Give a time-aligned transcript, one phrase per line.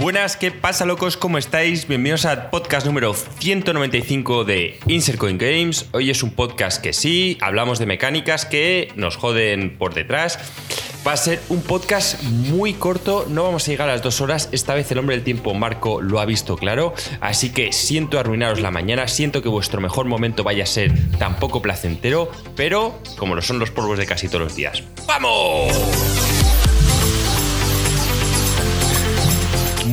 [0.00, 1.18] Buenas, ¿qué pasa locos?
[1.18, 1.86] ¿Cómo estáis?
[1.86, 5.90] Bienvenidos al podcast número 195 de Insert Coin Games.
[5.92, 10.38] Hoy es un podcast que sí, hablamos de mecánicas que nos joden por detrás.
[11.06, 14.48] Va a ser un podcast muy corto, no vamos a llegar a las dos horas.
[14.52, 16.94] Esta vez el hombre del tiempo, Marco, lo ha visto claro.
[17.20, 21.36] Así que siento arruinaros la mañana, siento que vuestro mejor momento vaya a ser tan
[21.36, 24.82] poco placentero, pero como lo son los polvos de casi todos los días.
[25.06, 26.39] ¡Vamos!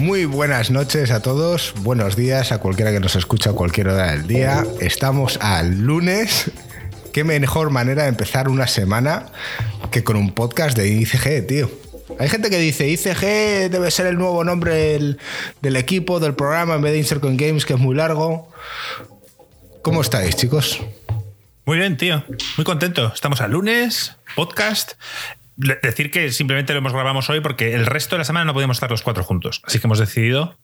[0.08, 4.12] Muy buenas noches a todos, buenos días a cualquiera que nos escucha a cualquier hora
[4.12, 4.66] del día.
[4.80, 6.50] Estamos al lunes.
[7.12, 9.26] Qué mejor manera de empezar una semana
[9.92, 11.70] que con un podcast de ICG, tío.
[12.20, 14.76] Hay gente que dice ICG debe ser el nuevo nombre
[15.62, 18.50] del, equipo, del programa, en vez de Insert Games, que es muy largo.
[19.82, 20.80] ¿Cómo estáis, chicos?
[21.66, 22.24] Muy bien, tío.
[22.55, 23.12] Muy contento.
[23.14, 24.94] Estamos al lunes, podcast.
[25.58, 28.78] Decir que simplemente lo hemos grabamos hoy porque el resto de la semana no podíamos
[28.78, 29.62] estar los cuatro juntos.
[29.66, 30.58] Así que hemos decidido.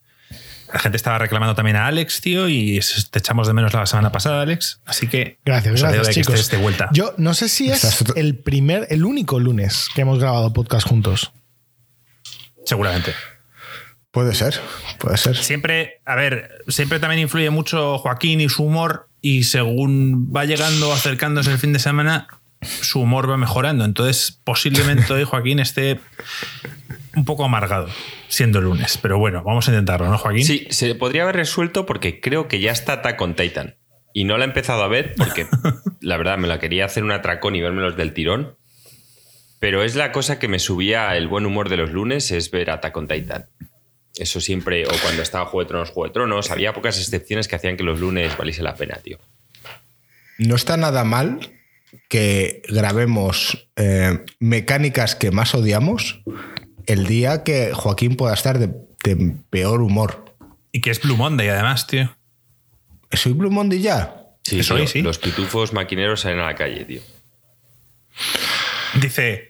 [0.72, 4.10] La gente estaba reclamando también a Alex, tío, y te echamos de menos la semana
[4.10, 4.80] pasada, Alex.
[4.84, 5.38] Así que.
[5.44, 6.34] Gracias, gracias, de chicos.
[6.34, 6.88] estés de vuelta.
[6.92, 11.32] Yo no sé si es el primer, el único lunes que hemos grabado podcast juntos.
[12.64, 13.12] Seguramente.
[14.10, 14.60] Puede ser,
[14.98, 15.36] puede ser.
[15.36, 20.92] Siempre, a ver, siempre también influye mucho Joaquín y su humor, y según va llegando,
[20.92, 22.28] acercándose el fin de semana,
[22.64, 23.84] su humor va mejorando.
[23.84, 26.00] Entonces, posiblemente hoy Joaquín esté
[27.16, 27.88] un poco amargado,
[28.28, 28.98] siendo lunes.
[29.00, 30.44] Pero bueno, vamos a intentarlo, ¿no, Joaquín?
[30.44, 33.76] Sí, se podría haber resuelto porque creo que ya está Attack on Titan.
[34.12, 35.46] Y no la he empezado a ver porque
[36.00, 38.56] la verdad me la quería hacer un atracón y vérmelos del tirón.
[39.58, 42.70] Pero es la cosa que me subía el buen humor de los lunes, es ver
[42.70, 43.46] Attack on Titan.
[44.16, 47.56] Eso siempre, o cuando estaba Juego de Tronos, Juego de Tronos, había pocas excepciones que
[47.56, 49.18] hacían que los lunes valiese la pena, tío.
[50.38, 51.53] No está nada mal
[52.08, 56.22] que grabemos eh, mecánicas que más odiamos
[56.86, 58.68] el día que Joaquín pueda estar de,
[59.04, 60.36] de peor humor.
[60.72, 62.14] Y que es Blue Monday, además, tío.
[63.12, 64.24] ¿Soy Blue Monday ya?
[64.42, 65.02] Sí, ahí, sí.
[65.02, 67.00] los pitufos maquineros salen a la calle, tío.
[69.00, 69.48] Dice,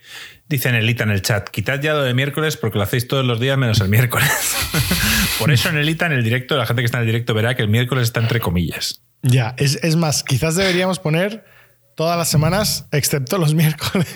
[0.48, 3.40] dice Nelita en el chat, quitad ya lo de miércoles porque lo hacéis todos los
[3.40, 4.30] días menos el miércoles.
[5.38, 7.62] Por eso Nelita en el directo, la gente que está en el directo verá que
[7.62, 9.02] el miércoles está entre comillas.
[9.22, 11.44] Ya, es, es más, quizás deberíamos poner
[11.94, 14.08] todas las semanas, excepto los miércoles.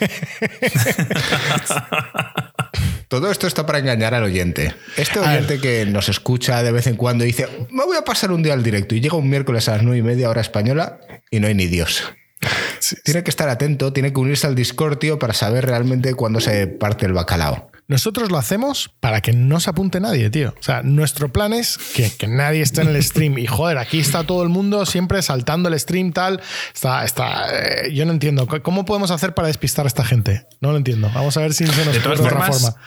[3.09, 4.75] Todo esto está para engañar al oyente.
[4.97, 8.33] Este oyente que nos escucha de vez en cuando y dice, me voy a pasar
[8.33, 11.01] un día al directo y llega un miércoles a las nueve y media hora española
[11.31, 12.05] y no hay ni Dios.
[13.05, 16.67] Tiene que estar atento, tiene que unirse al Discord, tío, para saber realmente cuándo se
[16.67, 17.71] parte el bacalao.
[17.89, 20.55] Nosotros lo hacemos para que no se apunte nadie, tío.
[20.61, 23.39] O sea, nuestro plan es que, que nadie esté en el stream.
[23.39, 26.43] Y joder, aquí está todo el mundo siempre saltando el stream, tal.
[26.75, 27.47] Está, está.
[27.51, 28.47] eh, yo no entiendo.
[28.63, 30.47] ¿Cómo podemos hacer para despistar a esta gente?
[30.61, 31.11] No lo entiendo.
[31.15, 32.83] Vamos a ver si se nos De todas ocurre otra formas, forma.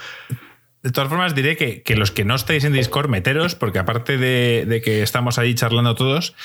[0.83, 4.19] De todas formas, diré que, que los que no estáis en Discord, meteros, porque aparte
[4.19, 6.35] de, de que estamos ahí charlando todos,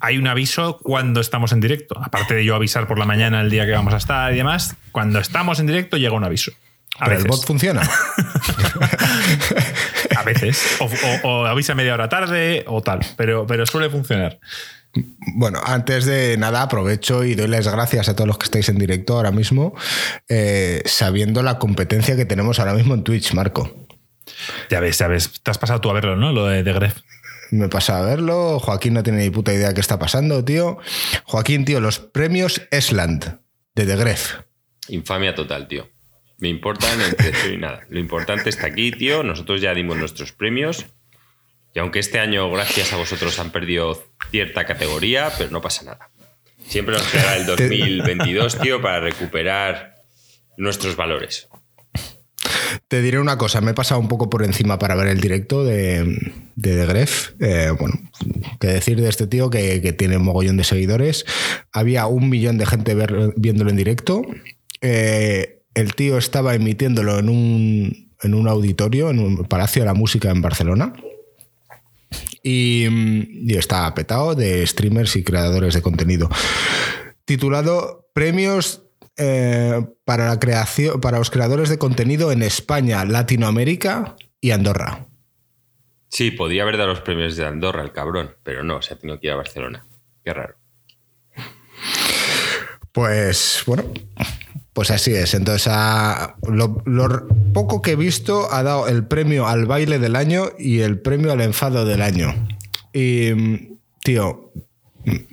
[0.00, 2.00] hay un aviso cuando estamos en directo.
[2.02, 4.74] Aparte de yo avisar por la mañana el día que vamos a estar y demás,
[4.90, 6.50] cuando estamos en directo llega un aviso.
[6.98, 7.38] A Pero el veces.
[7.38, 7.82] bot funciona.
[10.16, 10.76] A veces.
[10.80, 13.00] O, o- o avisa media hora tarde o tal.
[13.16, 14.38] Pero, pero suele funcionar.
[15.34, 18.76] Bueno, antes de nada aprovecho y doy las gracias a todos los que estáis en
[18.78, 19.74] directo ahora mismo,
[20.28, 23.86] eh, sabiendo la competencia que tenemos ahora mismo en Twitch, Marco.
[24.70, 25.40] Ya ves, ya ves.
[25.42, 26.32] Te has pasado tú a verlo, ¿no?
[26.32, 26.98] Lo de, de Gref.
[27.50, 30.78] Me pasa a verlo, Joaquín no tiene ni puta idea qué está pasando, tío.
[31.24, 33.38] Joaquín, tío, los premios Esland
[33.74, 34.34] de The Gref.
[34.88, 35.88] Infamia total, tío.
[36.42, 37.86] Me importan el precio y nada.
[37.88, 39.22] Lo importante está aquí, tío.
[39.22, 40.86] Nosotros ya dimos nuestros premios.
[41.72, 46.10] Y aunque este año, gracias a vosotros, han perdido cierta categoría, pero no pasa nada.
[46.66, 49.94] Siempre nos quedará el 2022, tío, para recuperar
[50.56, 51.48] nuestros valores.
[52.88, 55.64] Te diré una cosa, me he pasado un poco por encima para ver el directo
[55.64, 56.04] de,
[56.56, 57.30] de The Gref.
[57.40, 57.94] Eh, bueno,
[58.60, 61.24] que decir de este tío que, que tiene un mogollón de seguidores.
[61.72, 64.22] Había un millón de gente ver- viéndolo en directo.
[64.80, 69.94] Eh, el tío estaba emitiéndolo en un, en un auditorio, en un Palacio de la
[69.94, 70.92] Música en Barcelona.
[72.42, 76.28] Y, mm, y está petado de streamers y creadores de contenido.
[77.24, 78.82] Titulado Premios
[79.16, 85.06] eh, para la creación, para los creadores de contenido en España, Latinoamérica y Andorra.
[86.08, 89.20] Sí, podía haber dado los premios de Andorra, el cabrón, pero no, se ha tenido
[89.20, 89.86] que ir a Barcelona.
[90.24, 90.56] Qué raro.
[92.92, 93.84] Pues bueno,
[94.72, 95.34] pues así es.
[95.34, 95.72] Entonces,
[96.48, 96.82] lo,
[97.52, 101.32] poco que he visto ha dado el premio al baile del año y el premio
[101.32, 102.34] al enfado del año.
[102.92, 104.50] Y, tío,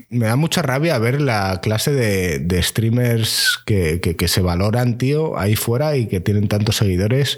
[0.09, 5.37] me da mucha rabia ver la clase de, streamers que, que- que se valoran, tío,
[5.37, 7.37] ahí fuera y que tienen tantos seguidores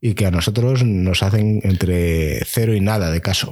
[0.00, 3.50] y que a nosotros nos hacen entre cero y nada de caso.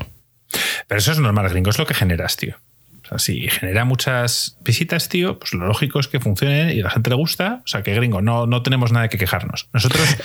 [0.89, 2.57] Pero eso es normal, gringo, es lo que generas, tío.
[3.05, 6.85] O sea, si genera muchas visitas, tío, pues lo lógico es que funcione y a
[6.85, 7.61] la gente le gusta.
[7.65, 9.69] O sea, que gringo, no, no tenemos nada que quejarnos.
[9.73, 10.17] Nosotros,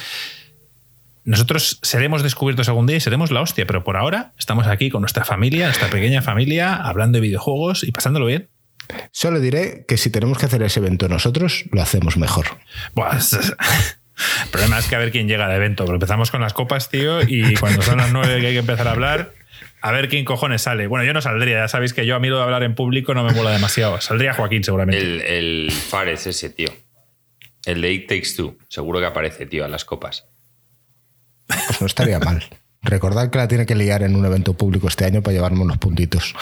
[1.25, 5.01] nosotros seremos descubiertos algún día y seremos la hostia, pero por ahora estamos aquí con
[5.01, 8.49] nuestra familia, nuestra pequeña familia, hablando de videojuegos y pasándolo bien.
[9.11, 12.47] Solo diré que si tenemos que hacer ese evento nosotros, lo hacemos mejor.
[14.43, 15.85] El problema es que a ver quién llega al evento.
[15.85, 18.87] Pero empezamos con las copas, tío, y cuando son las nueve que hay que empezar
[18.87, 19.33] a hablar,
[19.81, 20.87] a ver quién cojones sale.
[20.87, 23.13] Bueno, yo no saldría, ya sabéis que yo a mí lo de hablar en público
[23.13, 23.99] no me mola demasiado.
[24.01, 25.01] Saldría Joaquín seguramente.
[25.01, 26.69] El, el Fares ese, tío.
[27.65, 28.57] El de It Takes Two.
[28.67, 30.25] Seguro que aparece, tío, a las copas.
[31.47, 32.43] Pues no estaría mal.
[32.81, 35.77] Recordad que la tiene que liar en un evento público este año para llevarme unos
[35.77, 36.33] puntitos.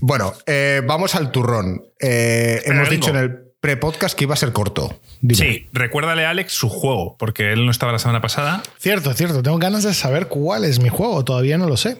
[0.00, 1.82] Bueno, eh, vamos al turrón.
[2.00, 3.06] Eh, hemos Gringo.
[3.06, 5.00] dicho en el pre-podcast que iba a ser corto.
[5.20, 5.44] Dime.
[5.44, 8.62] Sí, recuérdale a Alex su juego, porque él no estaba la semana pasada.
[8.78, 9.42] Cierto, cierto.
[9.42, 11.24] Tengo ganas de saber cuál es mi juego.
[11.24, 11.98] Todavía no lo sé.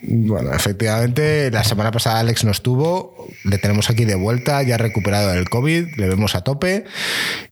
[0.00, 5.32] Bueno, efectivamente, la semana pasada Alex no estuvo, le tenemos aquí de vuelta, ya recuperado
[5.32, 6.84] del COVID, le vemos a tope.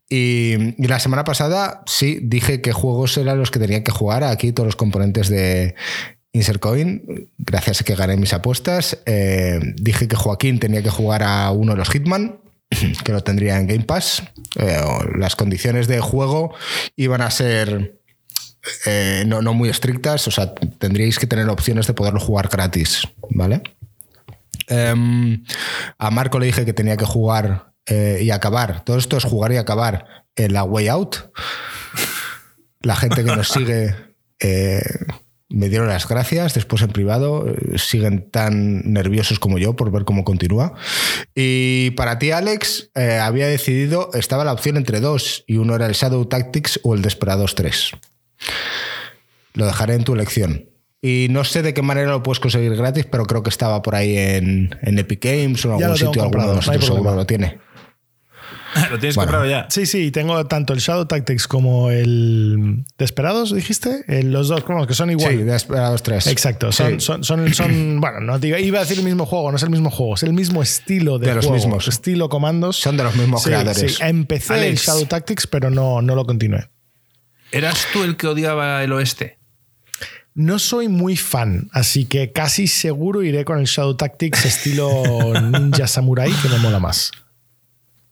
[0.08, 4.22] Y, y la semana pasada sí dije qué juegos eran los que tenían que jugar
[4.22, 5.74] aquí todos los componentes de
[6.36, 7.02] Insert Coin,
[7.38, 8.98] gracias a que gané mis apuestas.
[9.06, 12.36] Eh, dije que Joaquín tenía que jugar a uno de los Hitman,
[13.04, 14.22] que lo tendría en Game Pass.
[14.56, 14.82] Eh,
[15.16, 16.54] las condiciones de juego
[16.96, 18.00] iban a ser
[18.84, 23.02] eh, no, no muy estrictas, o sea, tendríais que tener opciones de poderlo jugar gratis,
[23.30, 23.62] ¿vale?
[24.68, 25.44] Em,
[25.98, 28.84] a Marco le dije que tenía que jugar eh, y acabar.
[28.84, 31.16] Todo esto es jugar y acabar en la Way Out.
[32.80, 33.94] La gente que nos sigue
[35.48, 36.54] me dieron las gracias.
[36.54, 40.74] Después en privado eh, siguen tan nerviosos como yo por ver cómo continúa.
[41.34, 45.86] Y para ti, Alex, eh, había decidido, estaba la opción entre dos, y uno era
[45.86, 47.92] el Shadow Tactics o el Desperados 3.
[49.54, 50.70] Lo dejaré en tu elección.
[51.00, 53.94] Y no sé de qué manera lo puedes conseguir gratis, pero creo que estaba por
[53.94, 56.22] ahí en, en Epic Games o en Ya algún sitio.
[56.22, 57.58] Alguno de nosotros seguro lo tiene.
[58.90, 59.30] Lo tienes Bueno.
[59.32, 59.66] comprado ya.
[59.70, 64.04] Sí, sí, tengo tanto el Shadow Tactics como el Desperados, dijiste.
[64.24, 65.30] Los dos, como que son igual.
[65.32, 66.26] Sí, Desperados 3.
[66.28, 67.06] Exacto, son, Sí.
[67.06, 69.70] son, son, son- bueno, no digo, iba a decir el mismo juego, no es el
[69.70, 71.88] mismo juego, es el mismo estilo de, De los juego, mismos.
[71.88, 72.76] estilo comandos.
[72.76, 73.94] Son de los mismos Sí, creadores.
[73.96, 74.02] sí.
[74.02, 74.76] Empecé el.
[74.76, 76.68] Shadow Tactics, pero no, no lo continué.
[77.52, 79.38] ¿Eras tú el que odiaba el oeste?
[80.34, 85.02] No soy muy fan, así que casi seguro iré con el Shadow Tactics estilo
[85.50, 87.10] Ninja Samurai, que me mola más.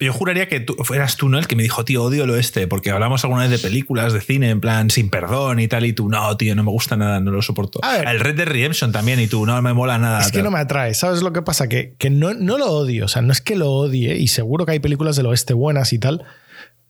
[0.05, 1.39] Yo juraría que tú, eras tú, ¿no?
[1.39, 4.21] El que me dijo, tío, odio el oeste, porque hablamos alguna vez de películas, de
[4.21, 7.21] cine, en plan, sin perdón y tal, y tú, no, tío, no me gusta nada,
[7.21, 7.81] no lo soporto.
[7.83, 8.09] A ver.
[8.09, 10.21] el Red Dead Redemption también, y tú, no me mola nada.
[10.21, 10.45] Es que tal.
[10.45, 10.95] no me atrae.
[10.95, 11.69] ¿Sabes lo que pasa?
[11.69, 13.07] Que, que no, no lo odio.
[13.07, 15.93] O sea, no es que lo odie, y seguro que hay películas del oeste buenas
[15.93, 16.25] y tal,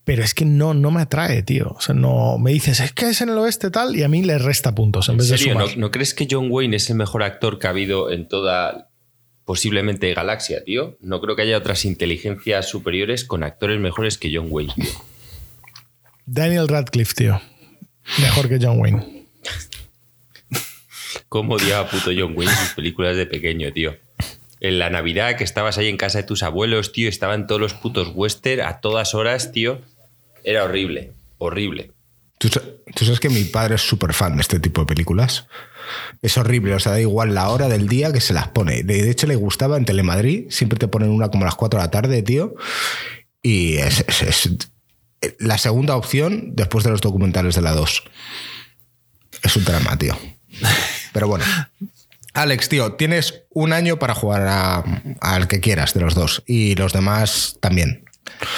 [0.05, 1.75] pero es que no, no me atrae, tío.
[1.77, 4.23] O sea, no me dices, es que es en el oeste tal, y a mí
[4.23, 5.77] le resta puntos en ¿En vez de sumar.
[5.79, 8.91] no crees que John Wayne es el mejor actor que ha habido en toda
[9.45, 10.97] posiblemente galaxia, tío?
[11.01, 14.91] No creo que haya otras inteligencias superiores con actores mejores que John Wayne, tío.
[16.27, 17.41] Daniel Radcliffe, tío.
[18.21, 19.27] Mejor que John Wayne.
[21.29, 23.97] ¿Cómo odiaba puto John Wayne sus películas de pequeño, tío?
[24.61, 27.75] En la Navidad que estabas ahí en casa de tus abuelos, tío, estaban todos los
[27.75, 29.83] putos western a todas horas, tío.
[30.43, 31.94] Era horrible, horrible.
[32.39, 32.63] ¿Tú, sa-
[32.95, 35.47] tú sabes que mi padre es súper fan de este tipo de películas.
[36.23, 38.83] Es horrible, o sea, da igual la hora del día que se las pone.
[38.83, 41.85] De, hecho, le gustaba en Telemadrid, siempre te ponen una como a las 4 de
[41.87, 42.55] la tarde, tío.
[43.43, 44.51] Y es, es
[45.39, 48.03] la segunda opción después de los documentales de la 2.
[49.43, 50.17] Es un drama, tío.
[51.13, 51.45] Pero bueno.
[52.33, 54.83] Alex, tío, tienes un año para jugar
[55.21, 56.43] al que quieras de los dos.
[56.47, 58.05] Y los demás también.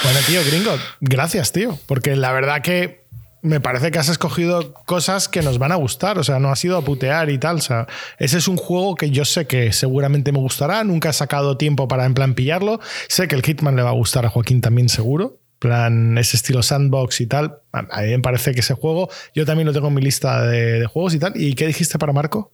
[0.03, 1.77] Bueno, tío, gringo, gracias, tío.
[1.85, 3.06] Porque la verdad que
[3.47, 6.17] me parece que has escogido cosas que nos van a gustar.
[6.17, 7.57] O sea, no has ido a putear y tal.
[7.57, 7.87] O sea,
[8.19, 10.83] ese es un juego que yo sé que seguramente me gustará.
[10.83, 12.79] Nunca he sacado tiempo para en plan pillarlo.
[13.07, 15.39] Sé que el Hitman le va a gustar a Joaquín también, seguro.
[15.53, 17.59] En plan, ese estilo sandbox y tal.
[17.71, 20.79] A mí me parece que ese juego, yo también lo tengo en mi lista de,
[20.79, 21.33] de juegos y tal.
[21.35, 22.51] ¿Y qué dijiste para Marco?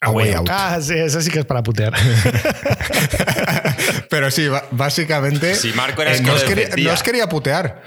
[0.00, 0.48] A Way Out.
[0.50, 1.92] Ah, sí, ese sí que es para putear.
[4.10, 5.54] Pero sí, básicamente.
[5.54, 7.82] Si Marco era el que no, os quería, no os quería putear.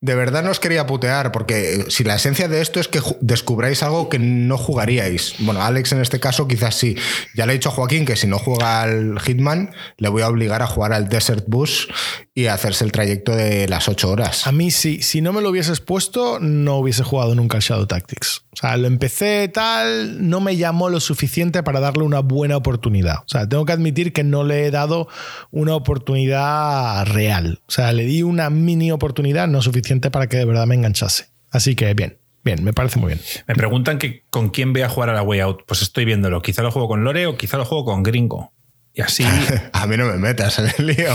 [0.00, 3.82] De verdad no os quería putear, porque si la esencia de esto es que descubráis
[3.82, 5.34] algo que no jugaríais.
[5.40, 6.94] Bueno, Alex en este caso quizás sí.
[7.34, 10.28] Ya le he dicho a Joaquín que si no juega al Hitman, le voy a
[10.28, 11.88] obligar a jugar al Desert Bus
[12.32, 14.46] y a hacerse el trayecto de las 8 horas.
[14.46, 17.88] A mí, si, si no me lo hubieses puesto, no hubiese jugado nunca al Shadow
[17.88, 18.44] Tactics.
[18.52, 23.18] O sea, lo empecé tal, no me llamó lo suficiente para darle una buena oportunidad.
[23.18, 25.08] O sea, tengo que admitir que no le he dado
[25.50, 27.62] una oportunidad real.
[27.66, 31.26] O sea, le di una mini oportunidad no suficiente para que de verdad me enganchase.
[31.50, 33.20] Así que bien, bien, me parece muy bien.
[33.46, 35.62] Me preguntan que con quién voy a jugar a la Way Out.
[35.66, 36.42] Pues estoy viéndolo.
[36.42, 38.52] Quizá lo juego con Lore o quizá lo juego con Gringo.
[38.94, 39.24] Y así.
[39.72, 41.14] A mí no me metas en el lío.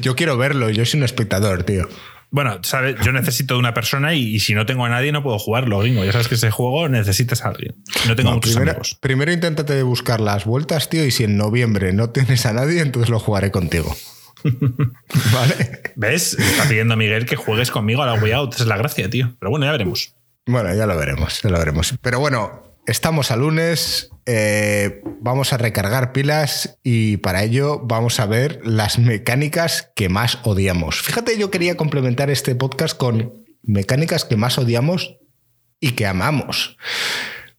[0.00, 1.88] Yo quiero verlo, yo soy un espectador, tío.
[2.30, 2.96] Bueno, ¿sabes?
[3.04, 5.78] Yo necesito de una persona y, y si no tengo a nadie no puedo jugarlo,
[5.78, 6.04] gringo.
[6.04, 7.76] Ya sabes que ese juego necesitas a alguien.
[8.08, 8.98] No tengo No, muchos primero, amigos.
[9.00, 13.08] primero inténtate buscar las vueltas, tío, y si en noviembre no tienes a nadie, entonces
[13.08, 13.96] lo jugaré contigo.
[15.32, 15.80] ¿Vale?
[15.96, 16.34] ¿Ves?
[16.38, 18.54] Está pidiendo Miguel que juegues conmigo a la Way Out.
[18.54, 19.34] Esa es la gracia, tío.
[19.38, 20.14] Pero bueno, ya veremos.
[20.46, 21.94] Bueno, ya lo veremos, ya lo veremos.
[22.02, 28.26] Pero bueno, estamos a lunes, eh, vamos a recargar pilas y para ello vamos a
[28.26, 31.00] ver las mecánicas que más odiamos.
[31.00, 35.16] Fíjate, yo quería complementar este podcast con mecánicas que más odiamos
[35.80, 36.76] y que amamos.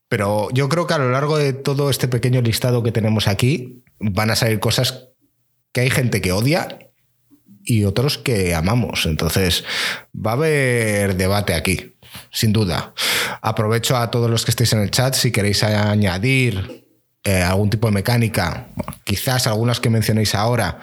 [0.07, 3.83] Pero yo creo que a lo largo de todo este pequeño listado que tenemos aquí
[3.99, 5.09] van a salir cosas
[5.75, 6.79] que hay gente que odia
[7.65, 9.05] y otros que amamos.
[9.05, 9.65] Entonces,
[10.15, 11.97] va a haber debate aquí,
[12.31, 12.93] sin duda.
[13.41, 16.87] Aprovecho a todos los que estéis en el chat si queréis añadir
[17.25, 18.69] eh, algún tipo de mecánica,
[19.03, 20.79] quizás algunas que mencionéis ahora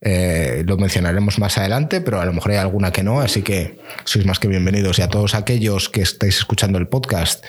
[0.00, 3.80] eh, lo mencionaremos más adelante, pero a lo mejor hay alguna que no, así que
[4.04, 5.00] sois más que bienvenidos.
[5.00, 7.44] Y a todos aquellos que estáis escuchando el podcast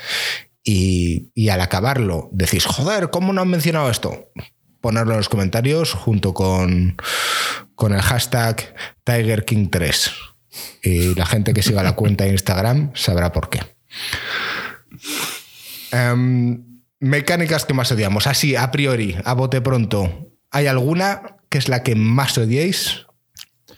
[0.63, 4.31] y, y al acabarlo decís, joder, ¿cómo no han mencionado esto?
[4.87, 6.95] Ponerlo en los comentarios junto con,
[7.75, 8.73] con el hashtag
[9.05, 10.11] TigerKing3.
[10.81, 13.59] Y la gente que siga la cuenta de Instagram sabrá por qué.
[15.91, 16.63] Em,
[17.01, 18.27] mecánicas que más odiamos.
[18.27, 20.31] Así, a priori, a bote pronto.
[20.51, 23.07] ¿Hay alguna que es la que más odiéis?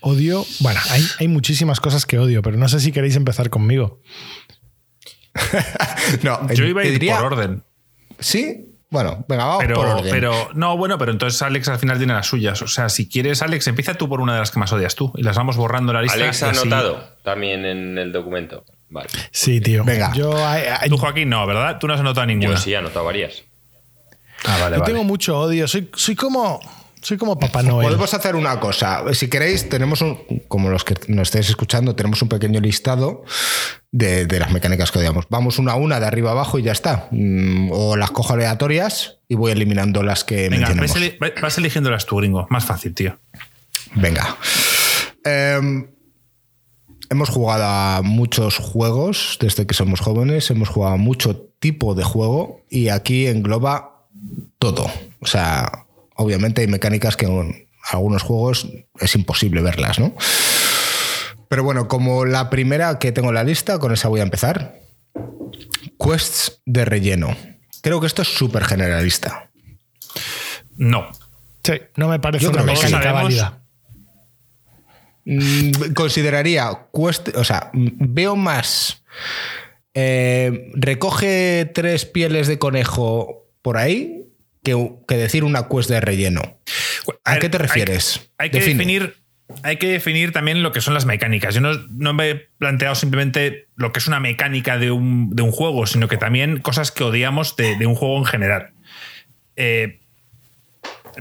[0.02, 0.46] Odio.
[0.60, 4.00] Bueno, hay, hay muchísimas cosas que odio, pero no sé si queréis empezar conmigo.
[6.22, 7.64] no, Yo iba a ir diría- por orden.
[8.20, 8.69] ¿Sí?
[8.90, 10.10] Bueno, venga, vamos por Pero, orden.
[10.10, 12.60] pero, no, bueno, pero entonces Alex al final tiene las suyas.
[12.62, 15.12] O sea, si quieres, Alex, empieza tú por una de las que más odias tú
[15.16, 16.16] y las vamos borrando en la lista.
[16.16, 18.64] Alex ha así- anotado también en el documento.
[18.88, 19.08] Vale.
[19.30, 19.84] Sí, tío.
[19.84, 20.12] Venga.
[20.14, 20.34] Yo,
[20.88, 21.78] Tú, Joaquín, no, ¿verdad?
[21.78, 22.50] Tú no has anotado ninguna.
[22.54, 23.44] Yo sí he anotado varias.
[24.44, 24.92] Ah, vale, yo vale.
[24.92, 25.68] tengo mucho odio.
[25.68, 26.60] Soy, soy como.
[27.02, 27.86] Soy como Papá Noel.
[27.86, 29.04] Podemos hacer una cosa.
[29.14, 30.18] Si queréis, tenemos un,
[30.48, 33.24] como los que nos estáis escuchando, tenemos un pequeño listado
[33.92, 35.26] de, de las mecánicas que odiamos.
[35.30, 37.08] Vamos una a una, de arriba abajo y ya está.
[37.10, 40.90] Mm, O las cojo aleatorias y voy eliminando las que Venga, mencionemos.
[40.90, 42.46] vas, eli- vas eligiéndolas tú, gringo.
[42.50, 43.18] Más fácil, tío.
[43.96, 44.36] Venga.
[45.24, 45.88] Em,
[47.10, 52.04] hemos jugado a muchos juegos desde que somos jóvenes, hemos jugado a mucho tipo de
[52.04, 54.06] juego y aquí engloba
[54.58, 54.90] todo.
[55.20, 58.68] O sea, obviamente hay mecánicas que en algunos juegos
[59.00, 60.14] es imposible verlas, ¿no?
[61.50, 64.78] Pero bueno, como la primera que tengo en la lista, con esa voy a empezar.
[65.98, 67.36] Quests de relleno.
[67.82, 69.50] Creo que esto es súper generalista.
[70.76, 71.10] No.
[71.64, 72.92] Sí, no me parece Yo una creo que sí.
[72.94, 73.62] válida.
[75.24, 79.02] Mm, consideraría, cuest- o sea, veo más.
[79.92, 84.24] eh, recoge tres pieles de conejo por ahí
[84.62, 86.42] que, que decir una quest de relleno.
[87.24, 88.30] ¿A, ver, qué te hay- refieres?
[88.38, 88.76] Hay, que Define.
[88.84, 89.16] definir.
[89.62, 91.54] Hay que definir también lo que son las mecánicas.
[91.54, 96.08] Yo no, me he planteado simplemente lo que es una mecánica de un, juego, sino
[96.08, 98.70] que también cosas que odiamos de, de un juego en general.
[99.56, 100.00] Eh,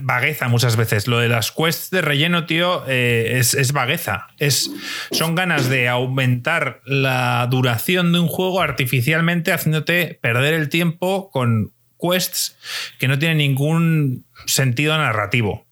[0.02, 1.08] vagueza muchas veces.
[1.08, 4.28] Lo de las quests de relleno, tío, eh, es, es vagueza.
[4.38, 4.72] Es,
[5.12, 11.74] son ganas de aumentar la duración de un juego artificialmente, haciéndote perder el tiempo con
[12.00, 12.58] quests
[12.98, 15.68] que no tienen ningún sentido narrativo.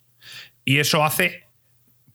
[0.66, 1.47] Y eso hace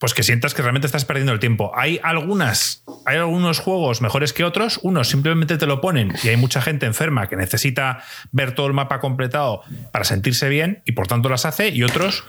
[0.03, 1.71] pues que sientas que realmente estás perdiendo el tiempo.
[1.77, 6.37] Hay algunas, hay algunos juegos mejores que otros, unos simplemente te lo ponen y hay
[6.37, 11.07] mucha gente enferma que necesita ver todo el mapa completado para sentirse bien y por
[11.07, 12.25] tanto las hace y otros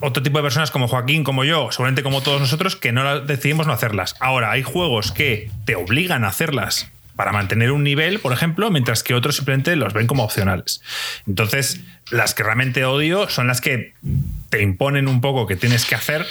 [0.00, 3.66] otro tipo de personas como Joaquín, como yo, seguramente como todos nosotros, que no decidimos
[3.66, 4.16] no hacerlas.
[4.18, 9.02] Ahora, hay juegos que te obligan a hacerlas para mantener un nivel, por ejemplo, mientras
[9.02, 10.80] que otros simplemente los ven como opcionales.
[11.26, 11.80] Entonces,
[12.10, 13.94] las que realmente odio son las que
[14.50, 16.26] te imponen un poco que tienes que hacer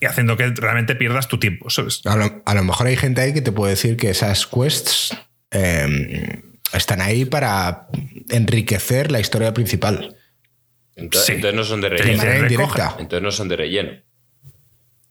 [0.00, 2.02] y haciendo que realmente pierdas tu tiempo, ¿sabes?
[2.04, 5.16] A lo, a lo mejor hay gente ahí que te puede decir que esas quests
[5.50, 7.86] eh, están ahí para
[8.30, 10.16] enriquecer la historia principal.
[10.96, 11.32] Entonces, Sí.
[11.34, 12.36] entonces no son de De relleno.
[12.42, 12.96] indirecta.
[12.98, 13.92] Entonces no son de relleno.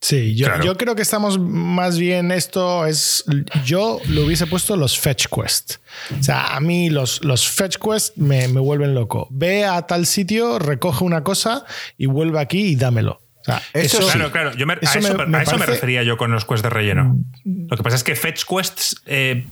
[0.02, 0.64] Sí, yo, Claro.
[0.64, 3.24] yo creo que estamos más bien esto es
[3.64, 5.76] yo lo hubiese puesto los fetch quest.
[6.18, 9.28] O sea, a mí los, los fetch quest me, me vuelven loco.
[9.30, 11.64] Ve a tal sitio, recoge una cosa
[11.96, 13.22] y vuelve aquí y dámelo.
[13.42, 14.18] O sea, Eso eso, sí.
[14.18, 14.52] Claro, claro.
[14.56, 17.16] Yo me- a Eso me- a eso me refería yo con los quests de relleno.
[17.44, 19.46] Lo que pasa es que fetch quests eh,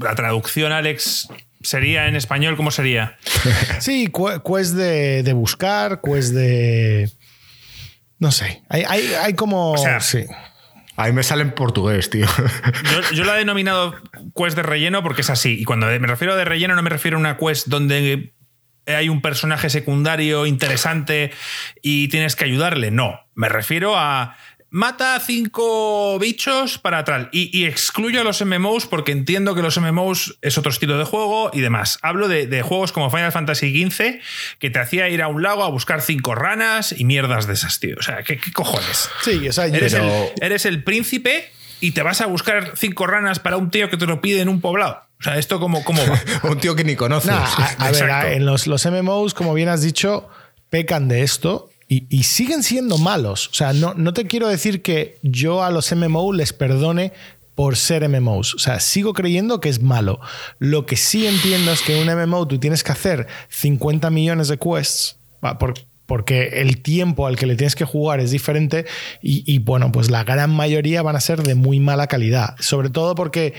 [0.00, 1.28] la traducción, Alex,
[1.60, 3.16] sería en español, ¿cómo sería?
[3.80, 7.10] Sí, quest de, de buscar, quest de.
[8.18, 8.62] No sé.
[8.68, 9.72] Hay, hay, hay como.
[9.72, 10.24] O sea, sí.
[10.96, 12.26] A mí me sale en portugués, tío.
[12.90, 13.94] Yo, yo la he denominado
[14.34, 15.60] quest de relleno porque es así.
[15.60, 18.32] Y cuando me refiero a de relleno, no me refiero a una quest donde
[18.86, 21.32] hay un personaje secundario interesante
[21.82, 22.90] y tienes que ayudarle.
[22.90, 23.20] No.
[23.34, 24.36] Me refiero a.
[24.76, 27.28] Mata cinco bichos para atrás.
[27.32, 31.04] Y, y excluyo a los MMOs porque entiendo que los MMOs es otro estilo de
[31.04, 31.98] juego y demás.
[32.02, 34.20] Hablo de, de juegos como Final Fantasy XV
[34.58, 37.80] que te hacía ir a un lago a buscar cinco ranas y mierdas de esas,
[37.80, 37.96] tío.
[37.98, 39.08] O sea, ¿qué, qué cojones?
[39.22, 43.06] Sí, o sea, Eres, Pero- el, eres el príncipe y te vas a buscar cinco
[43.06, 45.00] ranas para un tío que te lo pide en un poblado.
[45.18, 46.20] O sea, ¿esto cómo, cómo va?
[46.50, 47.30] Un tío que ni conoces.
[47.30, 47.38] Nah,
[47.78, 50.28] a, a ver, a- en los, los MMOs, como bien has dicho,
[50.68, 53.48] pecan de esto y, siguen siendo malos.
[53.48, 57.12] O sea, no, no te quiero decir que yo a los MMO les perdone
[57.54, 58.54] por ser MMOs.
[58.54, 60.18] O sea, sigo creyendo que es malo.
[60.58, 64.48] Lo que sí entiendo es que en un MMO tú tienes que hacer 50 millones
[64.48, 65.18] de quests
[65.58, 65.74] por-
[66.06, 68.84] porque el tiempo al que le tienes que jugar es diferente
[69.22, 72.54] y, y, bueno, pues la gran mayoría van a ser de muy mala calidad.
[72.60, 73.54] Sobre todo porque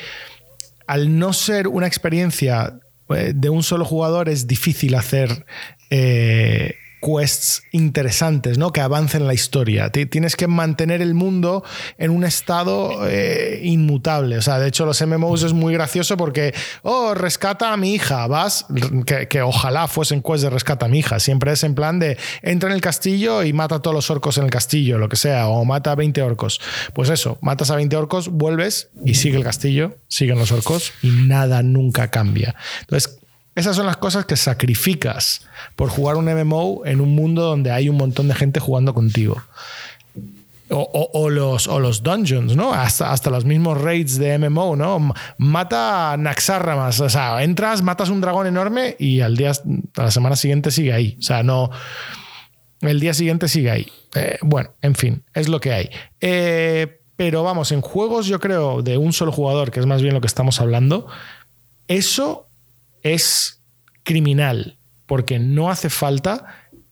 [0.86, 2.80] al no ser una experiencia
[3.10, 5.46] eh, de un solo jugador es difícil hacer
[5.90, 8.72] eh, quests interesantes, ¿no?
[8.72, 9.90] Que avancen la historia.
[9.92, 11.64] Ti- Tienes que mantener el mundo
[11.98, 14.38] en un estado eh, inmutable.
[14.38, 18.28] O sea, de hecho, los MMOs es muy gracioso porque, oh, rescata a mi hija,
[18.28, 18.66] vas,
[19.06, 21.20] que, que ojalá fuesen quests de rescata a mi hija.
[21.20, 24.38] Siempre es en plan de entra en el castillo y mata a todos los orcos
[24.38, 26.60] en el castillo, lo que sea, o mata a 20 orcos.
[26.94, 31.10] Pues eso, matas a 20 orcos, vuelves y sigue el castillo, siguen los orcos y
[31.10, 32.56] nada nunca cambia.
[32.82, 33.20] Entonces,
[33.58, 35.42] esas son las cosas que sacrificas
[35.76, 39.42] por jugar un MMO en un mundo donde hay un montón de gente jugando contigo.
[40.70, 42.72] O, los, o los dungeons, ¿no?
[42.72, 45.12] Hasta, hasta los mismos raids de MMO, ¿no?
[45.40, 47.00] Mata Naxarramas.
[47.00, 49.54] O sea, entras, matas un dragón enorme y al día,
[49.96, 51.18] a la semana siguiente sigue ahí.
[51.18, 51.72] O sea, no.
[52.82, 53.88] El día siguiente sigue ahí.
[54.14, 55.90] Eh, bueno, en fin, es lo que hay.
[56.22, 60.14] Eh, pero vamos, en juegos, yo creo, de un solo jugador, que es más bien
[60.14, 61.08] lo que estamos hablando,
[61.88, 62.47] eso
[63.14, 63.62] es
[64.04, 66.46] criminal, porque no hace falta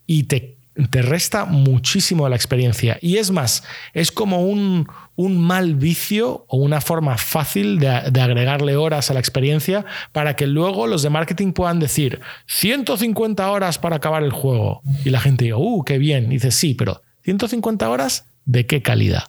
[0.06, 0.58] y te,
[0.90, 2.98] te resta muchísimo la experiencia.
[3.02, 8.22] Y es más, es como un, un mal vicio o una forma fácil de, de
[8.22, 13.80] agregarle horas a la experiencia para que luego los de marketing puedan decir 150 horas
[13.80, 14.82] para acabar el juego.
[15.06, 16.26] Y la gente diga, uh, qué bien.
[16.26, 19.24] Y dice, sí, pero 150 horas, ¿de qué calidad?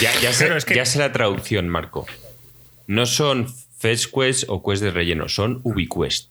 [0.00, 2.06] Ya, ya, sé, Claro, es que- ya sé la traducción, Marco.
[2.86, 3.48] No son
[3.78, 6.30] Fetch Quest o Quest de relleno, son UbiQuest.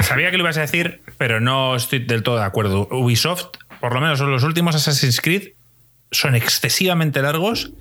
[0.00, 2.88] Sabía que lo ibas a decir, pero no estoy del todo de acuerdo.
[2.90, 5.52] Ubisoft, por lo menos los últimos Assassin's Creed,
[6.10, 7.72] son excesivamente largos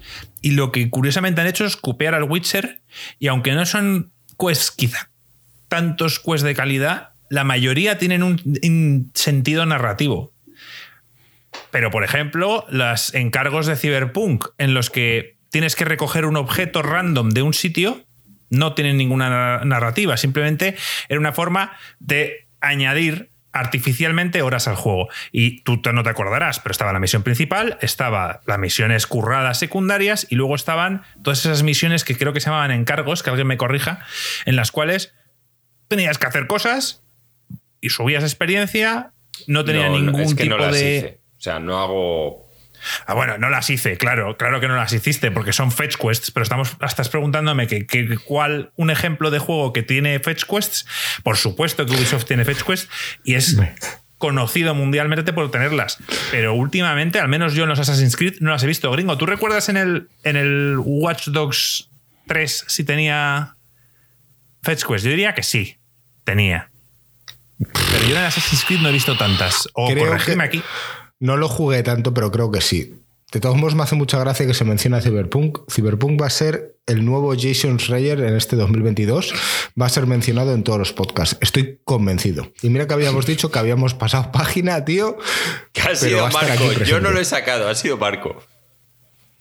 [0.41, 2.82] y lo que curiosamente han hecho es copiar al Witcher
[3.20, 5.10] y aunque no son quests quizá
[5.68, 10.32] tantos quests de calidad, la mayoría tienen un, un sentido narrativo.
[11.72, 16.82] Pero, por ejemplo, los encargos de Cyberpunk en los que tienes que recoger un objeto
[16.82, 18.04] random de un sitio
[18.50, 20.76] no tienen ninguna na- narrativa, simplemente
[21.08, 25.08] era una forma de añadir artificialmente horas al juego.
[25.32, 30.28] Y tú no te acordarás, pero estaba la misión principal, estaba las misiones curradas secundarias
[30.30, 33.56] y luego estaban todas esas misiones que creo que se llamaban encargos, que alguien me
[33.56, 34.06] corrija,
[34.46, 35.13] en las cuales
[35.88, 37.02] tenías que hacer cosas
[37.80, 39.13] y subías experiencia,
[39.48, 40.98] no tenía no, ningún es que tipo no las de...
[40.98, 41.20] hice.
[41.38, 42.44] O sea, no hago.
[43.08, 46.32] Ah, bueno, no las hice, claro, claro que no las hiciste, porque son fetch quests,
[46.32, 50.86] pero estamos, estás preguntándome que, que- cuál un ejemplo de juego que tiene fetch quests.
[51.24, 52.89] Por supuesto que Ubisoft tiene fetch quests
[53.24, 53.58] y es
[54.17, 55.98] conocido mundialmente por tenerlas.
[56.32, 58.89] Pero últimamente, al menos yo en los Assassin's Creed, no las he visto.
[58.91, 61.89] Gringo, ¿tú recuerdas en el, en el Watch Dogs
[62.28, 63.56] 3 si tenía
[64.63, 65.04] fetch quests?
[65.04, 65.78] Yo diría que sí,
[66.24, 66.69] tenía.
[67.58, 69.69] Pero yo en el Assassin's Creed no he visto tantas.
[69.74, 70.63] O Creo corregidme que- aquí.
[71.25, 73.01] No lo jugué tanto, pero creo que sí.
[73.31, 75.57] De todos modos, me hace mucha gracia que se mencione a Cyberpunk.
[75.71, 79.33] Cyberpunk va a ser el nuevo Jason Schreier en este 2022.
[79.81, 81.35] Va a ser mencionado en todos los podcasts.
[81.41, 82.53] Estoy convencido.
[82.61, 85.17] Y mira que habíamos dicho que habíamos pasado página, tío.
[85.73, 86.71] Que ha sido Marco.
[86.83, 88.43] Yo no lo he sacado, ha sido Marco.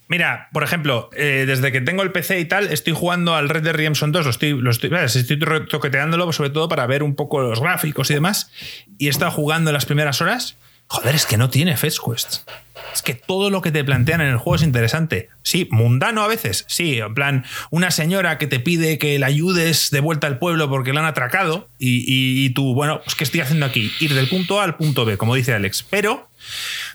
[0.09, 3.63] Mira, por ejemplo, eh, desde que tengo el PC y tal, estoy jugando al Red
[3.63, 7.43] Dead Redemption 2, lo estoy, lo estoy, estoy toqueteándolo sobre todo para ver un poco
[7.43, 8.51] los gráficos y demás.
[8.97, 10.57] Y he estado jugando en las primeras horas.
[10.87, 12.49] Joder, es que no tiene Fetch Quest.
[12.93, 15.29] Es que todo lo que te plantean en el juego es interesante.
[15.43, 16.65] Sí, mundano a veces.
[16.69, 20.69] Sí, en plan, una señora que te pide que la ayudes de vuelta al pueblo
[20.69, 21.69] porque la han atracado.
[21.79, 22.05] Y,
[22.47, 23.91] y- tú, bueno, pues ¿qué estoy haciendo aquí?
[23.99, 25.85] Ir del punto A al punto B, como dice Alex.
[25.91, 26.29] Pero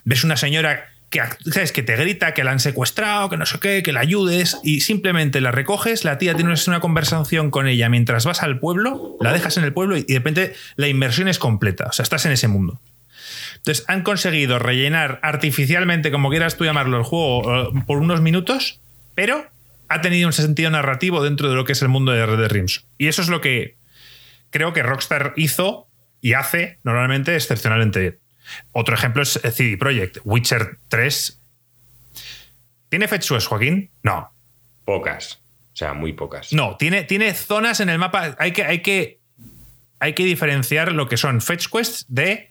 [0.04, 1.20] ves una señora que,
[1.52, 1.72] ¿sabes?
[1.72, 4.80] que te grita que la han secuestrado, que no sé qué, que la ayudes y
[4.80, 9.32] simplemente la recoges, la tía tienes una conversación con ella mientras vas al pueblo, la
[9.32, 12.32] dejas en el pueblo y de repente la inversión es completa, o sea, estás en
[12.32, 12.80] ese mundo.
[13.60, 18.80] Entonces han conseguido rellenar artificialmente, como quieras tú llamarlo, el juego eh, por unos minutos,
[19.14, 19.46] pero
[19.88, 22.48] ha tenido un sentido narrativo dentro de lo que es el mundo de Red Dead
[22.48, 22.84] Redemption.
[22.96, 23.76] Y eso es lo que
[24.50, 25.88] creo que Rockstar hizo
[26.22, 28.18] y hace normalmente excepcionalmente bien.
[28.72, 31.42] Otro ejemplo es CD Projekt, Witcher 3.
[32.88, 33.90] ¿Tiene fetch quests, Joaquín?
[34.02, 34.32] No.
[34.84, 35.40] Pocas.
[35.72, 36.52] O sea, muy pocas.
[36.52, 38.36] No, tiene, tiene zonas en el mapa.
[38.38, 39.20] Hay que, hay, que,
[39.98, 42.49] hay que diferenciar lo que son fetch quests de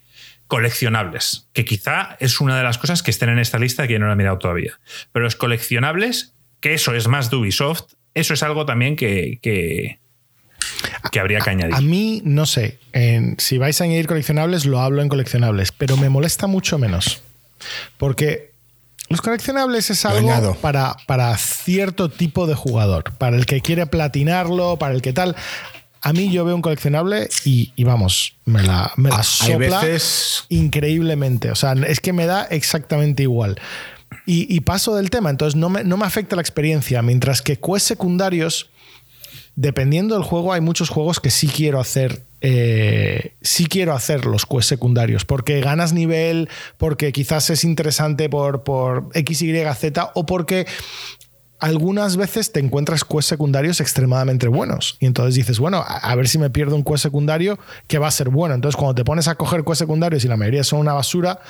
[0.50, 3.98] coleccionables, que quizá es una de las cosas que estén en esta lista que yo
[4.00, 4.78] no la he mirado todavía.
[5.12, 10.00] Pero los coleccionables, que eso es más de Ubisoft, eso es algo también que, que,
[11.12, 11.74] que habría que añadir.
[11.74, 15.96] A mí, no sé, en- si vais a añadir coleccionables, lo hablo en coleccionables, pero
[15.96, 17.22] me molesta mucho menos.
[17.96, 18.50] Porque
[19.08, 24.76] los coleccionables es algo para, para cierto tipo de jugador, para el que quiere platinarlo,
[24.78, 25.36] para el que tal.
[26.02, 29.80] A mí yo veo un coleccionable y, y vamos, me la, me la Hay sopla
[29.82, 31.50] veces- increíblemente.
[31.50, 33.60] O sea, es que me da exactamente igual.
[34.26, 37.58] Y, y paso del tema, entonces no me, no me afecta la experiencia, mientras que
[37.58, 38.70] quests secundarios
[39.56, 42.22] dependiendo del juego, hay muchos juegos que sí quiero hacer.
[42.40, 48.62] eh, sí quiero hacer los quests secundarios porque ganas nivel, porque quizás es interesante por,
[48.62, 50.66] por X, Y, Z o porque
[51.60, 56.38] algunas veces te encuentras quests secundarios extremadamente buenos y entonces dices, bueno, a, ver si
[56.38, 58.54] me pierdo un quest secundario que va a ser bueno.
[58.54, 61.40] Entonces cuando te pones a coger quests secundarios y la mayoría son una basura,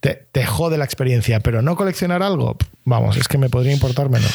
[0.00, 4.10] te, te jode la experiencia, pero no coleccionar algo, vamos, es que me podría importar
[4.10, 4.32] menos.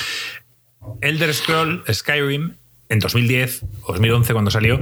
[1.02, 2.56] Elder Scroll Skyrim
[2.88, 4.82] en 2010 o 2011 cuando salió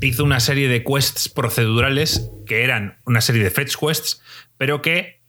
[0.00, 4.20] hizo una serie de quests procedurales que eran una serie de fetch quests
[4.58, 5.20] pero que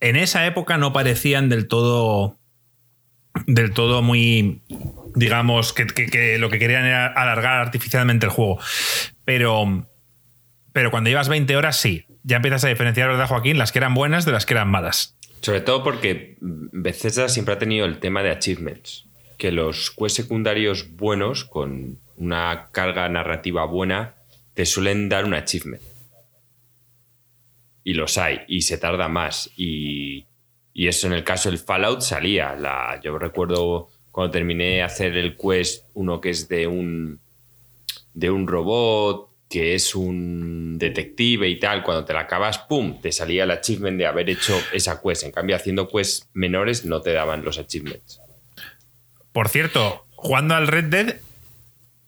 [0.00, 2.38] en esa época no parecían del todo
[3.46, 4.62] del todo muy
[5.14, 8.58] digamos que, lo que querían era alargar artificialmente el juego
[9.24, 9.86] pero
[10.72, 13.94] pero cuando llevas 20 horas sí ya empiezas a diferenciar verdad Joaquín las que eran
[13.94, 18.22] buenas de las que eran malas Sobre todo porque Bethesda siempre ha tenido el tema
[18.22, 19.06] de achievements.
[19.38, 24.14] Que los quests secundarios buenos, con una carga narrativa buena,
[24.54, 25.82] te suelen dar un achievement.
[27.82, 29.50] Y los hay, y se tarda más.
[29.56, 30.26] Y,
[30.74, 32.54] y eso en el caso del Fallout salía.
[32.54, 37.20] La, yo recuerdo cuando terminé de hacer el quest, uno que es de un,
[38.14, 43.00] de un robot, que es un detective y tal, cuando te la acabas, ¡pum!
[43.00, 45.24] Te salía el achievement de haber hecho esa quest.
[45.24, 48.20] En cambio, haciendo quests menores no te daban los achievements.
[49.32, 51.16] Por cierto, jugando al Red Dead,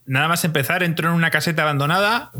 [0.06, 2.30] nada más empezar, entró en una caseta abandonada.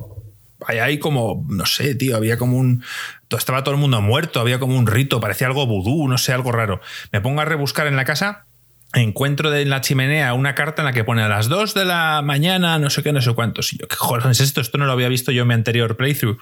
[0.66, 2.85] Ahí como, no sé, tío, había como un.
[3.31, 6.53] Estaba todo el mundo muerto, había como un rito, parecía algo vudú, no sé, algo
[6.53, 6.81] raro.
[7.11, 8.46] Me pongo a rebuscar en la casa,
[8.94, 12.22] encuentro en la chimenea una carta en la que pone a las 2 de la
[12.22, 13.72] mañana, no sé qué, no sé cuántos.
[13.72, 14.61] Y yo, ¿qué joder es esto?
[14.61, 16.38] Esto no lo había visto yo en mi anterior playthrough.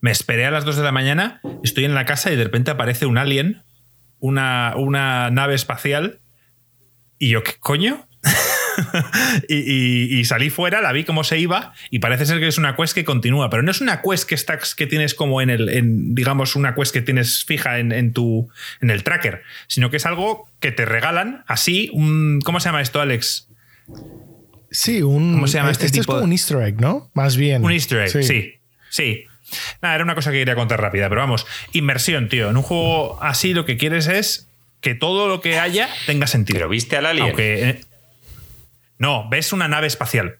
[0.00, 2.70] Me esperé a las 2 de la mañana, estoy en la casa y de repente
[2.70, 3.62] aparece un alien,
[4.20, 6.20] una, una nave espacial
[7.18, 8.06] y yo, ¿qué coño?
[9.48, 12.58] y, y- y salí fuera, la vi cómo se iba y parece ser que es
[12.58, 14.36] una quest que continúa, pero no es una quest que
[14.76, 18.48] que tienes como en el, en, digamos, una quest que tienes fija en, en tu,
[18.80, 22.80] en el tracker, sino que es algo que te regalan así, un, ¿cómo se llama
[22.82, 23.48] esto, Alex?
[24.70, 25.32] Sí, un.
[25.34, 27.10] ¿Cómo se llama este es tipo como de- un easter egg, ¿no?
[27.14, 27.64] Más bien.
[27.64, 28.54] Un easter egg, sí.
[28.90, 29.24] Sí.
[29.80, 32.50] Nada, era una cosa que quería contar rápida, pero vamos, inmersión, tío.
[32.50, 34.48] En un juego así lo que quieres es
[34.80, 36.56] que todo lo que haya tenga sentido.
[36.58, 37.26] ¿Pero viste al alien?
[37.26, 37.80] Aunque, eh,
[38.98, 40.38] no, ves una nave espacial.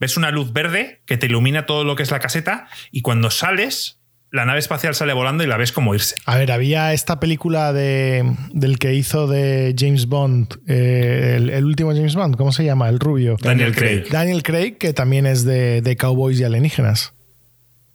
[0.00, 3.30] Ves una luz verde que te ilumina todo lo que es la caseta y cuando
[3.30, 6.14] sales, la nave espacial sale volando y la ves como irse.
[6.26, 11.64] A ver, había esta película de, del que hizo de James Bond, eh, el, el
[11.64, 12.88] último James Bond, ¿cómo se llama?
[12.88, 13.36] El rubio.
[13.40, 14.04] Daniel Craig.
[14.10, 17.14] Daniel Craig, que también es de, de cowboys y alienígenas.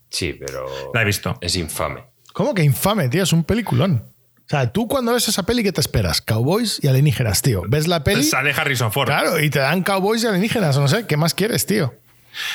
[0.10, 1.38] Sí, pero La he visto.
[1.42, 2.02] es infame.
[2.34, 3.24] ¿Cómo que infame, tío?
[3.24, 4.04] Es un peliculón.
[4.46, 6.22] O sea, tú cuando ves esa peli, ¿qué te esperas?
[6.22, 7.64] Cowboys y alienígenas, tío.
[7.68, 8.24] ¿Ves la peli?
[8.24, 9.08] Sale Harrison Ford.
[9.08, 11.94] Claro, y te dan cowboys y alienígenas, o no sé, ¿qué más quieres, tío?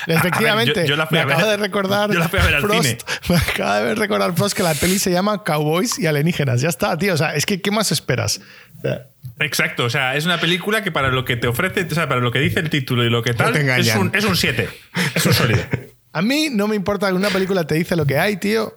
[0.06, 2.10] Efectivamente, yo- yo la fui me a ver- acabo de recordar.
[2.12, 2.98] yo la fui a ver al Frost, cine.
[3.28, 6.60] Me acaba de recordar Frost que la peli se llama Cowboys y alienígenas.
[6.60, 7.14] Ya está, tío.
[7.14, 8.40] O sea, es que ¿qué más esperas?
[8.78, 9.06] O sea,
[9.40, 12.20] Exacto, o sea, es una película que para lo que te ofrece, o sea, para
[12.20, 14.68] lo que dice el título y lo que tal, te es un, es un 7.
[15.14, 15.62] Es un sólido.
[16.12, 18.76] A mí no me importa que una película te dice lo que hay, tío.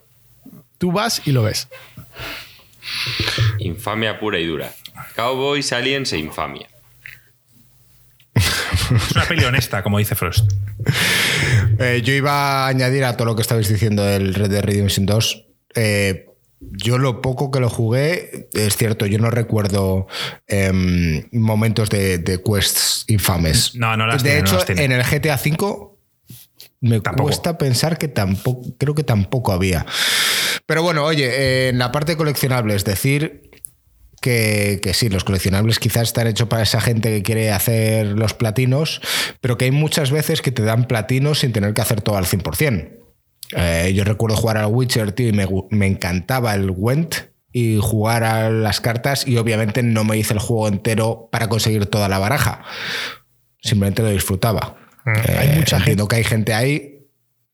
[0.78, 1.66] Tú vas y lo ves.
[3.58, 4.72] Infamia pura y dura.
[5.16, 6.68] Cowboys, aliens e infamia.
[8.34, 10.50] Es una peli honesta, como dice Frost.
[11.78, 15.06] Eh, yo iba a añadir a todo lo que estabais diciendo del Red Dead Redemption
[15.06, 15.44] 2.
[15.74, 16.26] eh,
[16.60, 20.06] Yo lo poco que lo jugué, es cierto, yo no recuerdo
[20.46, 23.74] em, momentos de, de quests infames.
[23.74, 24.84] No, no las De tiene, no hecho, las tiene.
[24.84, 25.91] en el GTA V
[26.82, 27.28] me Tampoco.
[27.28, 29.86] cuesta pensar que tampoco, creo que tampoco había.
[30.66, 33.50] Pero bueno, oye, eh, en la parte de coleccionables, decir
[34.20, 38.34] que, que sí, los coleccionables quizás están hechos para esa gente que quiere hacer los
[38.34, 39.00] platinos,
[39.40, 42.26] pero que hay muchas veces que te dan platinos sin tener que hacer todo al
[42.26, 42.98] 100%.
[43.56, 47.14] Eh, yo recuerdo jugar al Witcher, tío, y me, me encantaba el Went
[47.52, 51.86] y jugar a las cartas y obviamente no me hice el juego entero para conseguir
[51.86, 52.64] toda la baraja.
[53.60, 54.81] Simplemente lo disfrutaba.
[55.04, 56.98] Mm, hay mucha entiendo que hay gente ahí.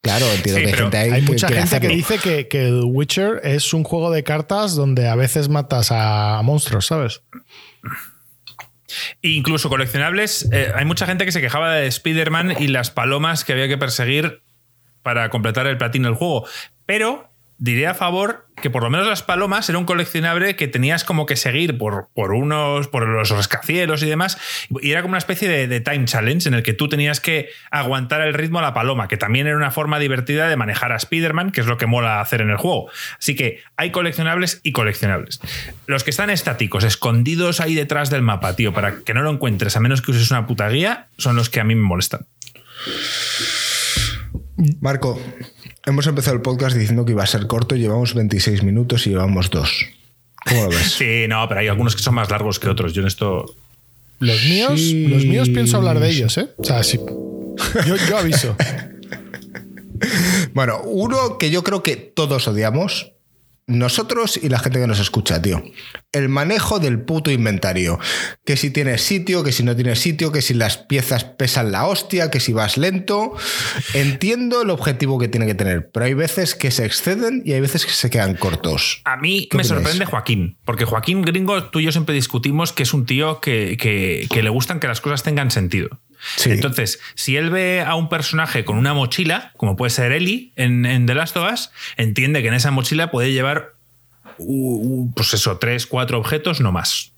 [0.01, 2.69] Claro, entiendo Sí, que hay gente ahí Hay que mucha gente que dice que, que
[2.69, 7.23] el Witcher es un juego de cartas donde a veces matas a monstruos, ¿sabes?
[9.23, 13.53] Incluso coleccionables, eh, hay mucha gente que se quejaba de Spider-Man y las palomas que
[13.53, 14.43] había que perseguir
[15.03, 16.47] para completar el platino del juego.
[16.87, 21.05] Pero diré a favor que por lo menos las palomas era un coleccionable que tenías
[21.05, 24.38] como que seguir por, por unos, por los rascacielos y demás.
[24.81, 27.51] Y era como una especie de, de time challenge en el que tú tenías que
[27.71, 30.97] aguantar el ritmo a la paloma, que también era una forma divertida de manejar a
[30.97, 32.90] Spider-Man, que es lo que mola hacer en el juego.
[33.18, 35.40] Así que hay coleccionables y coleccionables.
[35.87, 39.77] Los que están estáticos, escondidos ahí detrás del mapa, tío, para que no lo encuentres
[39.77, 42.27] a menos que uses una puta guía, son los que a mí me molestan.
[44.81, 45.21] Marco,
[45.88, 49.51] hemos empezado el podcast diciendo que iba a ser corto, llevamos 26 minutos y llevamos
[49.51, 49.87] dos.
[50.46, 50.92] ¿Cómo lo ves?
[50.98, 52.92] Sí, no, pero hay algunos que son más largos que otros.
[52.92, 53.55] Yo en esto
[54.20, 55.07] Los míos, Sí.
[55.09, 56.48] los míos pienso hablar de ellos, ¿eh?
[56.57, 56.98] O sea, sí.
[57.87, 58.57] Yo, yo aviso.
[60.55, 63.12] Bueno, uno que yo creo que todos odiamos,
[63.66, 65.61] nosotros y la gente que nos escucha, tío.
[66.12, 67.99] El manejo del puto inventario.
[68.47, 71.85] Que si tienes sitio, que si no tienes sitio, que si las piezas pesan la
[71.87, 73.35] hostia, que si vas lento.
[73.94, 77.61] Entiendo el objetivo que tiene que tener, pero hay veces que se exceden y hay
[77.61, 79.03] veces que se quedan cortos.
[79.05, 79.68] A mí ¿Qué me opináis?
[79.68, 83.77] sorprende Joaquín, porque Joaquín Gringo, tú y yo siempre discutimos que es un tío que,
[83.79, 86.01] que- que le gustan que las cosas tengan sentido.
[86.37, 86.51] Sí.
[86.51, 90.85] Entonces, si él ve a un personaje con una mochila, como puede ser Ellie en,
[90.85, 93.75] en The Last of Us, entiende que en esa mochila puede llevar,
[95.14, 97.12] pues eso, tres, cuatro objetos, no más.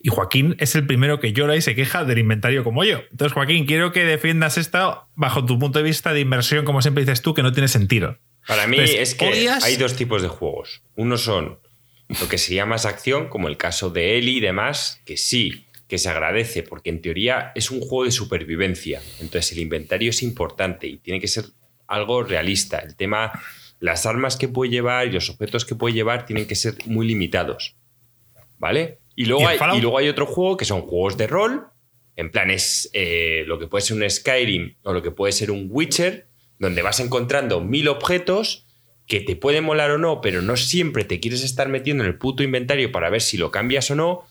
[0.00, 3.02] Y Joaquín es el primero que llora y se queja del inventario como yo.
[3.10, 7.04] Entonces, Joaquín, quiero que defiendas esto bajo tu punto de vista de inversión, como siempre
[7.04, 8.18] dices tú, que no tiene sentido.
[8.46, 9.64] Para mí Entonces, es que ¿odias?
[9.64, 10.82] hay dos tipos de juegos.
[10.96, 11.58] Uno son
[12.20, 15.98] lo que sería más acción, como el caso de Eli y demás, que sí, que
[15.98, 19.00] se agradece, porque en teoría es un juego de supervivencia.
[19.20, 21.44] Entonces el inventario es importante y tiene que ser
[21.86, 22.78] algo realista.
[22.78, 23.30] El tema,
[23.82, 27.04] las armas que puede llevar y los objetos que puede llevar tienen que ser muy
[27.04, 27.74] limitados.
[28.56, 29.00] ¿Vale?
[29.16, 31.66] Y luego, ¿Y hay, y luego hay otro juego que son juegos de rol.
[32.14, 35.50] En plan, es eh, lo que puede ser un Skyrim o lo que puede ser
[35.50, 36.28] un Witcher,
[36.60, 38.68] donde vas encontrando mil objetos
[39.08, 42.18] que te pueden molar o no, pero no siempre te quieres estar metiendo en el
[42.18, 44.22] puto inventario para ver si lo cambias o no.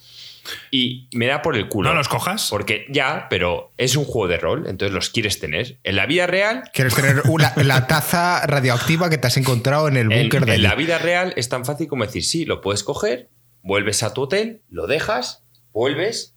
[0.72, 1.90] Y me da por el culo.
[1.90, 2.48] ¿No los cojas?
[2.50, 5.78] Porque ya, pero es un juego de rol, entonces los quieres tener.
[5.84, 9.98] En la vida real, ¿Quieres tener una- la taza radioactiva que te has encontrado en
[9.98, 12.84] el búnker de en la vida real es tan fácil como decir, sí, lo puedes
[12.84, 13.30] coger,
[13.62, 16.36] vuelves a tu hotel, lo dejas, vuelves,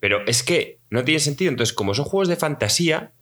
[0.00, 1.50] pero es que no tiene sentido.
[1.50, 3.12] Entonces, como son juegos de fantasía,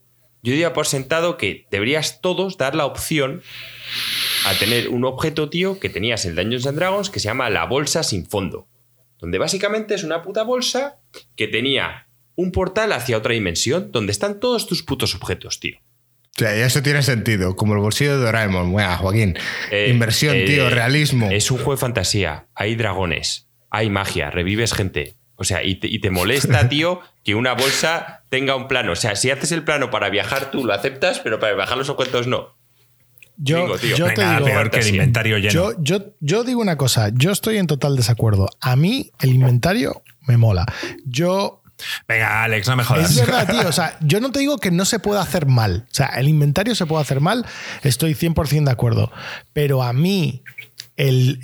[0.42, 3.42] yo diría por sentado que deberías todos dar la opción
[4.46, 7.64] a tener un objeto, tío, que tenías en Dungeons and Dragons que se llama la
[7.64, 8.68] bolsa sin fondo.
[9.18, 11.00] Donde básicamente es una puta bolsa
[11.36, 15.78] que tenía un portal hacia otra dimensión donde están todos tus putos objetos, tío.
[15.78, 18.70] O sea, eso tiene sentido, como el bolsillo de Doraemon.
[18.70, 19.38] Bueno, Joaquín.
[19.70, 21.30] Eh, Inversión, eh, tío, realismo.
[21.30, 22.48] Es un juego de fantasía.
[22.54, 25.16] Hay dragones, hay magia, revives gente.
[25.36, 28.92] O sea, y te, y te molesta, tío, que una bolsa tenga un plano.
[28.92, 31.88] O sea, si haces el plano para viajar, tú lo aceptas, pero para viajar los
[31.88, 32.54] objetos no.
[33.36, 34.90] Yo, Digo, tío, yo No hay te nada digo, peor que el fantasía.
[34.96, 35.52] inventario lleno.
[35.52, 38.48] yo, yo, yo digo una cosa, yo estoy en total desacuerdo.
[38.60, 40.66] A mí el inventario me mola.
[41.04, 41.62] Yo
[42.08, 43.10] Venga, Alex, no me jodas.
[43.10, 43.68] Es verdad, tío.
[43.68, 45.84] O sea, yo no te digo que no se pueda hacer mal.
[45.90, 47.44] O sea, el inventario se puede hacer mal,
[47.82, 49.12] estoy 100% de acuerdo.
[49.52, 50.42] Pero a mí,
[50.96, 51.40] el,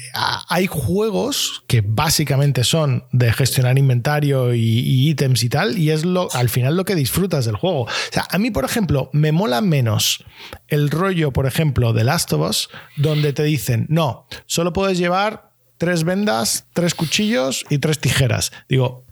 [0.49, 6.05] hay juegos que básicamente son de gestionar inventario y, y ítems y tal, y es
[6.05, 7.83] lo, al final lo que disfrutas del juego.
[7.83, 10.25] O sea, a mí, por ejemplo, me mola menos
[10.69, 15.53] el rollo, por ejemplo, de Last of Us, donde te dicen, no, solo puedes llevar
[15.79, 18.53] tres vendas, tres cuchillos y tres tijeras.
[18.69, 19.05] Digo,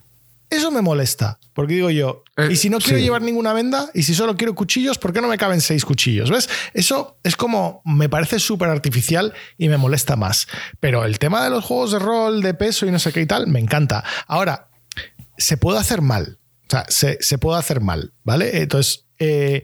[0.50, 3.04] eso me molesta, porque digo yo, Eh, y si no quiero sí.
[3.04, 6.30] llevar ninguna venda, y si solo quiero cuchillos, ¿por qué no me caben seis cuchillos?
[6.30, 6.48] ¿Ves?
[6.74, 10.48] Eso es como, me parece súper artificial y me molesta más.
[10.80, 13.26] Pero el tema de los juegos de rol, de peso y no sé qué y
[13.26, 14.02] tal, me encanta.
[14.26, 14.68] Ahora,
[15.38, 16.38] se puede hacer mal.
[16.66, 18.60] O sea, se, se puede hacer mal, ¿vale?
[18.62, 19.62] Entonces, eh,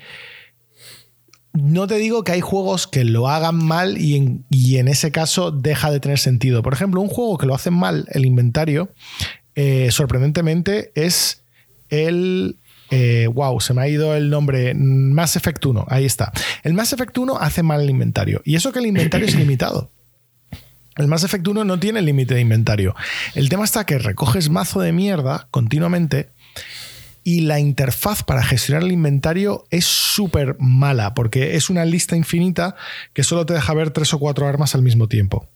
[1.52, 5.10] no te digo que hay juegos que lo hagan mal y en, y en ese
[5.10, 6.62] caso deja de tener sentido.
[6.62, 8.92] Por ejemplo, un juego que lo hace mal el inventario,
[9.56, 11.42] eh, sorprendentemente, es
[11.88, 12.58] el
[12.90, 14.74] eh, wow, se me ha ido el nombre.
[14.74, 16.32] Mass Effect 1, ahí está.
[16.62, 18.42] El Mass Effect 1 hace mal el inventario.
[18.44, 19.90] Y eso que el inventario es limitado.
[20.96, 22.94] El Mass Effect 1 no tiene límite de inventario.
[23.34, 26.30] El tema está que recoges mazo de mierda continuamente
[27.22, 32.76] y la interfaz para gestionar el inventario es súper mala porque es una lista infinita
[33.12, 35.48] que solo te deja ver tres o cuatro armas al mismo tiempo.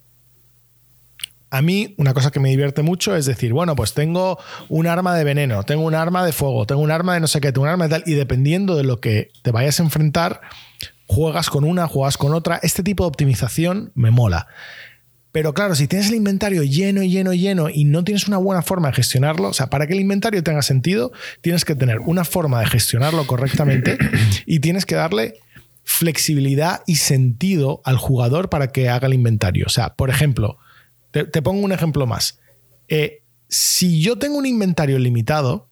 [1.51, 5.17] A mí, una cosa que me divierte mucho es decir, bueno, pues tengo un arma
[5.17, 7.65] de veneno, tengo un arma de fuego, tengo un arma de no sé qué, tengo
[7.65, 10.41] un arma de tal, y dependiendo de lo que te vayas a enfrentar,
[11.07, 12.61] juegas con una, juegas con otra.
[12.63, 14.47] Este tipo de optimización me mola.
[15.33, 18.89] Pero claro, si tienes el inventario lleno, lleno, lleno y no tienes una buena forma
[18.89, 22.61] de gestionarlo, o sea, para que el inventario tenga sentido, tienes que tener una forma
[22.61, 23.97] de gestionarlo correctamente
[24.47, 25.35] y tienes que darle
[25.85, 29.67] flexibilidad y sentido al jugador para que haga el inventario.
[29.67, 30.59] O sea, por ejemplo,
[31.11, 32.39] te, pongo un ejemplo más.
[32.89, 35.69] Eh, si yo tengo un inventario limitado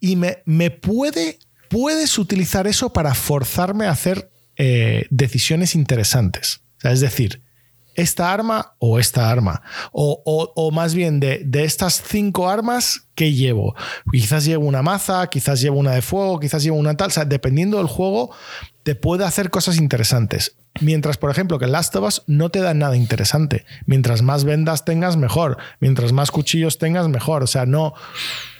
[0.00, 6.62] y me, me puede, puedes utilizar eso para forzarme a hacer eh, decisiones interesantes.
[6.82, 7.42] es decir,
[7.94, 9.62] esta arma o esta arma.
[9.92, 13.74] O, más bien de, de, estas cinco armas que llevo.
[14.10, 17.08] Quizás llevo una maza, quizás llevo una de fuego, quizás llevo una tal.
[17.08, 18.30] O sea, dependiendo del juego,
[18.82, 20.56] te puede hacer cosas interesantes.
[20.80, 23.64] Mientras, por ejemplo, que el Last of Us no te da nada interesante.
[23.86, 25.58] Mientras más vendas tengas, mejor.
[25.80, 27.42] Mientras más cuchillos tengas, mejor.
[27.42, 27.92] O sea, no,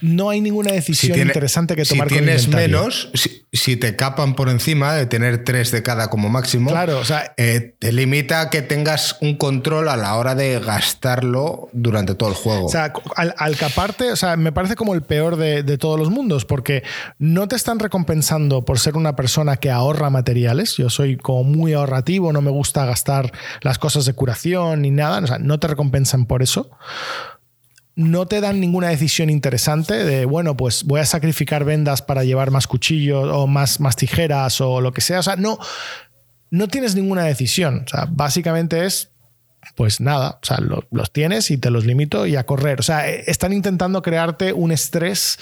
[0.01, 3.11] no hay ninguna decisión interesante que tomar si tienes menos,
[3.53, 7.35] si, te capan por encima de tener tres de cada como máximo, claro, o sea,
[7.37, 12.31] eh, te limita a que tengas un control a la hora de gastarlo durante todo
[12.31, 12.67] el juego.
[12.67, 16.11] O sea, al, caparte, o sea, me parece como el peor de, de todos los
[16.11, 16.83] mundos, porque
[17.19, 20.77] no te están recompensando por ser una persona que ahorra materiales.
[20.77, 22.00] Yo soy como muy ahorrativo
[22.33, 23.33] no me gusta gastar
[23.63, 26.71] las cosas de curación ni nada, o sea, no te recompensan por eso.
[27.97, 32.51] No te dan ninguna decisión interesante de, bueno, pues voy a sacrificar vendas para llevar
[32.51, 35.19] más cuchillos o más, más tijeras o lo que sea.
[35.19, 35.59] O sea, no,
[36.51, 37.85] no tienes ninguna decisión.
[37.85, 39.11] O sea, básicamente es,
[39.75, 42.81] pues nada, o sea, los tienes y te los limito y a correr.
[42.81, 45.39] O sea, e, están intentando crearte un estrés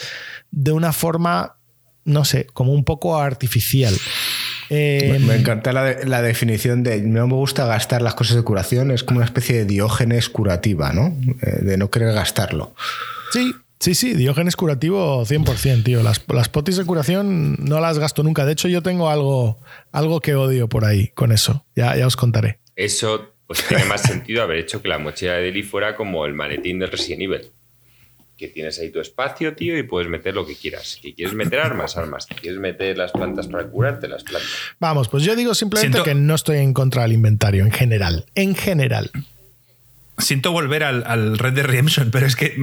[0.50, 1.58] de una forma,
[2.04, 3.94] no sé, como un poco artificial
[4.70, 9.04] me, em, encanta la, definición de no me gusta gastar las cosas de curación, es
[9.04, 11.16] como una especie de diógenes curativa, ¿no?
[11.42, 12.74] Eh, de no querer gastarlo.
[13.32, 16.02] Sí, Sí, sí, diógenes curativo 100%, tío.
[16.02, 18.44] Las, las, potis de curación no las gasto nunca.
[18.44, 19.60] De hecho, yo tengo algo,
[19.92, 21.64] algo que odio por ahí con eso.
[21.76, 22.58] Ya, ya os contaré.
[22.74, 26.34] Eso pues, tiene más sentido haber hecho que la mochila de Deli fuera como el
[26.34, 27.52] maletín del Resident Evil
[28.38, 30.98] que tienes ahí tu espacio, tío, y puedes meter lo que quieras.
[31.02, 32.24] Si quieres meter armas, armas.
[32.26, 34.48] Si quieres meter las plantas para curarte, las plantas.
[34.78, 38.26] Vamos, pues yo digo simplemente que no estoy en contra del inventario, en general.
[38.36, 39.10] En general.
[40.18, 42.56] Siento volver al, Red Dead Redemption, pero es que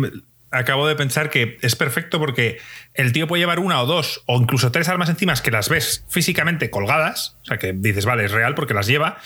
[0.50, 2.60] acabo de pensar que es perfecto porque
[2.94, 6.06] el tío puede llevar una o dos o incluso tres armas encima que las ves
[6.08, 9.18] físicamente colgadas, o sea que dices, vale, es real porque las lleva,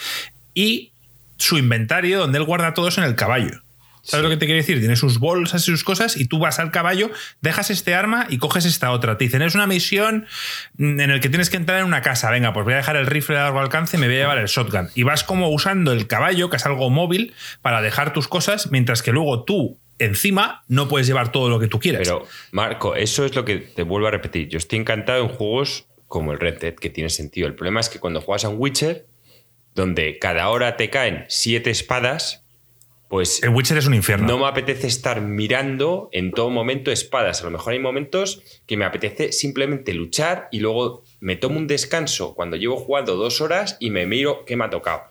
[0.55, 0.91] y
[1.37, 3.61] su inventario donde él guarda todo eso en el caballo.
[4.01, 4.79] ¿Sabes lo que te quiero decir?
[4.79, 8.37] Tienes sus bolsas y sus cosas y tú vas al caballo, dejas este arma y
[8.37, 9.17] coges esta otra.
[9.17, 10.25] Te dicen, es una misión
[10.77, 12.29] en el que tienes que entrar en una casa.
[12.31, 14.37] Venga, pues voy a dejar el rifle de largo alcance y me voy a llevar
[14.37, 14.89] el shotgun.
[14.95, 19.03] Y vas como usando el caballo, que es algo móvil, para dejar tus cosas, mientras
[19.03, 22.07] que luego tú encima no puedes llevar todo lo que tú quieres.
[22.07, 24.47] Pero, Marco, eso es lo que te vuelvo a repetir.
[24.47, 27.47] Yo estoy encantado en juegos como el Red Dead, que tiene sentido.
[27.47, 29.05] El problema es que cuando juegas a un Witcher,
[29.75, 32.45] donde cada hora te caen siete espadas,
[33.09, 34.27] pues el Witcher es un infierno.
[34.27, 37.41] No me apetece estar mirando en todo momento espadas.
[37.41, 41.65] A lo mejor hay momentos que me apetece simplemente luchar y luego me tomo un
[41.65, 45.01] descanso cuando llevo jugando dos horas y me miro qué me ha tocado.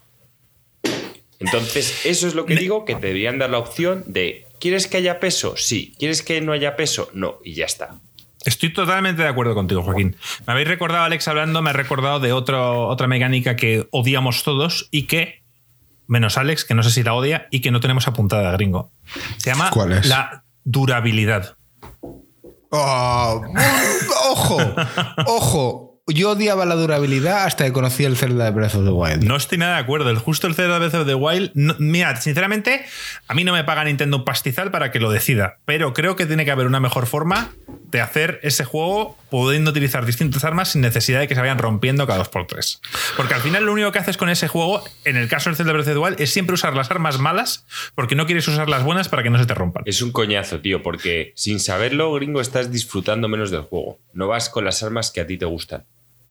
[1.41, 4.99] Entonces, eso es lo que digo, que te deberían dar la opción de, ¿quieres que
[4.99, 5.57] haya peso?
[5.57, 5.95] Sí.
[5.99, 7.11] ¿Quieres que no haya peso?
[7.15, 7.41] No.
[7.45, 8.01] Y ya está.
[8.45, 10.17] Estoy totalmente de acuerdo contigo, Joaquín.
[10.47, 15.03] Me habéis recordado, Alex, hablando, me ha recordado de otra mecánica que odiamos todos y
[15.09, 15.43] que
[16.09, 18.91] menos Alex, que no sé si la odia y que no tenemos apuntada, gringo.
[19.37, 19.71] Se llama
[20.05, 21.57] la durabilidad.
[22.71, 23.43] Oh,
[24.31, 24.59] ojo,
[25.27, 25.85] ojo.
[26.11, 29.25] Yo odiaba la durabilidad hasta que conocí el Zelda de Breath of the Wild.
[29.25, 30.09] No estoy nada de acuerdo.
[30.09, 31.53] El justo el Zelda de Breath of the Wild.
[31.79, 32.87] mira, sinceramente,
[33.27, 35.59] a mí no me paga Nintendo un pastizal para que lo decida.
[35.67, 37.51] Pero creo que tiene que haber una mejor forma
[37.91, 42.07] de hacer ese juego pudiendo utilizar distintas armas sin necesidad de que se vayan rompiendo
[42.07, 42.81] cada dos por tres.
[43.17, 45.73] Porque al final lo único que haces con ese juego, en el caso del Zelda
[45.73, 49.31] Breath es siempre usar las armas malas porque no quieres usar las buenas para que
[49.31, 49.83] no se te rompan.
[49.87, 53.99] Es un coñazo, tío, porque sin saberlo, gringo, estás disfrutando menos del juego.
[54.13, 55.85] No vas con las armas que a ti te gustan.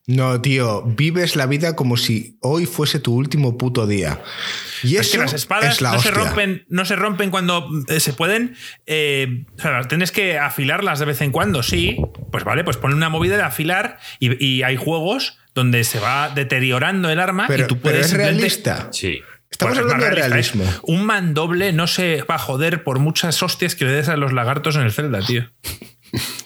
[0.08, 4.22] No, tío, vives la vida como si hoy fuese tu último puto día.
[4.82, 7.68] Y Es eso que las espadas es la no se, rompen, no se rompen cuando
[7.89, 8.55] eh, se pueden.
[8.86, 11.97] eh, o sea, tienes que afilarlas de vez en cuando, sí.
[12.32, 16.30] Pues vale, pues pon una movida de afilar y, y hay juegos donde se va
[16.30, 18.89] deteriorando el arma Pero, y tú pero puedes es simplemente- realista.
[18.93, 19.20] Sí.
[19.49, 20.64] Estamos Pues es hablando de realista, realismo.
[20.64, 20.80] ¿eh?
[20.84, 24.32] Un mandoble no se va a joder por muchas hostias que le des a los
[24.34, 25.49] lagartos en el Zelda, tío.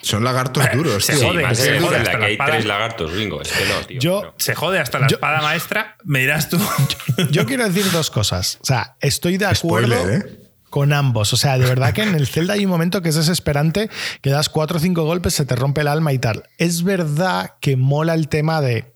[0.01, 1.27] Son lagartos duros, se tío.
[1.27, 2.51] jode, se jode hasta la hay espada.
[2.51, 3.47] tres lagartos gringos.
[3.51, 3.99] Es que no, tío.
[3.99, 4.33] Yo- no.
[4.37, 6.59] Se jode hasta la Yo- espada maestra, me dirás tú.
[7.31, 8.57] Yo quiero decir dos cosas.
[8.61, 10.37] O sea, estoy de acuerdo Spoiler, ¿eh?
[10.69, 11.33] con ambos.
[11.33, 13.89] O sea, de verdad que en el Zelda hay un momento que es desesperante,
[14.21, 16.43] que das cuatro o cinco golpes, se te rompe el alma y tal.
[16.57, 18.93] Es verdad que mola el tema de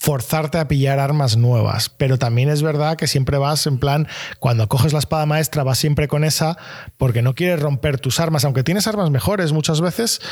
[0.00, 4.66] forzarte a pillar armas nuevas, pero también es verdad que siempre vas en plan, cuando
[4.66, 6.56] coges la espada maestra vas siempre con esa
[6.96, 10.22] porque no quieres romper tus armas, aunque tienes armas mejores muchas veces,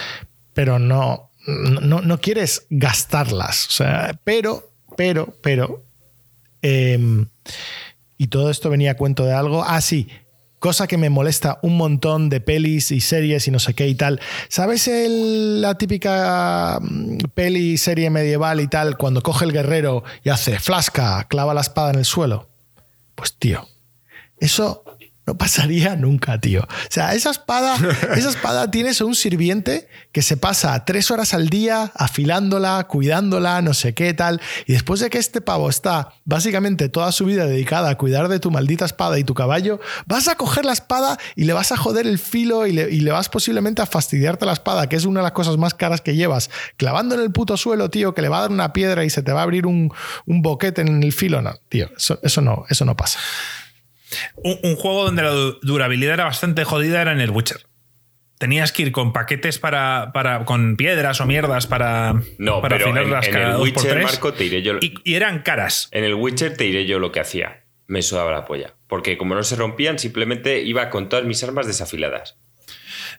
[0.55, 3.67] pero no, no, no quieres gastarlas.
[3.69, 5.85] O sea, pero, pero, pero,
[6.63, 7.27] em,
[8.17, 9.63] y todo esto venía a cuento de algo.
[9.63, 10.09] Ah, sí.
[10.59, 13.95] Cosa que me molesta un montón de pelis y series y no sé qué y
[13.95, 14.21] tal.
[14.49, 20.31] ¿Sabes el- la típica mm, peli, serie medieval y tal, cuando coge el guerrero y
[20.31, 22.49] hace flasca, clava la espada en el suelo?
[23.15, 23.69] Pues tío,
[24.41, 24.83] eso
[25.29, 26.63] no pasaría nunca, tío.
[26.63, 27.77] O sea, esa espada,
[28.17, 33.75] esa espada tienes un sirviente que se pasa tres horas al día afilándola, cuidándola, no
[33.75, 34.41] sé qué tal.
[34.65, 38.41] Y después de que este pavo está básicamente toda su vida dedicada a cuidar de
[38.41, 41.77] tu maldita espada y tu caballo, vas a coger la espada y le vas a
[41.77, 45.25] joder el filo y le, vas posiblemente a fastidiarte la espada, que es una de
[45.25, 46.49] las cosas más caras que llevas,
[46.79, 49.23] clavando en el puto suelo, tío, que le va a dar una piedra y se
[49.23, 49.93] te va a abrir un,
[50.25, 51.43] boquete en el filo.
[51.43, 53.19] No, tío, eso no, eso no pasa.
[54.37, 57.67] Un, un juego donde la du- durabilidad era bastante jodida era en el Witcher.
[58.39, 62.91] Tenías que ir con paquetes para, para con piedras o mierdas para, No, para pero
[62.91, 64.03] en, en el Witcher.
[64.03, 64.75] Marco, te diré yo.
[64.81, 65.89] y, y eran caras.
[65.91, 67.65] En el Witcher te diré yo lo que hacía.
[67.89, 68.75] Me sudaba la polla.
[68.87, 72.37] Porque como no se rompían, simplemente iba con todas mis armas desafiladas.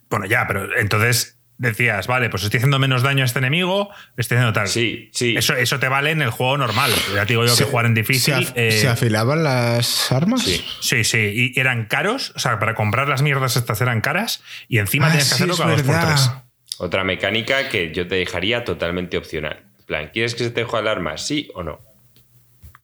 [0.10, 4.38] Bueno, ya, pero entonces decías, vale, pues estoy haciendo menos daño a este enemigo, estoy
[4.38, 4.68] haciendo tal.
[4.68, 5.36] Sí, sí.
[5.38, 6.90] Eso, eso te vale en el juego normal.
[7.14, 8.34] Ya te digo yo que jugar en difícil.
[8.34, 10.42] ¿Se, af- eh, se afilaban las armas?
[10.44, 10.64] Sí.
[10.82, 14.80] Sí, sí, y eran caros, o sea, para comprar las mierdas estas eran caras y
[14.80, 16.32] encima Ah, tenías que hacerlo cada dos por tres.
[16.80, 19.66] Otra mecánica que yo te dejaría totalmente opcional.
[19.80, 21.18] En plan, ¿quieres que se te juegue el arma?
[21.18, 21.80] ¿Sí o no?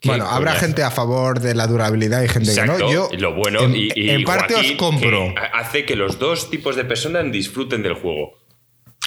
[0.01, 0.65] ¿Qué Bueno, habrá coñazo?
[0.65, 2.91] gente a favor de la durabilidad y gente Exacto, que no.
[2.91, 5.33] Yo, y lo bueno en, y, y en parte Joaquín, os compro.
[5.33, 8.37] que hace que los dos tipos de personas disfruten del juego.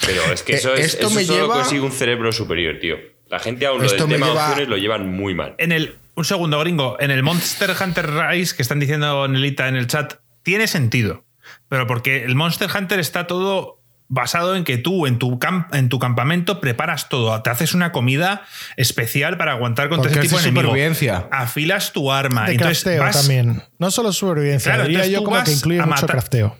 [0.06, 2.78] Pero es que Eh, eso, es, esto eso me solo lleva- consigue un cerebro superior,
[2.80, 2.96] tío.
[3.28, 5.54] La gente aún lo Esto del me tema de lleva- opciones lo llevan muy mal.
[5.58, 9.76] En el, un segundo, gringo, en el Monster Hunter Rise que están diciendo Nelita en
[9.76, 11.24] el chat, tiene sentido.
[11.68, 13.76] Pero porque el Monster Hunter está todo
[14.10, 17.42] basado en que tú en tu, camp- en tu campamento preparas todo.
[17.42, 18.46] Te haces una comida
[18.76, 20.62] especial para aguantar contra Porque ese tipo de enemigo.
[20.68, 21.28] supervivencia.
[21.30, 22.46] Afilas tu arma.
[22.46, 23.62] de entonces crafteo vas- también.
[23.78, 26.56] No solo supervivencia, Claro, diría entonces yo tú como vas que incluye a mucho crafteo.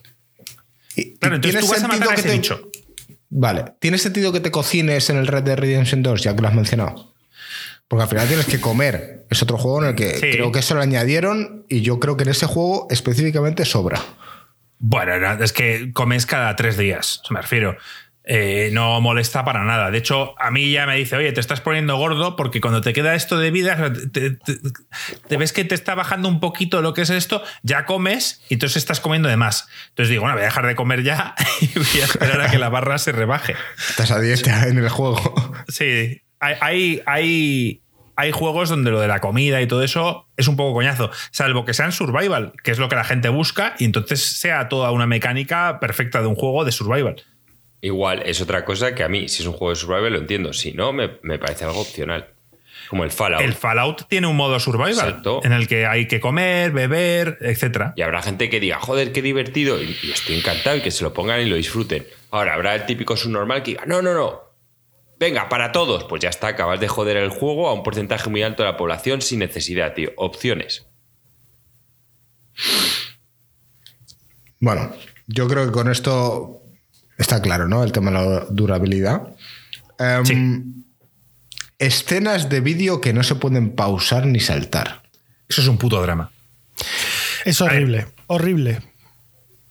[0.97, 2.71] Y- Claro, entonces tú vas a sentido matar a que ese te- bicho.
[3.31, 6.49] Vale, ¿tiene sentido que te cocines en el Red Dead Redemption 2, ya que lo
[6.49, 7.15] has mencionado?
[7.87, 9.27] Porque al final tienes que comer.
[9.31, 10.31] Es otro juego en el que Sí.
[10.33, 14.01] creo que eso lo añadieron y yo creo que en ese juego específicamente sobra.
[14.79, 17.77] Bueno, no, es que comes cada tres días, me refiero.
[18.31, 19.91] Eh, no molesta para nada.
[19.91, 22.93] De hecho, a mí ya me dice, oye, te estás poniendo gordo porque cuando te
[22.93, 24.59] queda esto de vida, te, te-
[25.27, 28.55] te ves que te está bajando un poquito lo que es esto, ya comes y
[28.55, 29.67] entonces estás comiendo de más.
[29.89, 32.59] Entonces digo, bueno, voy a dejar de comer ya y voy a esperar a que
[32.59, 33.57] la barra se rebaje.
[33.89, 35.55] Estás a dieta en el juego.
[35.69, 37.81] Sí, hay, hay, hay,
[38.17, 41.65] hay juegos donde lo de la comida y todo eso es un poco coñazo, salvo
[41.65, 45.07] que sean survival, que es lo que la gente busca, y entonces sea toda una
[45.07, 47.23] mecánica perfecta de un juego de survival.
[47.81, 50.53] Igual es otra cosa que a mí, si es un juego de survival, lo entiendo.
[50.53, 52.35] Si no, me, me parece algo opcional.
[52.89, 53.43] Como el Fallout.
[53.43, 55.41] El Fallout tiene un modo survival Exacto.
[55.45, 57.93] en el que hay que comer, beber, etc.
[57.97, 59.81] Y habrá gente que diga, joder, qué divertido.
[59.83, 62.07] Y, y estoy encantado y que se lo pongan y lo disfruten.
[62.31, 64.49] Ahora, habrá el típico subnormal que diga, no, no, no.
[65.19, 66.05] Venga, para todos.
[66.05, 68.77] Pues ya está, acabas de joder el juego a un porcentaje muy alto de la
[68.77, 70.13] población sin necesidad, tío.
[70.17, 70.87] Opciones.
[74.61, 74.93] Bueno,
[75.27, 76.58] yo creo que con esto
[77.19, 77.85] está claro, ¿no?
[77.85, 79.35] El tema de la durabilidad.
[79.99, 80.85] Em, Sí.
[81.79, 85.03] Escenas de vídeo que no se pueden pausar ni saltar.
[85.49, 86.31] Eso es un puto drama.
[87.45, 88.81] Es horrible, horrible.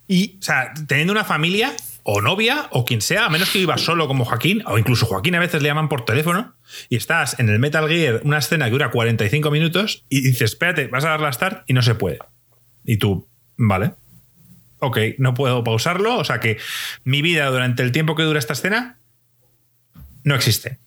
[0.07, 1.73] Y O sea, teniendo una familia
[2.03, 5.35] o novia o quien sea, a menos que vivas solo como Joaquín, o incluso Joaquín
[5.35, 6.55] a veces le llaman por teléfono,
[6.87, 10.87] y estás en el Metal Gear, una escena que dura 45 minutos, y dices, espérate,
[10.87, 12.19] vas a dar la start y no se puede.
[12.85, 13.27] Y tú,
[13.57, 13.95] vale.
[14.79, 16.57] Ok, no puedo pausarlo, o sea que
[17.03, 18.97] mi vida durante el tiempo que dura esta escena
[20.23, 20.77] no existe.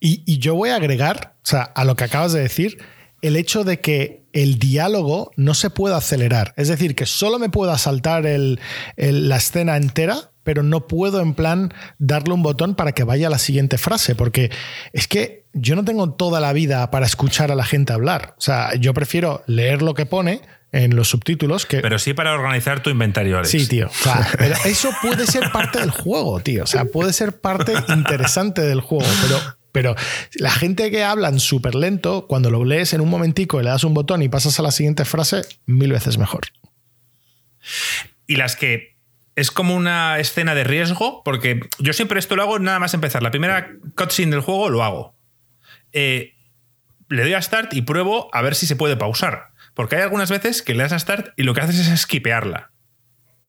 [0.00, 2.78] Y, yo voy a agregar, o sea, a lo que acabas de decir,
[3.22, 6.52] el hecho de que el diálogo no se puede acelerar.
[6.58, 8.60] Es decir, que solo me pueda saltar el-
[8.96, 13.30] la escena entera, pero no puedo en plan darle un botón para que vaya a
[13.30, 14.50] la siguiente frase, porque
[14.92, 18.34] es que yo no tengo toda la vida para escuchar a la gente hablar.
[18.36, 20.42] O sea, yo prefiero leer lo que pone
[20.74, 21.78] en los subtítulos que...
[21.78, 23.50] Pero sí para organizar tu inventario, Alex.
[23.50, 23.86] Sí, tío.
[23.86, 26.64] O sea, pero eso puede ser parte del juego, tío.
[26.64, 29.94] O sea, puede ser parte interesante del juego, pero, pero
[30.34, 33.84] la gente que hablan súper lento, cuando lo lees en un momentico y le das
[33.84, 36.42] un botón y pasas a la siguiente frase, mil veces mejor.
[38.26, 38.96] Y las que
[39.36, 43.22] es como una escena de riesgo, porque yo siempre esto lo hago nada más empezar.
[43.22, 45.14] La primera cutscene del juego lo hago.
[45.92, 46.34] Eh,
[47.08, 49.53] le doy a start y pruebo a ver si se puede pausar.
[49.74, 52.70] Porque hay algunas veces que le das a start y lo que haces es esquipearla.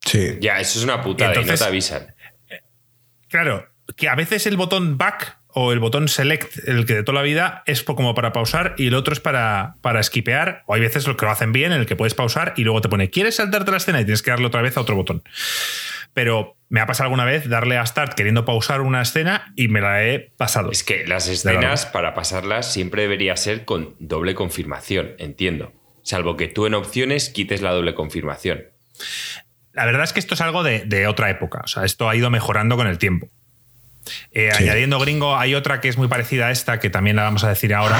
[0.06, 0.38] Sí.
[0.40, 2.16] Ya, eso es una putada y, Entonces- no te avisan.
[3.30, 7.20] Claro, que a veces el botón back o el botón select, el que de toda
[7.20, 10.64] la vida, es como para pausar y el otro es para, para esquipear.
[10.66, 12.82] O hay veces lo que lo hacen bien, en el que puedes pausar y luego
[12.82, 14.02] te pone, ¿quieres saltarte la escena?
[14.02, 15.24] Y tienes que darle otra vez a otro botón.
[16.14, 19.80] Pero me ha pasado alguna vez darle a start queriendo pausar una escena y me
[19.80, 20.72] la he pasado.
[20.72, 25.72] Es que las escenas, para pasarlas, siempre debería ser con doble confirmación, entiendo.
[26.06, 28.66] Salvo que tú en opciones quites la doble confirmación.
[29.74, 31.62] La verdad es que esto es algo de, de otra época.
[31.66, 33.28] O sea, esto ha ido mejorando con el tiempo.
[34.32, 37.44] Eh, Añadiendo gringo, hay otra que es muy parecida a esta, que también la vamos
[37.44, 38.00] a decir ahora.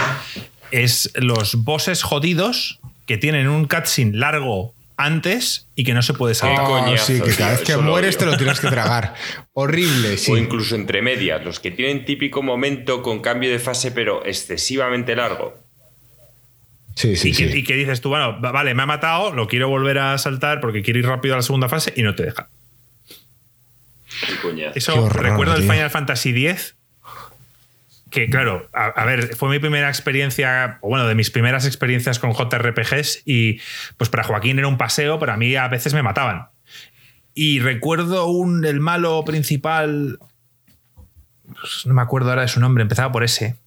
[0.70, 6.36] Es los bosses jodidos que tienen un cutscene largo antes y que no se puede
[6.36, 6.66] saltar.
[6.66, 9.16] Ah, coñazo, sí, que tío, cada vez que mueres te lo tienes que tragar.
[9.54, 10.32] Horrible, sí.
[10.32, 15.16] O incluso entre medias, los que tienen típico momento con cambio de fase, pero excesivamente
[15.16, 15.65] largo.
[16.96, 17.58] Sí, sí, y, que, sí.
[17.60, 20.62] y que dices tú, bueno, va- vale, me ha matado, lo quiero volver a saltar
[20.62, 22.48] porque quiero ir rápido a la segunda fase y no te deja.
[24.76, 25.64] Eso horror, recuerdo el.
[25.64, 26.76] Final Fantasy X.
[28.10, 32.18] Que claro, a, a ver, fue mi primera experiencia, o bueno, de mis primeras experiencias
[32.18, 33.60] con JRPGs y
[33.98, 36.48] pues para Joaquín era un paseo, pero a mí a veces me mataban.
[37.34, 40.18] Y recuerdo un, el malo principal,
[41.60, 43.58] pues, no me acuerdo ahora de su nombre, empezaba por ese.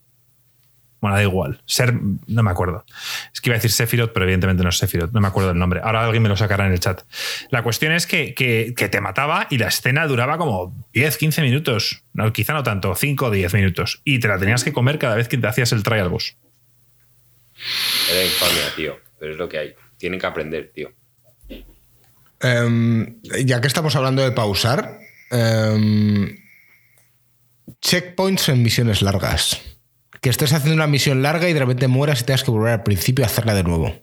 [1.00, 1.60] Bueno, da igual.
[1.64, 1.94] Ser,
[2.26, 2.84] no me acuerdo.
[3.32, 5.12] Es que iba a decir Sephiroth, pero evidentemente no es Sephiroth.
[5.12, 5.80] No me acuerdo el nombre.
[5.82, 7.02] Ahora alguien me lo sacará en el chat.
[7.50, 11.42] La cuestión es que, que- que te mataba y la escena duraba como 10, 15
[11.42, 12.02] minutos.
[12.14, 14.00] No, quizá no tanto, 5 o 10 minutos.
[14.04, 16.36] Y te la tenías que comer cada vez que te hacías el trial boss.
[18.12, 18.96] Era infamia, tío.
[19.20, 19.74] Pero es lo que hay.
[19.98, 20.92] Tienen que aprender, tío.
[22.40, 24.98] Em, ya que estamos hablando de pausar,
[25.30, 26.38] em,
[27.80, 29.60] checkpoints en misiones largas.
[30.20, 32.82] Que estés haciendo una misión larga y de repente mueras y tengas que volver al
[32.82, 33.94] principio a hacerla de nuevo.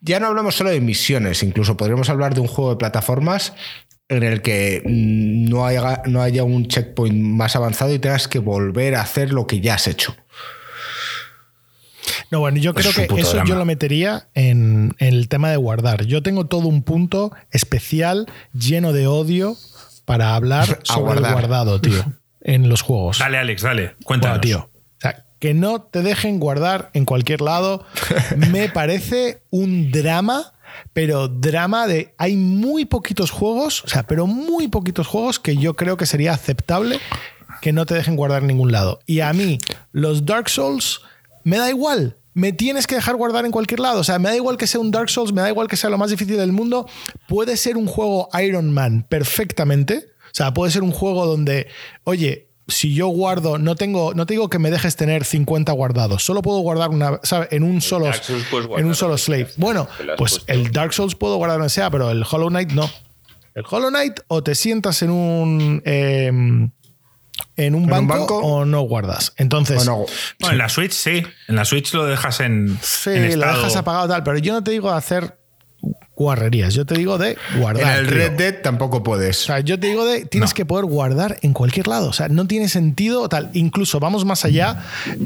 [0.00, 3.52] Ya no hablamos solo de misiones, incluso podríamos hablar de un juego de plataformas
[4.08, 8.96] en el que no haya, no haya un checkpoint más avanzado y tengas que volver
[8.96, 10.16] a hacer lo que ya has hecho.
[12.30, 13.48] No, bueno, yo creo que eso drama.
[13.48, 16.06] yo lo metería en, en el tema de guardar.
[16.06, 19.56] Yo tengo todo un punto especial lleno de odio
[20.04, 22.04] para hablar A sobre el guardado, tío,
[22.40, 23.18] en los juegos.
[23.18, 23.94] Dale, Alex, dale.
[24.04, 24.38] Cuéntanos.
[24.38, 24.70] Bueno, tío.
[25.40, 27.84] Que no te dejen guardar en cualquier lado
[28.36, 30.52] me parece un drama,
[30.92, 32.14] pero drama de.
[32.18, 36.32] Hay muy poquitos juegos, o sea, pero muy poquitos juegos que yo creo que sería
[36.32, 37.00] aceptable
[37.60, 39.00] que no te dejen guardar en ningún lado.
[39.06, 39.58] Y a mí,
[39.92, 41.00] los Dark Souls,
[41.44, 42.16] me da igual.
[42.32, 44.00] Me tienes que dejar guardar en cualquier lado.
[44.00, 45.90] O sea, me da igual que sea un Dark Souls, me da igual que sea
[45.90, 46.88] lo más difícil del mundo.
[47.28, 50.10] Puede ser un juego Iron Man perfectamente.
[50.26, 51.66] O sea, puede ser un juego donde,
[52.04, 56.24] oye, si yo guardo, no tengo, no te digo que me dejes tener 50 guardados,
[56.24, 57.48] solo puedo guardar una, ¿sabes?
[57.52, 58.10] En un solo,
[58.76, 59.48] en un solo slave.
[59.56, 60.44] Bueno, pues puesto.
[60.52, 62.90] el Dark Souls puedo guardar donde sea, pero el Hollow Knight no.
[63.54, 66.70] El Hollow Knight o te sientas en un em,
[67.56, 68.38] en un banco, banco?
[68.38, 69.34] o no guardas.
[69.36, 70.06] Entonces, Bueno,
[70.38, 71.22] Bueno, en la Switch sí.
[71.48, 72.78] En la Switch lo dejas en.
[72.82, 75.39] sí, en lo dejas apagado tal, pero yo no te digo hacer
[76.24, 77.98] guarrerías, yo te digo de en guardar.
[77.98, 78.16] el tío.
[78.16, 79.42] Red Dead tampoco puedes.
[79.42, 80.54] O sea, yo te digo de tienes No.
[80.54, 82.08] que poder guardar en cualquier lado.
[82.08, 83.50] O sea, no tiene sentido tal.
[83.54, 84.84] Incluso vamos más allá,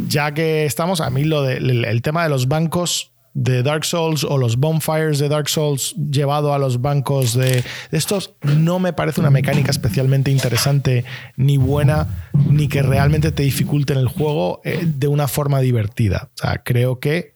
[0.08, 3.84] ya que estamos, a mí lo de, el, el tema de los bancos de Dark
[3.84, 8.78] Souls o los bonfires de Dark Souls llevado a los bancos de, de estos no
[8.78, 11.04] me parece una mecánica especialmente interesante
[11.36, 16.28] ni buena ni que realmente te dificulte en el juego eh, de una forma divertida.
[16.34, 17.33] O sea, creo que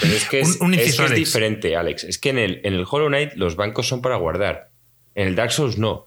[0.00, 2.04] Pero es que es, Un- un es, que diferente, Alex.
[2.04, 4.70] Es que en el, en el Hollow Knight los bancos son para guardar.
[5.14, 6.06] En el Dark Souls no.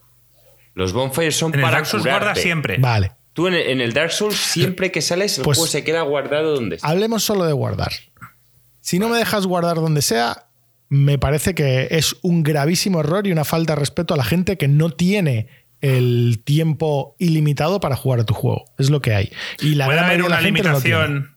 [0.74, 2.24] Los bonfires son En el para Dark Souls curarte.
[2.26, 2.78] guarda siempre.
[2.78, 3.12] vale.
[3.32, 6.02] Tú en el, en el Dark Souls, siempre que sales, el Pues- juego se queda
[6.02, 6.86] guardado donde está.
[6.88, 7.92] Hablemos solo de guardar.
[8.80, 10.46] Si no me dejas guardar donde sea,
[10.88, 14.56] me parece que es un gravísimo error y una falta de respeto a la gente
[14.56, 15.48] que no tiene
[15.80, 18.64] el tiempo ilimitado para jugar a tu juego.
[18.78, 19.32] Es lo que hay.
[19.60, 21.33] Y la Puede gran haber una limitación.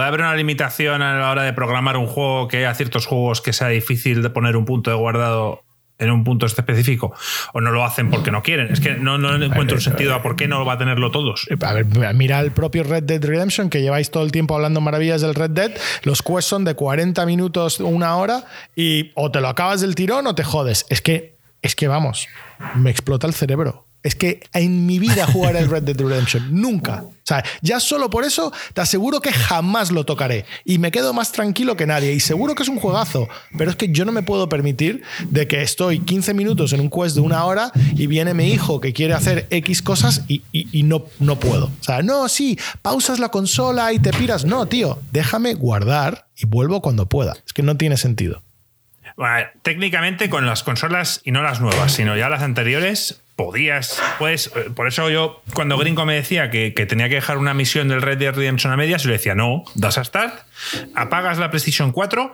[0.00, 3.42] Puede haber una limitación a la hora de programar un juego que haya ciertos juegos
[3.42, 5.62] que sea difícil de poner un punto de guardado
[5.98, 7.12] en un punto específico
[7.52, 8.72] o no lo hacen porque no quieren.
[8.72, 11.46] Es que no, no encuentro un sentido a por qué no va a tenerlo todos.
[11.60, 11.84] A ver,
[12.14, 15.50] mira el propio Red Dead Redemption, que lleváis todo el tiempo hablando maravillas del Red
[15.50, 15.72] Dead.
[16.04, 20.26] Los quests son de 40 minutos, una hora, y o te lo acabas del tirón
[20.26, 20.86] o te jodes.
[20.88, 22.26] Es que, es que vamos,
[22.74, 23.84] me explota el cerebro.
[24.02, 26.48] Es que en mi vida jugaré el Red Dead Redemption.
[26.60, 27.02] Nunca.
[27.04, 30.46] O sea, ya solo por eso te aseguro que jamás lo tocaré.
[30.64, 32.12] Y me quedo más tranquilo que nadie.
[32.12, 33.28] Y seguro que es un juegazo.
[33.58, 36.88] Pero es que yo no me puedo permitir de que estoy 15 minutos en un
[36.90, 40.66] quest de una hora y viene mi hijo que quiere hacer X cosas y, y-
[40.72, 41.66] y no, no puedo.
[41.66, 44.44] O sea, no, sí, pausas la consola y te piras.
[44.44, 47.36] No, tío, déjame guardar y vuelvo cuando pueda.
[47.46, 48.42] Es que no tiene sentido.
[49.16, 54.50] Bueno, técnicamente con las consolas y no las nuevas, sino ya las anteriores, podías, pues,
[54.56, 57.88] eh, por eso yo, cuando Gringo me decía que, que tenía que dejar una misión
[57.88, 60.34] del Red Dead Redemption a medias, yo le decía, no, das a start,
[60.94, 62.32] apagas la PlayStation 4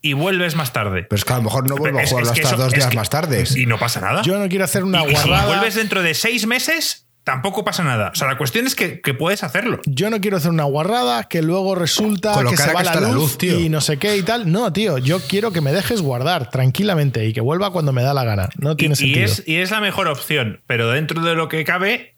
[0.00, 1.02] y vuelves más tarde.
[1.02, 2.64] Pero es que a lo mejor no vuelvo a Es- jugarlo es que hasta eso-
[2.64, 3.44] dos días que- más tarde.
[3.56, 4.22] Y no pasa nada.
[4.22, 5.46] Yo no quiero hacer una y, y si guarrada.
[5.48, 8.10] vuelves dentro de seis meses, tampoco pasa nada.
[8.10, 9.82] O sea, la cuestión es que, que puedes hacerlo.
[9.84, 13.02] Yo no quiero hacer una guarrada que luego resulta que se va que la luz,
[13.02, 13.60] la luz, tío.
[13.60, 14.50] y no sé qué y tal.
[14.50, 18.14] No, tío, yo quiero que me dejes guardar tranquilamente y que vuelva cuando me da
[18.14, 18.48] la gana.
[18.56, 19.24] No tiene y, y sentido.
[19.26, 22.14] es, y es la mejor opción, pero dentro de lo que cabe,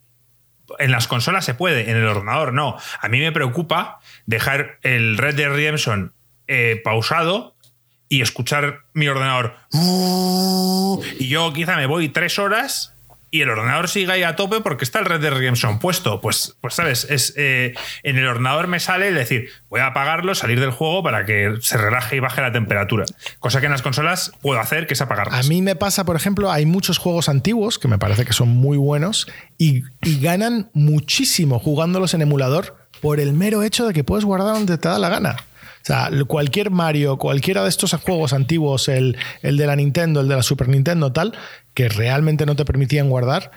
[0.78, 2.76] en las consolas se puede, en el ordenador no.
[3.00, 6.12] A mí me preocupa dejar el Red Dead Redemption
[6.46, 7.56] eh, pausado
[8.08, 9.56] y escuchar mi ordenador.
[11.18, 12.94] Y yo quizá me voy tres horas
[13.30, 16.20] y el ordenador sigue ahí a tope porque está el Red Dead Redemption puesto.
[16.20, 20.58] Pues, pues sabes, es, eh, en el ordenador me sale decir, voy a apagarlo, salir
[20.60, 23.04] del juego para que se relaje y baje la temperatura.
[23.38, 25.46] Cosa que en las consolas puedo hacer, que es apagarlas.
[25.46, 28.48] A mí me pasa, por ejemplo, hay muchos juegos antiguos que me parece que son
[28.48, 29.28] muy buenos
[29.58, 34.54] y, y ganan muchísimo jugándolos en emulador por el mero hecho de que puedes guardar
[34.54, 35.36] donde te da la gana.
[35.82, 40.28] O sea, cualquier Mario, cualquiera de estos juegos antiguos, el, el de la Nintendo, el
[40.28, 41.32] de la Super Nintendo, tal,
[41.74, 43.50] que realmente no te permitían guardar,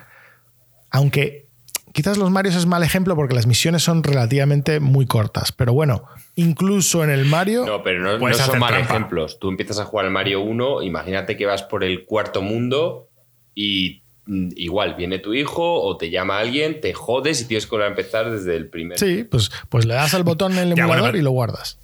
[0.90, 1.48] aunque
[1.92, 6.06] quizás los Marios es mal ejemplo porque las misiones son relativamente muy cortas, pero bueno,
[6.36, 7.66] incluso en el Mario...
[7.66, 8.94] No, pero no, no son mal trampa.
[8.94, 9.38] ejemplos.
[9.40, 13.10] Tú empiezas a jugar al Mario 1, imagínate que vas por el cuarto mundo
[13.54, 17.72] y mm, igual viene tu hijo o te llama alguien, te jodes y tienes que
[17.72, 18.98] volver a empezar desde el primer.
[18.98, 21.32] Sí, pues, pues le das al botón en el Ya, emulador bueno, pero- y lo
[21.32, 21.78] guardas.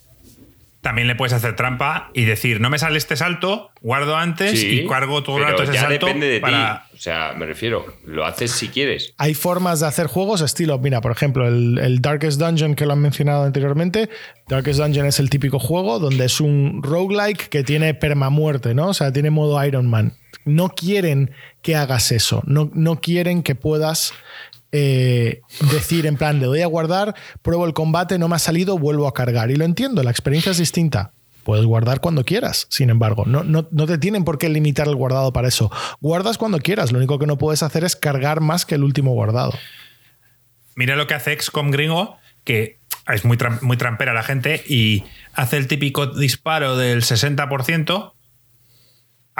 [0.81, 4.81] También le puedes hacer trampa y decir, no me sale este salto, guardo antes Sí,
[4.81, 6.05] y cargo todo el rato ese ya salto.
[6.05, 6.85] depende de para...
[6.89, 6.95] ti.
[6.95, 9.13] O sea, me refiero, lo haces si quieres.
[9.17, 12.93] Hay formas de hacer juegos estilo, mira, por ejemplo, el, el Darkest Dungeon que lo
[12.93, 14.09] han mencionado anteriormente.
[14.47, 18.87] Darkest Dungeon es el típico juego donde es un roguelike que tiene permamuerte, ¿no?
[18.89, 20.13] O sea, tiene modo Iron Man.
[20.45, 24.13] No quieren que hagas eso, no, no quieren que puedas
[24.71, 25.41] eh,
[25.71, 29.07] decir en plan, le doy a guardar, pruebo el combate, no me ha salido, vuelvo
[29.07, 29.51] a cargar.
[29.51, 31.13] Y lo entiendo, la experiencia es distinta.
[31.43, 33.23] Puedes guardar cuando quieras, sin embargo.
[33.25, 35.71] No, no, no te tienen por qué limitar el guardado para eso.
[35.99, 36.91] Guardas cuando quieras.
[36.91, 39.53] Lo único que no puedes hacer es cargar más que el último guardado.
[40.75, 45.03] Mira lo que hace XCOM gringo, que es muy, muy trampera la gente y
[45.33, 48.13] hace el típico disparo del 60%.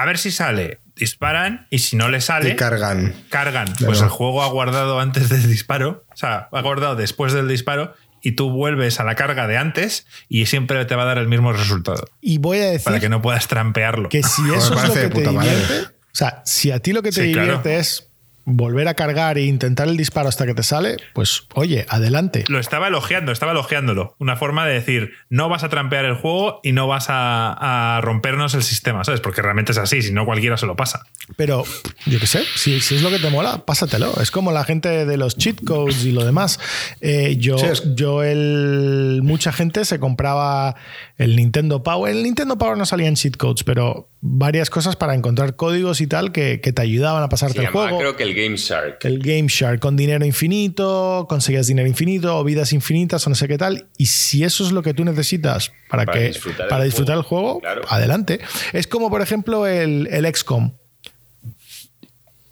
[0.01, 0.79] A ver si sale.
[0.95, 3.13] Disparan y si no le sale, Y cargan.
[3.29, 3.67] cargan.
[3.67, 3.85] Claro.
[3.87, 7.93] Pues el juego ha guardado antes del disparo, o sea, ha guardado después del disparo
[8.21, 11.27] y tú vuelves a la carga de antes y siempre te va a dar el
[11.29, 12.05] mismo resultado.
[12.19, 14.09] Y voy a decir Para que no puedas trampearlo.
[14.09, 15.49] que si eso es lo que te madre.
[15.51, 17.45] divierte, o sea, si a ti lo que te Sí, claro.
[17.47, 18.08] divierte es
[18.49, 22.43] volver a cargar e intentar el disparo hasta que te sale, pues oye, adelante.
[22.47, 24.15] Lo estaba elogiando, estaba elogiándolo.
[24.19, 28.01] Una forma de decir, no vas a trampear el juego y no vas a, a
[28.01, 29.21] rompernos el sistema, ¿sabes?
[29.21, 31.03] Porque realmente es así, si no cualquiera se lo pasa.
[31.37, 31.63] Pero
[32.05, 34.13] yo qué sé, si, si es lo que te mola, pásatelo.
[34.21, 36.59] Es como la gente de los cheat codes y lo demás.
[37.01, 40.75] Eh, yo, Sí, es- yo el, mucha gente se compraba
[41.17, 42.11] el Nintendo Power.
[42.15, 46.31] El Nintendo Power no salían cheat codes, pero varias cosas para encontrar códigos y tal
[46.31, 47.97] que, que te ayudaban a pasarte el juego.
[47.99, 48.99] creo que el Game Shark.
[49.03, 53.47] El Game Shark con dinero infinito, conseguías dinero infinito o vidas infinitas o no sé
[53.47, 53.87] qué tal.
[53.97, 57.21] Y si eso es lo que tú necesitas para, Para que, disfrutar para del disfrutar
[57.23, 57.81] juego, el juego, claro.
[57.89, 58.39] adelante.
[58.73, 60.73] Es como, por ejemplo, el, el XCOM.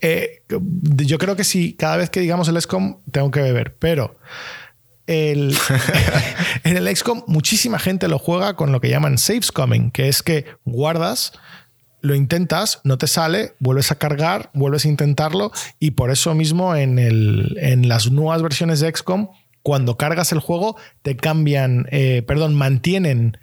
[0.02, 4.18] Eh, yo creo que si cada vez que digamos el XCOM tengo que beber, pero
[5.08, 5.58] el,
[6.64, 10.22] en el XCOM muchísima gente lo juega con lo que llaman saves coming, que es
[10.22, 11.34] que guardas,
[12.08, 16.76] lo intentas, no te sale, vuelves a cargar, vuelves a intentarlo y por eso mismo
[16.76, 19.30] en, el, en las nuevas versiones de XCOM,
[19.62, 23.38] cuando cargas el juego, te cambian, eh, perdón, mantienen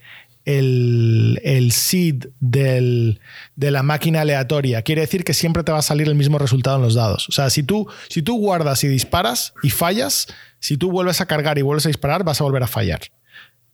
[0.47, 3.21] el, el seed del-
[3.57, 4.83] de la máquina aleatoria.
[4.83, 7.29] Quiere decir que siempre te va a salir el mismo resultado en los dados.
[7.29, 10.27] O sea, si tú, si tú guardas y disparas y fallas,
[10.61, 13.01] si tú vuelves a cargar y vuelves a disparar, vas a volver a fallar.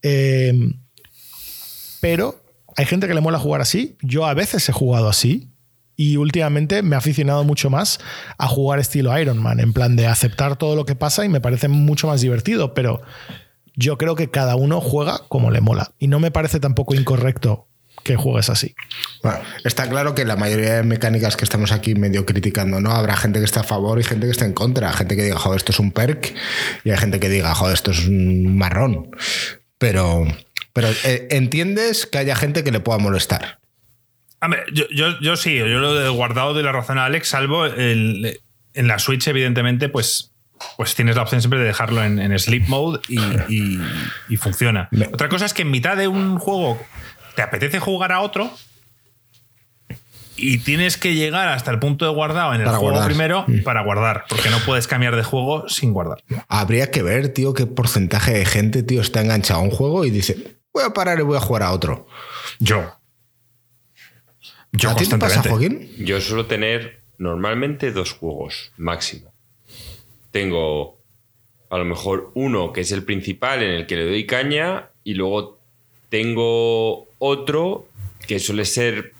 [0.02, 0.52] Eh,
[2.00, 2.42] pero
[2.80, 3.98] hay gente que le mola jugar así.
[4.00, 5.50] Yo a veces he jugado así.
[5.96, 8.00] Y últimamente me he aficionado mucho más
[8.38, 11.42] a jugar estilo Iron Man, en plan de aceptar todo lo que pasa y me
[11.42, 13.02] parece mucho más divertido, pero
[13.76, 15.92] yo creo que cada uno juega como le mola.
[15.98, 17.68] Y no me parece tampoco incorrecto
[18.02, 18.74] que juegues así.
[19.62, 22.92] Está claro que la mayoría de mecánicas que estamos aquí medio criticando, ¿no?
[22.92, 24.90] Habrá gente que está a favor y gente que está en contra.
[24.94, 26.34] Gente que diga, joder, esto es un perk.
[26.84, 29.10] Y hay gente que diga, joder, esto es un marrón.
[29.76, 30.24] Pero,
[30.72, 33.58] pero eh, entiendes que haya gente que le pueda molestar.
[34.72, 38.40] Yo, yo, yo sí, yo lo he guardado de la razón a Alex, salvo el-
[38.72, 40.32] en la Switch, evidentemente, pues,
[40.76, 43.80] pues tienes la opción siempre de dejarlo en, en sleep mode y, y-
[44.30, 44.88] y funciona.
[44.92, 46.80] Me- Otra cosa es que en mitad de un juego
[47.34, 48.50] te apetece jugar a otro
[50.36, 53.08] y tienes que llegar hasta el punto de guardado en el Para juego guardar.
[53.10, 56.22] primero para guardar, porque no puedes cambiar de juego sin guardar.
[56.48, 60.10] Habría que ver, tío, qué porcentaje de gente, tío, está enganchado a un juego y
[60.10, 62.06] dice, voy a parar y voy a jugar a otro.
[62.58, 62.92] Yo.
[64.72, 65.42] Yo ¿A ti te pasa.
[65.42, 65.90] Joaquín?
[65.98, 69.32] Yo suelo tener normalmente dos juegos máximo.
[70.30, 71.00] Tengo
[71.70, 75.14] a lo mejor uno que es el principal en el que le doy caña y
[75.14, 75.60] luego
[76.08, 77.88] tengo otro
[78.26, 79.12] que suele ser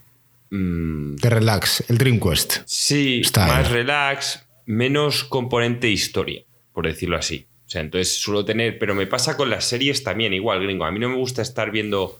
[0.50, 2.58] mm, De relax, el Dream Quest.
[2.66, 3.46] sí Style.
[3.48, 6.42] más relax, menos componente historia,
[6.72, 7.46] por decirlo así.
[7.70, 10.84] O sea, entonces suelo tener, pero me pasa con las series también igual, gringo.
[10.84, 12.18] A mí no me gusta estar viendo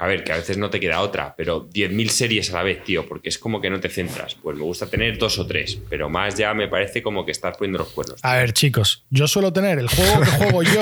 [0.00, 2.82] a ver, que a veces no te queda otra, pero 10.000 series a la vez,
[2.82, 4.34] tío, porque es como que no te centras.
[4.36, 7.56] Pues me gusta tener dos o tres, pero más ya me parece como que estás
[7.56, 8.20] poniendo los cuernos.
[8.24, 10.80] A ver, chicos, yo suelo tener el juego que juego yo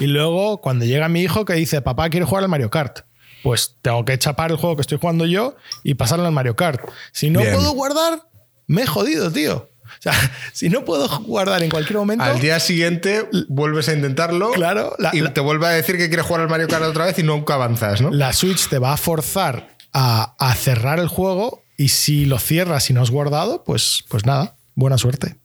[0.00, 3.00] y luego cuando llega mi hijo que dice, papá, quiere jugar al Mario Kart.
[3.44, 5.54] Pues tengo que chapar el juego que estoy jugando yo
[5.84, 6.80] y pasarlo al Mario Kart.
[7.12, 7.54] Si no Bien.
[7.54, 8.22] puedo guardar,
[8.66, 9.71] me he jodido, tío.
[9.98, 10.12] O sea,
[10.52, 12.24] si no puedo guardar en cualquier momento.
[12.24, 16.08] Al día siguiente vuelves a intentarlo Claro, la- y la- te vuelve a decir que
[16.08, 18.10] quieres jugar al Mario Kart otra vez y nunca avanzas, ¿no?
[18.10, 22.88] la Switch te va a forzar a, a cerrar el juego y si lo cierras
[22.90, 25.36] y no has guardado, pues, pues nada, buena suerte.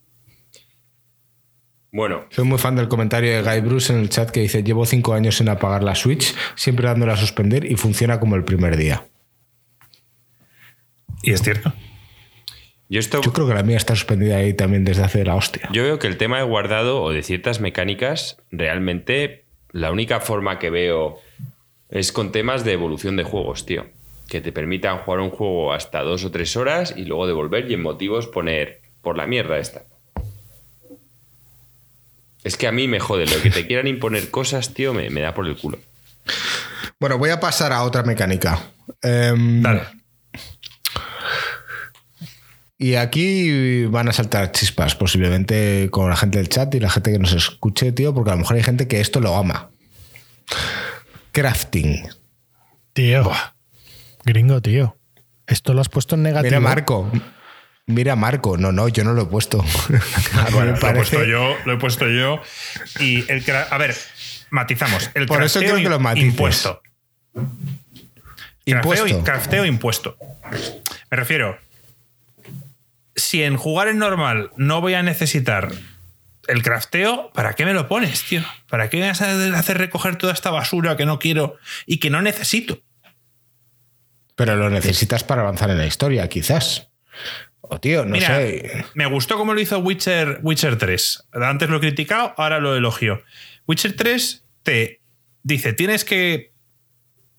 [1.91, 4.85] Bueno, Soy muy fan del comentario de Guy Bruce en el chat que dice: Llevo
[4.85, 8.75] cinco años sin apagar la Switch, siempre dándola a suspender y funciona como el primer
[8.77, 9.07] día.
[11.23, 11.73] Y es cierto.
[12.89, 13.21] Yo esto.
[13.21, 15.69] Yo creo que la mía está suspendida ahí también desde hace la hostia.
[15.71, 20.59] Yo veo que el tema de guardado o de ciertas mecánicas, realmente la única forma
[20.59, 21.19] que veo
[21.89, 23.85] es con temas de evolución de juegos, tío.
[24.29, 27.73] Que te permitan jugar un juego hasta dos o tres horas y luego devolver y
[27.73, 29.83] en motivos poner por la mierda esta.
[32.43, 35.21] Es que a mí me jode, lo que te quieran imponer cosas, tío, me, me
[35.21, 35.79] da por el culo.
[36.99, 38.59] Bueno, voy a pasar a otra mecánica.
[39.01, 39.81] Em, Dale.
[42.79, 47.11] Y aquí van a saltar chispas, posiblemente con la gente del chat y la gente
[47.11, 49.71] que nos escuche, tío, porque a lo mejor hay gente que esto lo ama.
[51.31, 52.07] Crafting.
[52.93, 53.31] Tío.
[54.23, 54.95] Gringo, tío.
[55.47, 56.49] Esto lo has puesto en negativo.
[56.49, 57.11] Mira, Marco.
[57.87, 58.57] Mira, Marco.
[58.57, 59.61] No, no, yo no lo he puesto.
[59.61, 59.63] A
[60.45, 62.41] mí Bueno, me lo he puesto yo, lo he puesto yo.
[62.99, 63.95] Y el a ver,
[64.51, 65.09] matizamos.
[65.15, 66.29] El Por eso quiero que lo matices.
[66.29, 66.81] impuesto.
[68.65, 69.05] Impuesto.
[69.05, 70.17] Crafteo, crafteo impuesto.
[71.09, 71.57] Me refiero.
[73.17, 75.71] Si en jugar en normal no voy a necesitar
[76.47, 78.41] el crafteo, ¿para qué me lo pones, tío?
[78.69, 82.09] ¿Para qué me vas a hacer recoger toda esta basura que no quiero y que
[82.09, 82.79] no necesito?
[84.35, 86.89] Pero lo necesitas para avanzar en la historia, quizás.
[87.61, 88.85] O tío, no Mira, sé.
[88.93, 91.27] me gustó cómo lo hizo Witcher, Witcher 3.
[91.33, 93.23] Antes lo he criticado, ahora lo elogio.
[93.67, 95.01] Witcher 3 te
[95.43, 96.53] dice, tienes que...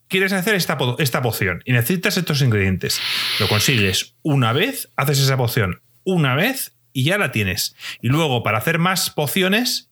[0.09, 3.01] Quieres hacer esta, po- esta poción y necesitas estos ingredientes.
[3.41, 7.77] Lo consigues una vez, haces esa poción una vez y ya la tienes.
[8.01, 9.91] Y luego, para hacer más pociones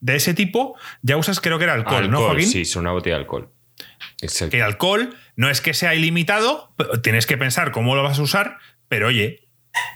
[0.00, 2.48] de ese tipo, ya usas, creo que era alcohol, ¿no, Joaquín?
[2.48, 3.50] sí, es una botella de alcohol.
[4.20, 8.02] El- que el alcohol no es que sea ilimitado, pero tienes que pensar cómo lo
[8.02, 9.48] vas a usar, pero oye,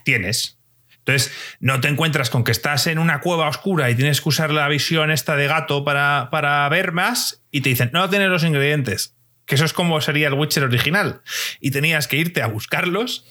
[0.05, 0.59] tienes.
[0.99, 4.51] Entonces, no te encuentras con que estás en una cueva oscura y tienes que usar
[4.53, 8.45] la visión esta de gato para, para ver más y te dicen, no tienes los
[8.45, 9.15] ingredientes.
[9.49, 11.23] Que eso es como sería el Witcher original.
[11.59, 13.25] Y tenías que irte a buscarlos,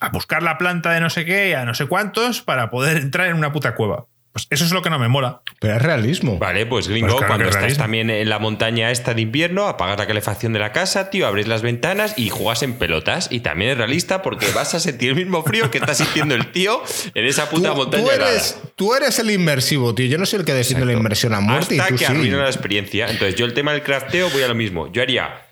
[0.00, 3.28] a buscar la planta de no sé qué, a no sé cuántos, para poder entrar
[3.28, 4.06] en una puta cueva.
[4.32, 5.42] Pues eso es lo que no me mola.
[5.58, 6.38] Pero es realismo.
[6.38, 7.82] Vale, pues gringo, Pues claro cuando es estás realismo.
[7.82, 11.48] también en la montaña esta de invierno, apagas la calefacción de la casa, tío, abres
[11.48, 13.26] las ventanas y juegas en pelotas.
[13.32, 16.52] Y también es realista porque vas a sentir el mismo frío que está sintiendo el
[16.52, 16.80] tío
[17.12, 18.30] en esa Tú, puta montaña tú helada.
[18.30, 20.06] eres, tú eres el inmersivo, tío.
[20.06, 22.12] Yo no soy el que decide la inversión a muerte Hasta y tú que sí.
[22.12, 23.08] arruina la experiencia.
[23.10, 24.90] Entonces, yo el tema del crafteo voy a lo mismo.
[24.92, 25.42] Yo haría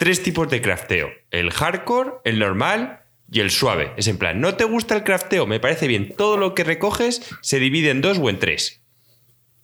[0.00, 3.92] tres tipos de crafteo: el hardcore, el normal y el suave.
[3.96, 5.46] Es en plan, ¿no te gusta el crafteo?
[5.46, 6.16] Me parece bien.
[6.16, 8.82] Todo lo que recoges se divide en dos o en tres.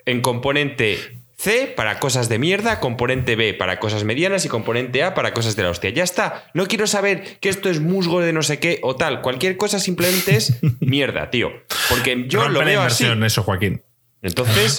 [0.05, 5.14] En componente C para cosas de mierda, componente B para cosas medianas y componente A
[5.14, 5.91] para cosas de la hostia.
[5.91, 6.49] Ya está.
[6.55, 9.20] No quiero saber que esto es musgo de no sé qué o tal.
[9.20, 11.51] Cualquier cosa simplemente es mierda, tío.
[11.89, 13.03] Porque yo Rompe lo la veo así.
[13.05, 13.82] inversión, eso, Joaquín.
[14.23, 14.79] Entonces,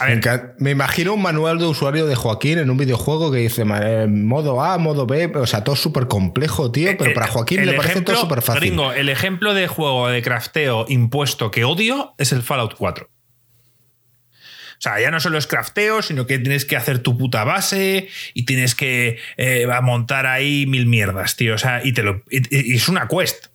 [0.60, 4.62] Me, imagino un manual de usuario de Joaquín en un videojuego que dice eh, modo
[4.64, 7.74] A, modo B, o sea, todo súper complejo, tío, pero Eh, para Joaquín el le
[7.74, 8.62] parece todo súper fácil.
[8.62, 13.10] Gringo, el ejemplo de juego de crafteo impuesto que odio es el Fallout 4.
[13.10, 18.10] O sea, ya no solo es crafteo, sino que tienes que hacer tu puta base
[18.34, 21.56] y tienes que eh, montar ahí mil mierdas, tío.
[21.56, 23.48] O sea, y, te lo, y- y es una quest.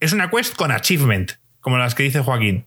[0.00, 2.66] Es una quest con achievement, como las que dice Joaquín.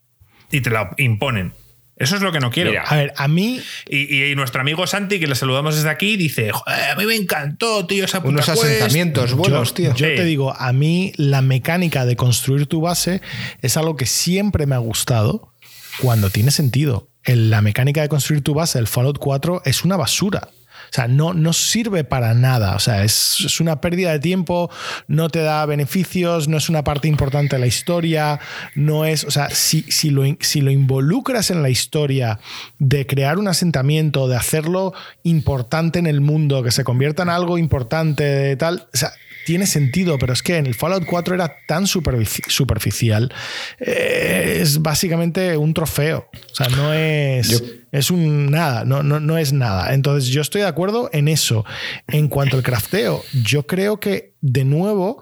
[0.52, 1.54] Y te la imponen.
[2.02, 2.72] Eso es lo que no quiero.
[2.72, 6.18] Mira, A ver, a mí Y, y nuestro amigo Santi, que le saludamos desde aquí,
[6.18, 8.64] dice: "Joder, A mí me encantó, tío, esa puta Unos quest".
[8.64, 9.90] asentamientos buenos, yo, tío.
[9.96, 10.16] yo Sí.
[10.16, 13.22] te digo, a mí la mecánica de construir tu base
[13.62, 15.54] es algo que siempre me ha gustado
[16.00, 17.08] cuando tiene sentido.
[17.24, 20.50] El- la mecánica de construir tu base del Fallout 4 es una basura.
[20.90, 22.76] O sea, no, no sirve para nada.
[22.76, 24.70] O sea, es, es una pérdida de tiempo,
[25.08, 28.40] no te da beneficios, no es una parte importante de la historia,
[28.76, 29.24] no es.
[29.24, 32.40] O sea, si, si, lo, si lo involucras en la historia
[32.80, 37.58] de crear un asentamiento, de hacerlo importante en el mundo, que se convierta en algo
[37.58, 38.88] importante, tal.
[38.94, 39.14] O sea,
[39.46, 43.34] tiene sentido, pero es que en el Fallout 4 era tan superfici- superficial.
[43.80, 46.30] eh, es básicamente un trofeo.
[46.52, 47.50] O sea, no es.
[47.50, 49.94] Yo- Es un nada, no, no, no es nada.
[49.94, 51.66] Entonces, yo estoy de acuerdo en eso.
[52.08, 55.22] En cuanto al crafteo, yo creo que, de nuevo,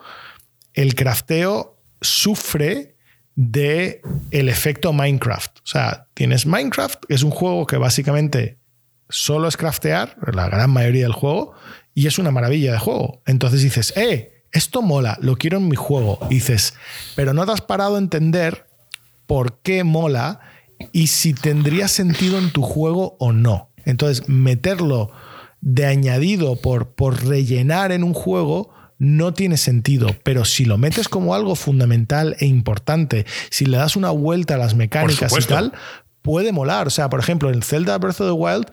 [0.76, 2.96] el crafteo sufre
[3.36, 4.02] de
[4.32, 5.58] el efecto Minecraft.
[5.60, 8.60] O sea, tienes Minecraft, que es un juego que básicamente
[9.10, 11.54] solo es craftear, la gran mayoría del juego,
[12.00, 13.22] y es una maravilla de juego.
[13.26, 16.18] Entonces dices, eh, esto mola, lo quiero en mi juego.
[16.30, 16.74] Y dices,
[17.18, 18.68] pero no te has parado a entender
[19.28, 20.40] por qué mola
[20.94, 23.74] y si tendría sentido en tu juego o no.
[23.84, 25.12] Entonces, meterlo
[25.60, 31.10] de añadido por, por rellenar en un juego no tiene sentido, pero si lo metes
[31.10, 35.74] como algo fundamental e importante, si le das una vuelta a las mecánicas y tal,
[36.22, 36.88] puede molar.
[36.88, 38.72] O sea, por ejemplo, en Zelda Breath of the Wild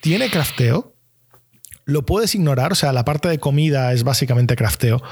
[0.00, 0.94] tiene crafteo,
[1.88, 5.02] lo puedes ignorar, o sea, la parte de comida es básicamente crafteo.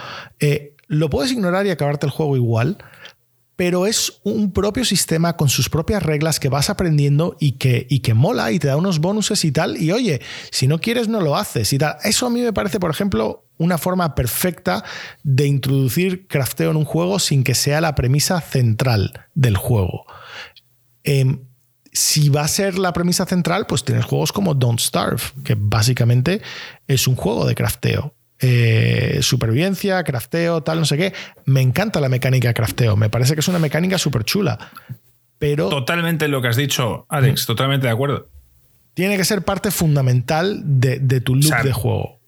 [0.41, 2.77] Eh, lo puedes ignorar y acabarte el juego igual,
[3.57, 8.01] pero es un propio sistema con sus propias reglas que vas aprendiendo y que, y
[8.01, 9.81] que mola y te da unos bonuses y tal.
[9.81, 10.21] Y oye,
[10.51, 11.97] si no quieres, no lo haces y tal.
[12.05, 14.85] Eso a mí me parece, por ejemplo, una forma perfecta
[15.23, 20.05] de introducir crafteo en un juego sin que sea la premisa central del juego.
[21.05, 21.41] Em,
[21.97, 26.43] si va a ser la premisa central, pues tienes juegos como Don't Starve, que básicamente
[26.87, 28.15] es un juego de crafteo.
[28.39, 31.15] Eh, supervivencia, crafteo, tal, no sé qué.
[31.47, 32.97] Me encanta la mecánica de crafteo.
[32.97, 34.59] Me parece que es una mecánica súper chula.
[35.39, 38.29] Pero Totalmente lo que has dicho, Alex, totalmente de acuerdo.
[38.93, 42.21] tiene que ser parte fundamental de, de tu sea, de juego.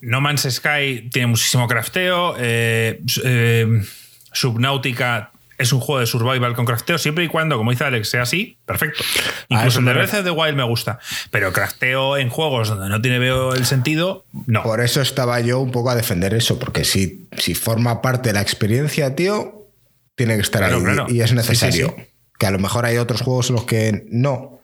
[0.00, 2.36] No Man's Sky tiene muchísimo crafteo.
[2.38, 3.82] eh, eh,
[4.32, 8.22] Subnautica es un juego de survival con crafteo, siempre y cuando, como dice Alex, sea
[8.22, 9.02] así, perfecto.
[9.48, 10.98] Incluso eso el de me Breath of the Wild me gusta.
[11.30, 14.62] Pero crafteo en juegos donde no tiene veo el sentido, no.
[14.62, 18.32] Por eso estaba yo un poco a defender eso, porque si, si forma parte de
[18.34, 19.66] la experiencia, tío,
[20.14, 21.06] tiene que estar Claro, ahí claro.
[21.08, 21.94] y es Sí, sí, necesario.
[21.96, 22.04] sí.
[22.38, 24.60] Que a lo mejor hay otros juegos en los que no.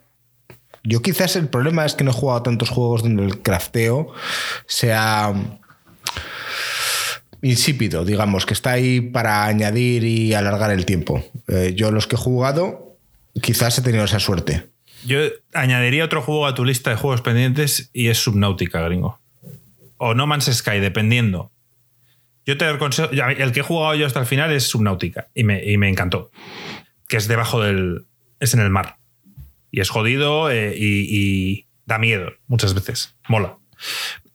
[0.85, 4.13] Yo quizás el problema es que no he jugado tantos juegos donde el crafteo
[4.67, 5.33] sea
[7.43, 11.25] insípido, digamos, que está ahí para añadir y alargar el tiempo.
[11.49, 12.97] Eh, yo los que he jugado,
[13.43, 14.71] quizás he tenido esa suerte.
[15.05, 15.19] Yo
[15.53, 19.21] añadiría otro juego a tu lista de juegos pendientes y es Subnautica, gringo.
[19.97, 21.51] O No Man's Sky, dependiendo.
[22.47, 23.11] Yo te aconsejo.
[23.11, 26.31] El que he jugado yo hasta el final es Subnautica y me, y me encantó.
[27.09, 28.07] Que es debajo del.
[28.41, 28.97] Es en el mar.
[29.71, 33.17] Y es jodido eh, y, y da miedo muchas veces.
[33.29, 33.59] Mola.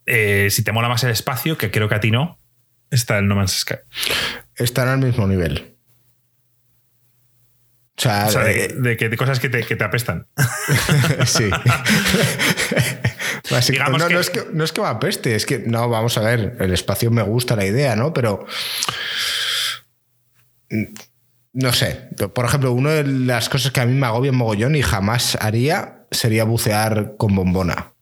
[0.06, 2.38] Eh, si te mola más el espacio, que creo que a ti no,
[2.90, 3.76] está el No Man's Sky.
[4.56, 5.76] Están al mismo nivel.
[7.96, 10.26] O sea, O sea, de, eh, de que- de cosas que te, que te apestan.
[11.26, 11.50] sí.
[13.50, 15.88] Básico- Digamos no, que- no es que, no es que me apeste, es que no,
[15.88, 18.12] vamos a ver, el espacio me gusta la idea, ¿no?
[18.12, 18.46] Pero.
[20.70, 20.84] mm,
[21.54, 22.08] No sé.
[22.34, 26.06] Por ejemplo, una de las cosas que a mí me agobian mogollón y jamás haría
[26.10, 27.94] sería bucear con bombona.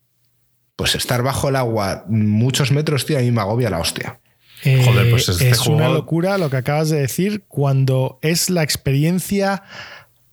[0.77, 4.21] Pues estar bajo el agua muchos metros, tío, a mí me agobia la hostia.
[4.63, 8.51] Joder, pues Eh, este es una juego- locura lo que acabas de decir cuando es
[8.51, 9.63] la experiencia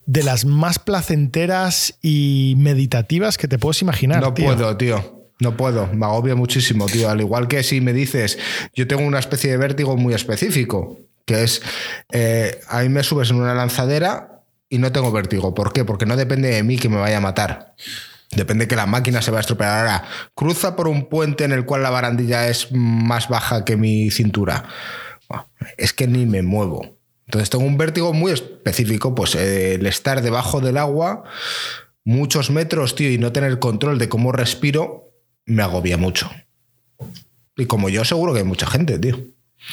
[0.05, 4.21] de las más placenteras y meditativas que te puedes imaginar.
[4.21, 4.45] no tío.
[4.45, 5.19] puedo, tío.
[5.39, 7.09] No puedo, me agobia muchísimo, tío.
[7.09, 8.37] Al igual que si me dices,
[8.75, 11.61] yo tengo una especie de vértigo muy específico, que es,
[12.11, 15.53] eh, a mí me subes en una lanzadera y no tengo vértigo.
[15.53, 15.83] ¿Por qué?
[15.85, 17.73] Porque no depende de mí que me vaya a matar.
[18.35, 19.79] Depende que la máquina se va a estropear.
[19.79, 20.03] Ahora,
[20.35, 24.65] cruza por un puente en el cual la barandilla es más baja que mi cintura.
[25.77, 26.97] Es que ni me muevo.
[27.25, 31.23] Entonces tengo un vértigo muy específico, pues eh, el estar debajo del agua
[32.05, 35.11] muchos metros, tío, y no tener control de cómo respiro,
[35.45, 36.29] me agobia mucho.
[37.55, 39.17] Y como yo, seguro que hay mucha gente, tío.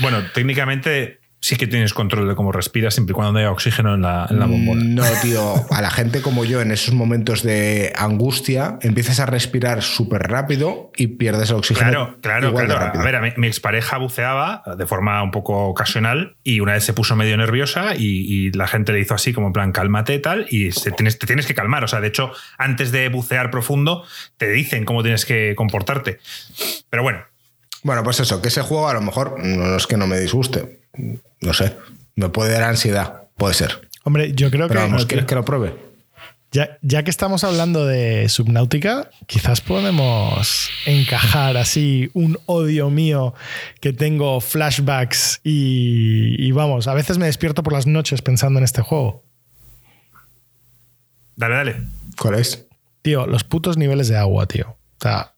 [0.01, 3.95] Bueno, técnicamente sí que tienes control de cómo respiras siempre y cuando no haya oxígeno
[3.95, 4.83] en la, en la bombona.
[4.85, 9.83] No, tío, a la gente como yo en esos momentos de angustia empiezas a respirar
[9.83, 11.91] súper rápido y pierdes el oxígeno.
[11.91, 13.01] Claro, claro, igual claro.
[13.01, 16.85] A ver, a mi, mi expareja buceaba de forma un poco ocasional y una vez
[16.85, 20.19] se puso medio nerviosa y, y la gente le hizo así como en plan cálmate
[20.19, 21.85] tal y se tienes, te tienes que calmar.
[21.85, 24.05] O sea, de hecho, antes de bucear profundo
[24.37, 26.19] te dicen cómo tienes que comportarte.
[26.91, 27.21] Pero bueno,
[27.83, 30.80] Bueno, pues eso, que ese juego a lo mejor no es que no me disguste.
[31.41, 31.77] No sé,
[32.17, 33.89] me puede dar ansiedad, puede ser.
[34.05, 34.87] Hombre, yo creo Pero que.
[34.87, 35.75] vamos, ¿quieres que lo pruebe?
[36.53, 43.35] Ya, ya que estamos hablando de Subnautica, quizás podemos encajar así un odio mío
[43.81, 48.65] que tengo flashbacks y, y vamos, a veces me despierto por las noches pensando en
[48.65, 49.23] este juego.
[51.37, 51.77] dale, dale.
[52.19, 52.67] ¿Cuál es?
[53.03, 54.71] Tío, los putos niveles de agua, tío.
[54.71, 55.35] O sea,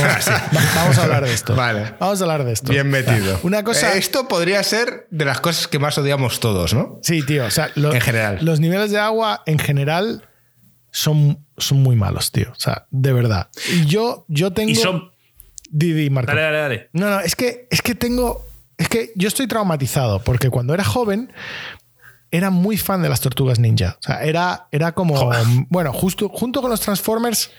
[0.00, 1.54] vamos, va- vamos a hablar de esto.
[1.54, 1.94] Vale.
[1.98, 2.72] Vamos a hablar de esto.
[2.72, 3.38] Bien metido.
[3.42, 3.94] Una cosa.
[3.94, 6.98] Eh, Esto podría ser de las cosas que más odiamos todos, ¿no?
[7.02, 7.44] Sí, tío.
[7.44, 8.38] O sea, lo- En general.
[8.42, 10.28] Los niveles de agua en general
[10.90, 12.50] son, son muy malos, tío.
[12.52, 13.48] O sea, de verdad.
[13.72, 14.70] Y yo, yo tengo.
[14.70, 15.10] Y son.
[15.70, 16.30] Didi, Marco.
[16.30, 16.90] Dale, dale, dale.
[16.92, 18.46] No, no, es que, es que tengo.
[18.76, 21.32] Es que yo estoy traumatizado porque cuando era joven
[22.30, 23.96] era muy fan de las tortugas ninja.
[24.00, 25.16] O sea, era, era como.
[25.16, 25.44] Joder.
[25.68, 27.50] Bueno, justo junto con los Transformers,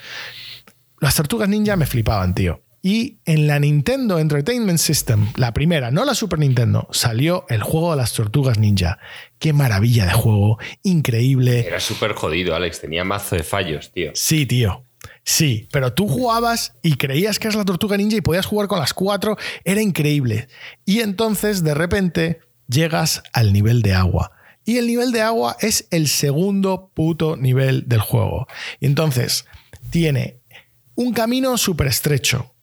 [1.03, 2.63] las tortugas ninja me flipaban, tío.
[2.81, 7.91] Y en la Nintendo Entertainment System, la primera, no la Super Nintendo, salió el juego
[7.91, 8.99] de las tortugas ninja.
[9.37, 11.67] Qué maravilla de juego, increíble.
[11.67, 12.79] Era súper jodido, Alex.
[12.79, 14.11] Tenía mazo de fallos, tío.
[14.15, 14.85] Sí, tío.
[15.25, 18.79] Sí, pero tú jugabas y creías que eras la tortuga ninja y podías jugar con
[18.79, 19.37] las cuatro.
[19.65, 20.47] Era increíble.
[20.85, 24.31] Y entonces, de repente, llegas al nivel de agua.
[24.63, 28.47] Y el nivel de agua es el segundo puto nivel del juego.
[28.79, 29.45] Y entonces,
[29.89, 30.39] tiene
[30.95, 32.53] un camino súper estrecho.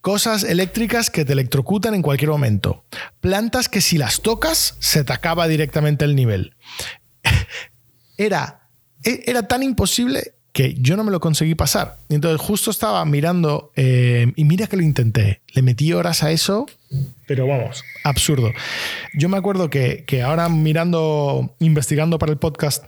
[0.00, 2.84] Cosas eléctricas que te electrocutan en cualquier momento.
[3.20, 6.54] Plantas que si las tocas se te acaba directamente el nivel
[8.16, 8.68] era,
[9.04, 11.98] e- era tan imposible que yo no me lo conseguí pasar.
[12.08, 15.42] Entonces justo estaba mirando eh, y mira que lo intenté.
[15.54, 16.66] Le metí horas a eso,
[17.26, 18.50] pero vamos, absurdo.
[19.14, 22.84] Yo me acuerdo que, que ahora mirando, investigando para el podcast,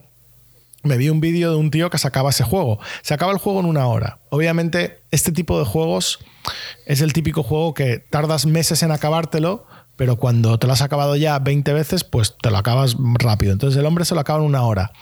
[0.82, 2.78] me vi un vídeo de un tío que sacaba ese juego.
[3.02, 4.18] Se acaba el juego en una hora.
[4.30, 6.18] Obviamente, este tipo de juegos
[6.86, 9.66] es el típico juego que tardas meses en acabártelo,
[9.96, 13.52] pero cuando te lo has acabado ya 20 veces, pues te lo acabas rápido.
[13.52, 14.92] Entonces el hombre se lo acaba en una hora.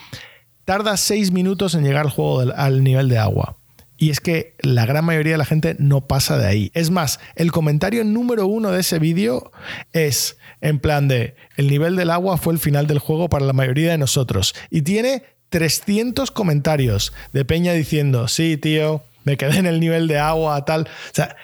[0.65, 3.57] Tarda 6 minutos en llegar al juego al nivel de agua.
[3.97, 6.71] Y es que la gran mayoría de la gente no pasa de ahí.
[6.73, 9.51] Es más, el comentario número uno de ese vídeo
[9.93, 13.53] es en plan de el nivel del agua fue el final del juego para la
[13.53, 14.55] mayoría de nosotros.
[14.71, 20.17] Y tiene 300 comentarios de Peña diciendo, sí, tío, me quedé en el nivel de
[20.17, 20.83] agua, tal.
[20.83, 21.35] O sea,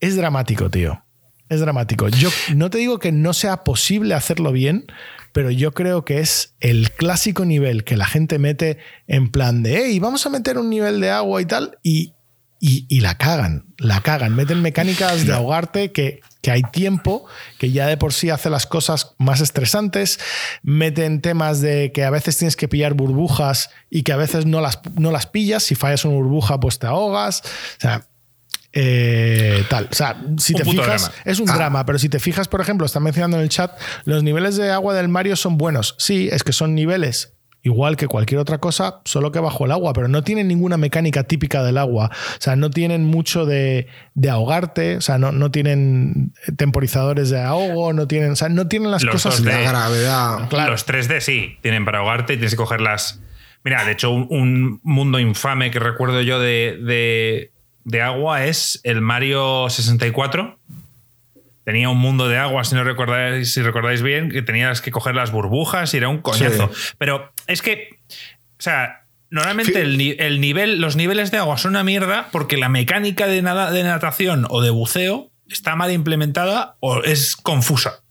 [0.00, 1.02] es dramático, tío.
[1.48, 2.08] Es dramático.
[2.08, 4.86] Yo no te digo que no sea posible hacerlo bien,
[5.32, 8.78] pero yo creo que es el clásico nivel que la gente mete
[9.08, 12.14] en plan de, hey, vamos a meter un nivel de agua y tal, y,
[12.66, 14.34] y, y la cagan, la cagan.
[14.34, 17.26] Meten mecánicas de ahogarte que, que hay tiempo,
[17.58, 20.18] que ya de por sí hace las cosas más estresantes.
[20.62, 24.62] Meten temas de que a veces tienes que pillar burbujas y que a veces no
[24.62, 25.62] las, no las pillas.
[25.62, 27.42] Si fallas una burbuja, pues te ahogas.
[27.44, 28.06] O sea,
[28.72, 29.90] eh, tal.
[29.92, 31.14] O sea, si Un te fijas, drama.
[31.26, 34.22] es un drama, pero si te fijas, por ejemplo, están mencionando en el chat, los
[34.22, 35.96] niveles de agua del Mario son buenos.
[35.98, 37.33] Sí, es que son niveles
[37.64, 41.24] igual que cualquier otra cosa, solo que bajo el agua, pero no tienen ninguna mecánica
[41.24, 42.10] típica del agua.
[42.12, 47.40] O sea, no tienen mucho de, de ahogarte, o sea, no, no tienen temporizadores de
[47.42, 49.42] ahogo, no tienen, o sea, no tienen las Los cosas.
[49.42, 49.46] 2D.
[49.46, 50.48] La gravedad.
[50.48, 50.70] Claro.
[50.70, 53.20] Los 3D sí, tienen para ahogarte y tienes que cogerlas.
[53.64, 57.50] Mira, de hecho, un, un mundo infame que recuerdo yo de, de-
[57.86, 60.58] de agua es el Mario 64.
[61.64, 65.14] Tenía un mundo de agua, si no recordáis, si recordáis bien, que tenías que coger
[65.14, 66.70] las burbujas y era un coñazo.
[66.98, 72.28] Pero es que, o sea, normalmente el nivel, los niveles de agua son una mierda
[72.32, 77.36] porque la mecánica de, nada, de natación o de buceo está mal implementada o es
[77.36, 78.03] confusa.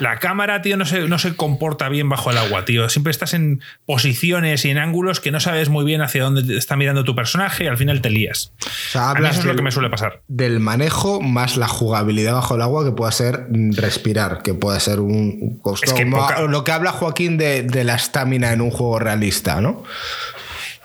[0.00, 2.88] La cámara, tío, no se, no se comporta bien bajo el agua, tío.
[2.88, 6.76] Siempre estás en posiciones y en ángulos que no sabes muy bien hacia dónde está
[6.76, 8.52] mirando tu personaje y al final te lías.
[8.64, 10.22] O sea, A mí hablas eso es lo que me suele pasar.
[10.28, 15.00] Del manejo más la jugabilidad bajo el agua, que pueda ser respirar, que pueda ser
[15.00, 15.86] un costo.
[15.86, 19.60] Es que poca- Lo que habla Joaquín de, de la estamina en un juego realista,
[19.60, 19.82] ¿no?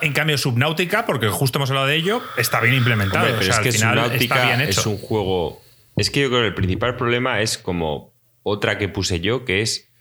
[0.01, 3.25] En cambio, Subnautica, porque justo hemos hablado de ello, está bien implementado.
[3.25, 4.79] Hombre, pero o sea, es que al final Subnautica está bien hecho.
[4.81, 5.61] es un juego.
[5.95, 8.12] Es que yo creo que el principal problema es como
[8.43, 9.91] otra que puse yo, que es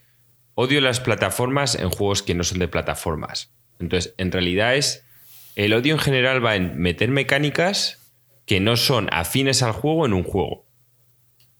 [0.55, 3.53] odio las plataformas en juegos que no son de plataformas.
[3.79, 5.05] Entonces, en realidad es.
[5.55, 8.11] El odio en general va en meter mecánicas
[8.45, 10.67] que no son afines al juego en un juego.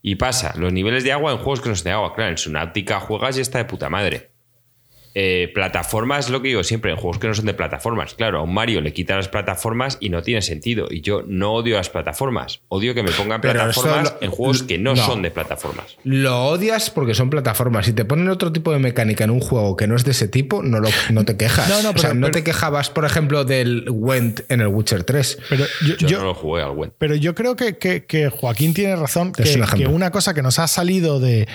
[0.01, 2.13] Y pasa, los niveles de agua en juegos que no son de agua.
[2.15, 4.32] Claro, en Subnautica juegas y está de puta madre.
[5.15, 8.15] Eh, plataformas, lo que digo siempre, en juegos que no son de plataformas.
[8.15, 10.87] Claro, a un Mario le quitan las plataformas y no tiene sentido.
[10.89, 12.61] Y yo no odio las plataformas.
[12.69, 15.05] Odio que me pongan Pero plataformas lo- en juegos que no, no.
[15.05, 15.97] son de plataformas.
[16.03, 17.85] Lo odias porque son plataformas.
[17.85, 20.27] Si te ponen otro tipo de mecánica en un juego que no es de ese
[20.27, 21.69] tipo, no, lo, no te quejas.
[21.73, 24.67] No, no, o sea, pero- no pero- te quejabas, por ejemplo, del Went en el
[24.67, 25.37] Witcher 3.
[25.49, 26.93] Pero yo, Yo, yo- no lo jugué al Went.
[26.97, 30.57] Pero yo creo que, que- que Joaquín tiene razón, un que una cosa que nos
[30.59, 31.47] ha salido de,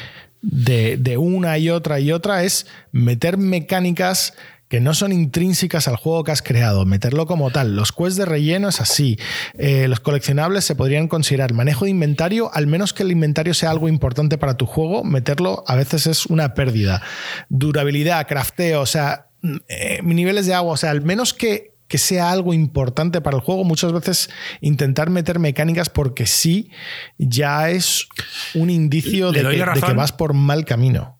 [0.42, 4.34] de- una y otra y otra es meter mecánicas
[4.68, 7.74] que no son intrínsecas al juego que has creado, meterlo como tal.
[7.74, 9.18] Los quests de relleno es así.
[9.54, 13.70] Eh, los coleccionables se podrían considerar manejo de inventario, al menos que el inventario sea
[13.70, 17.00] algo importante para tu juego, meterlo a veces es una pérdida.
[17.48, 19.28] Durabilidad, crafteo, o sea,
[19.68, 23.42] eh, niveles de agua, o sea, al menos que que sea algo importante para el
[23.42, 24.30] juego, muchas veces
[24.60, 26.70] intentar meter mecánicas porque sí
[27.16, 28.08] ya es
[28.54, 31.18] un indicio de que, de que vas por mal camino.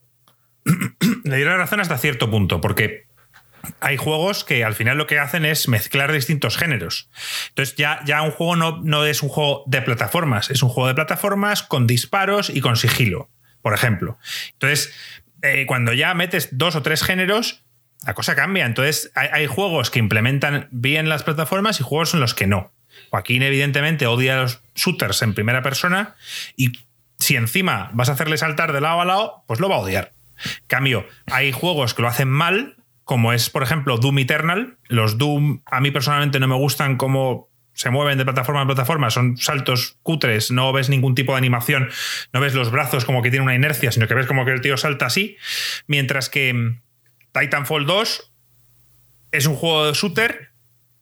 [1.24, 3.08] Le doy la razón hasta cierto punto, porque
[3.80, 7.10] hay juegos que al final lo que hacen es mezclar distintos géneros.
[7.48, 10.88] Entonces ya, ya un juego no, no es un juego de plataformas, es un juego
[10.88, 13.30] de plataformas con disparos y con sigilo,
[13.62, 14.18] por ejemplo.
[14.52, 14.92] Entonces,
[15.42, 17.64] eh, cuando ya metes dos o tres géneros,
[18.07, 18.66] la cosa cambia.
[18.66, 22.72] Entonces hay, juegos que implementan bien las plataformas y juegos en los que no.
[23.11, 26.14] Joaquín evidentemente odia los shooters en primera persona
[26.57, 26.72] y
[27.18, 30.12] si encima vas a hacerle saltar de lado a lado, pues lo va a odiar.
[30.66, 34.78] Cambio, hay juegos que lo hacen mal, como es, por ejemplo, Doom Eternal.
[34.86, 39.09] Los Doom a mí personalmente no me gustan como se mueven de plataforma a plataforma,
[39.09, 41.90] son saltos cutres, no ves ningún tipo de animación,
[42.32, 44.61] no ves los brazos como que tiene una inercia, sino que ves como que el
[44.61, 45.36] tío salta así,
[45.86, 46.80] mientras que
[47.32, 48.32] Titanfall 2
[49.32, 50.48] es un juego de shooter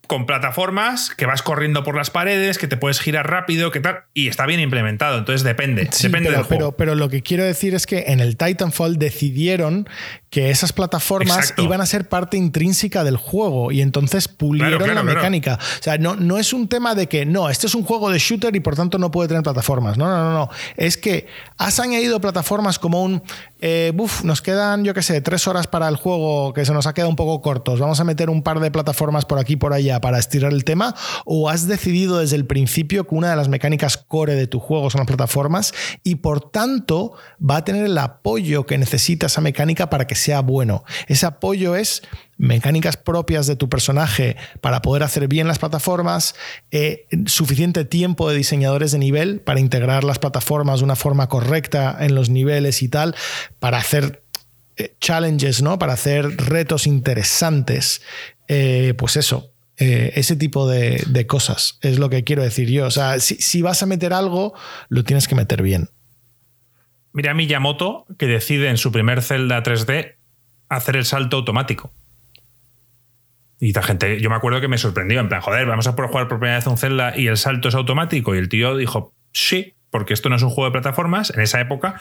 [0.06, 4.04] con plataformas que vas corriendo por las paredes, que te puedes girar rápido, que tal,
[4.14, 6.58] y está bien implementado, entonces depende, Sí, depende pero, del juego.
[6.72, 9.88] pero, pero lo que quiero decir es que en el Titanfall decidieron
[10.36, 11.62] que esas plataformas Exacto.
[11.62, 15.16] iban a ser parte intrínseca del juego y entonces pulieron Claro, claro, la claro.
[15.16, 15.54] mecánica.
[15.54, 18.18] O sea, no, no es un tema de que no, este es un juego de
[18.18, 19.96] shooter y por tanto no puede tener plataformas.
[19.96, 20.50] No, no, no, no.
[20.76, 21.26] Es que
[21.56, 23.22] has añadido plataformas como un.
[23.62, 26.86] eh, buf, nos quedan, yo qué sé, tres horas para el juego que se nos
[26.86, 27.80] ha quedado un poco cortos.
[27.80, 30.64] Vamos a meter un par de plataformas por aquí y por allá para estirar el
[30.64, 30.94] tema.
[31.24, 34.90] O has decidido desde el principio que una de las mecánicas core de tu juego
[34.90, 35.72] son las plataformas
[36.04, 40.40] y por tanto va a tener el apoyo que necesita esa mecánica para que sea
[40.40, 40.84] bueno.
[41.06, 42.02] Ese apoyo es
[42.36, 46.34] mecánicas propias de tu personaje para poder hacer bien las plataformas,
[46.72, 51.96] eh, suficiente tiempo de diseñadores de nivel para integrar las plataformas de una forma correcta
[52.00, 53.14] en los niveles y tal,
[53.60, 54.24] para hacer
[54.76, 55.78] eh, challenges, ¿no?
[55.78, 58.02] Para hacer retos interesantes.
[58.48, 59.52] Eh, pues eso.
[59.78, 62.86] eh, ese tipo de, cosas es lo que quiero decir yo.
[62.86, 64.54] O sea, si, si vas a meter algo,
[64.88, 65.90] lo tienes que meter bien.
[67.16, 70.15] Mira Miyamoto que decide en su primer Zelda 3D
[70.68, 71.92] hacer el salto automático.
[73.58, 76.10] Y la gente, yo me acuerdo que me sorprendió, en plan, joder, vamos a jugar
[76.10, 78.34] por primera vez un Zelda y el salto es automático.
[78.34, 81.58] Y el tío dijo, sí, porque esto no es un juego de plataformas en esa
[81.58, 81.98] época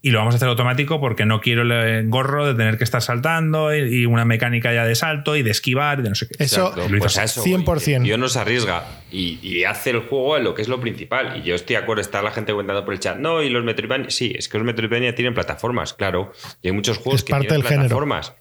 [0.00, 3.02] y lo vamos a hacer automático porque no quiero el engorro de tener que estar
[3.02, 6.28] saltando y, y una mecánica ya de salto y de esquivar y de no sé
[6.28, 6.44] qué.
[6.44, 7.84] Eso, Lo pues eso voy, 100%.
[7.84, 10.68] que el tío no se arriesga y, y hace el juego en lo que es
[10.68, 11.36] lo principal.
[11.38, 13.18] Y yo estoy de acuerdo, está la gente comentando por el chat.
[13.18, 14.10] No, y los Metroidvania.
[14.10, 16.30] Sí, es que los Metroidvania tienen plataformas, claro.
[16.62, 17.88] Y hay muchos juegos Es que parte tienen del género.
[17.88, 18.34] plataformas.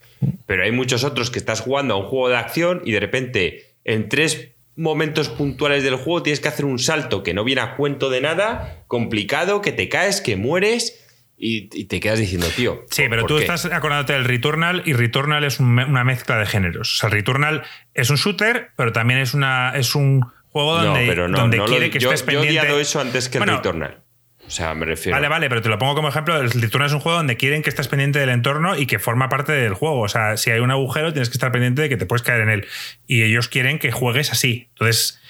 [0.46, 3.74] Pero hay muchos otros que estás jugando a un juego de acción y de repente
[3.84, 7.76] en tres momentos puntuales del juego tienes que hacer un salto que no viene a
[7.76, 10.98] cuento de nada, complicado, que te caes, que mueres
[11.38, 12.86] y, y te quedas diciendo, tío.
[12.90, 13.42] Sí, pero ¿por tú qué?
[13.42, 16.94] estás acordándote del Returnal y Returnal es un una mezcla de géneros.
[16.96, 20.86] O sea, el Returnal es un shooter, pero también es, una, es un juego No,
[20.86, 22.60] donde, pero no, donde no lo- quiere que yo, estés yo he pendiente.
[22.68, 24.04] odiado eso antes que el Returnal.
[24.52, 25.16] O sea, me refiero.
[25.16, 26.36] Vale, vale, pero te lo pongo como ejemplo.
[26.38, 29.30] El Returnal es un juego donde quieren que estés pendiente del entorno y que forma
[29.30, 30.02] parte del juego.
[30.02, 32.42] O sea, si hay un agujero, tienes que estar pendiente de que te puedes caer
[32.42, 32.68] en él.
[33.08, 34.68] Y ellos quieren que juegues así.
[34.74, 35.22] Entonces,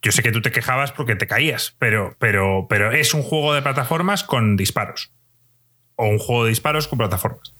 [0.00, 3.52] yo sé que tú te quejabas porque te caías, pero, pero, pero es un juego
[3.52, 5.10] de plataformas con disparos.
[5.96, 7.52] o un juego de disparos con plataformas.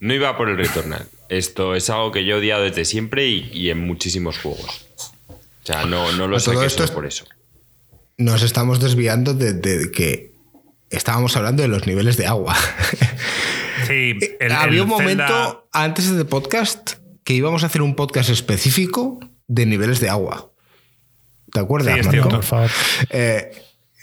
[0.00, 1.08] No iba por el Returnal.
[1.28, 4.86] Esto es algo que yo he odiado desde siempre y, y en muchísimos juegos.
[5.28, 7.24] O sea, no, no lo Pues todo saqué esto es- por eso.
[8.18, 10.32] Nos estamos desviando de, de que
[10.90, 12.56] estábamos hablando de los niveles de agua.
[13.86, 17.94] Sí, el- Había el un Zelda- momento antes de podcast que íbamos a hacer un
[17.94, 20.50] podcast específico de niveles de agua.
[21.52, 22.28] ¿Te acuerdas, Sí, Marco?
[22.28, 22.70] Por favor.
[23.08, 23.50] Eh,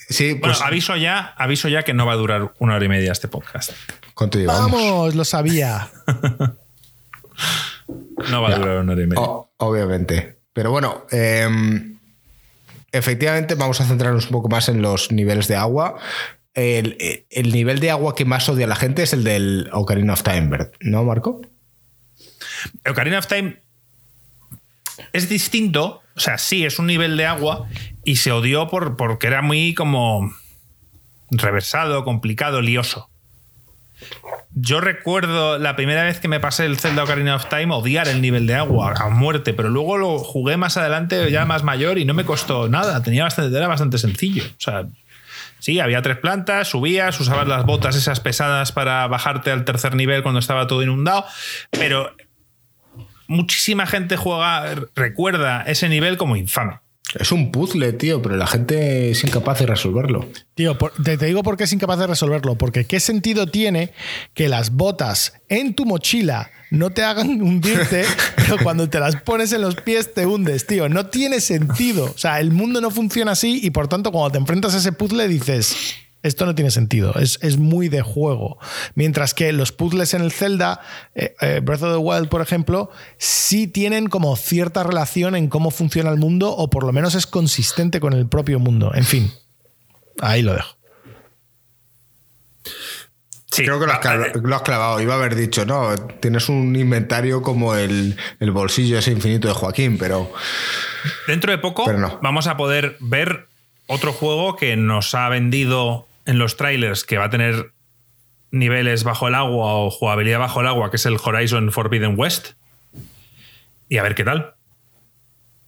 [0.09, 2.87] sí, Bueno, pues aviso ya, aviso ya que no va a durar una hora y
[2.89, 3.73] media este podcast.
[4.15, 4.71] ¿cuánto llevamos?
[4.71, 5.91] Vamos, lo sabía.
[8.31, 9.21] No va a durar una hora y media.
[9.21, 10.39] O- obviamente.
[10.53, 11.47] Pero bueno, eh,
[12.97, 15.97] efectivamente vamos a centrarnos un poco más en los niveles de agua.
[16.53, 20.23] El, el nivel de agua que más odia la gente es el del Ocarina of
[20.23, 20.49] Time.
[20.81, 21.41] ¿no, Marco?
[22.89, 23.61] Ocarina of Time
[25.13, 26.01] es distinto.
[26.15, 27.67] O sea, sí, es un nivel de agua
[28.03, 30.33] y se odió por, porque era muy como
[31.29, 33.09] reversado, complicado, lioso.
[34.53, 38.21] Yo recuerdo la primera vez que me pasé el Zelda Ocarina of Time odiar el
[38.21, 42.05] nivel de agua a muerte, pero luego lo jugué más adelante, ya más mayor, y
[42.05, 43.03] no me costó nada.
[43.03, 44.43] Tenía bastante, era bastante sencillo.
[44.43, 44.85] O sea,
[45.59, 50.23] sí, había tres plantas, subías, usabas las botas esas pesadas para bajarte al tercer nivel
[50.23, 51.25] cuando estaba todo inundado,
[51.71, 52.15] pero
[53.27, 56.79] muchísima gente juega, recuerda ese nivel como infame.
[57.15, 60.27] Es un puzzle, tío, pero la gente es incapaz de resolverlo.
[60.53, 62.55] Tío, te, te digo por qué es incapaz de resolverlo.
[62.55, 63.93] Porque qué sentido tiene
[64.33, 68.05] que las botas en tu mochila no te hagan hundirte,
[68.35, 70.89] pero cuando te las pones en los pies te hundes, tío.
[70.89, 72.11] No tiene sentido.
[72.13, 74.91] O sea, el mundo no funciona así y por tanto cuando te enfrentas a ese
[74.91, 75.75] puzzle dices,
[76.25, 77.13] esto no tiene sentido.
[77.15, 78.57] Es, es muy de juego.
[78.95, 80.81] Mientras que los puzzles en el Zelda,
[81.13, 85.71] eh, eh, Breath of the Wild, por ejemplo, sí tienen como cierta relación en cómo
[85.71, 88.91] funciona el mundo o por lo menos es consistente con el propio mundo.
[88.93, 89.31] En fin,
[90.19, 90.75] ahí lo dejo.
[93.51, 95.01] Sí, Creo que lo has, ah, clavado, lo has clavado.
[95.01, 99.53] Iba a haber dicho, no, tienes un inventario como el, el bolsillo ese infinito de
[99.53, 100.29] Joaquín, pero
[101.27, 102.19] Dentro de poco Pero no.
[102.21, 103.47] vamos a poder ver
[103.87, 107.71] otro juego que nos ha vendido en los trailers que va a tener
[108.51, 112.53] niveles bajo el agua o jugabilidad bajo el agua, que es el Horizon Forbidden West.
[113.89, 114.53] Y a ver qué tal.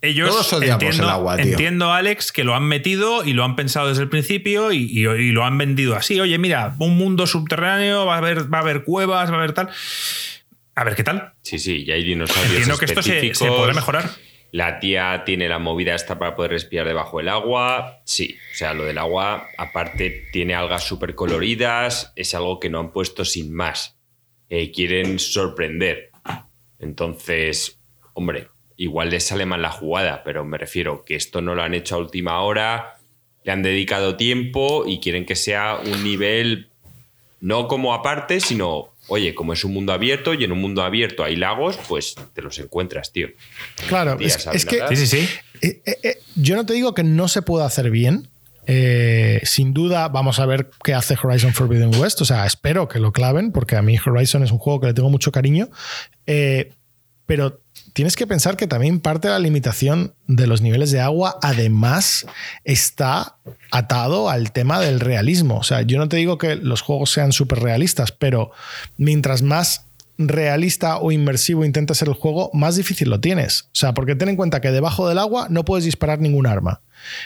[0.02, 1.46] Ellos Todos odiamos entiendo, el agua, tío.
[1.46, 5.08] entiendo, Alex, que lo han metido y lo han pensado desde el principio y, y-
[5.08, 6.20] y lo han vendido así.
[6.20, 9.54] Oye, mira, un mundo subterráneo, va a haber, va a haber cuevas, va a haber
[9.54, 9.70] tal.
[10.76, 11.34] A ver qué tal.
[11.42, 14.10] Sí, sí, y hay dinosaurios Entiendo que esto se, se podrá mejorar.
[14.58, 18.02] La tía tiene la movida esta para poder respirar debajo del agua.
[18.06, 22.12] Sí, o sea, lo del agua, aparte, tiene algas súper coloridas.
[22.16, 24.00] Es algo que no han puesto sin más.
[24.50, 26.10] Eh, quieren sorprender.
[26.80, 27.80] Entonces,
[28.14, 28.48] hombre,
[28.78, 31.94] igual les sale mal la jugada, pero me refiero que esto no lo han hecho
[31.94, 32.98] a última hora.
[33.44, 36.72] Le han dedicado tiempo y quieren que sea un nivel
[37.42, 41.24] no como aparte, sino, oye, como es un mundo abierto y en un mundo abierto
[41.24, 43.30] hay lagos, pues te los encuentras, tío.
[43.88, 44.82] Claro, es, ¿sabes es que?
[44.90, 45.30] Sí, sí, sí.
[45.62, 48.30] eh, eh, eh, yo no te digo que no se pueda hacer bien.
[48.70, 52.22] Eh, sin duda, vamos a ver qué hace Horizon Forbidden West.
[52.22, 54.94] O sea, espero que lo claven, porque a mí Horizon es un juego que le
[54.94, 55.70] tengo mucho cariño.
[56.26, 56.74] Eh,
[57.26, 57.62] pero
[57.98, 62.28] tienes que pensar que también parte de la limitación de los niveles de agua, además,
[62.64, 63.38] está
[63.72, 65.58] atado al tema del realismo.
[65.58, 68.52] O sea, yo no te digo que los juegos sean súper realistas, pero
[68.98, 69.88] mientras más
[70.20, 73.64] realista o inmersivo intenta ser el juego, más difícil lo tienes.
[73.64, 76.82] O sea, porque ten en cuenta que debajo del agua no puedes disparar ningún arma.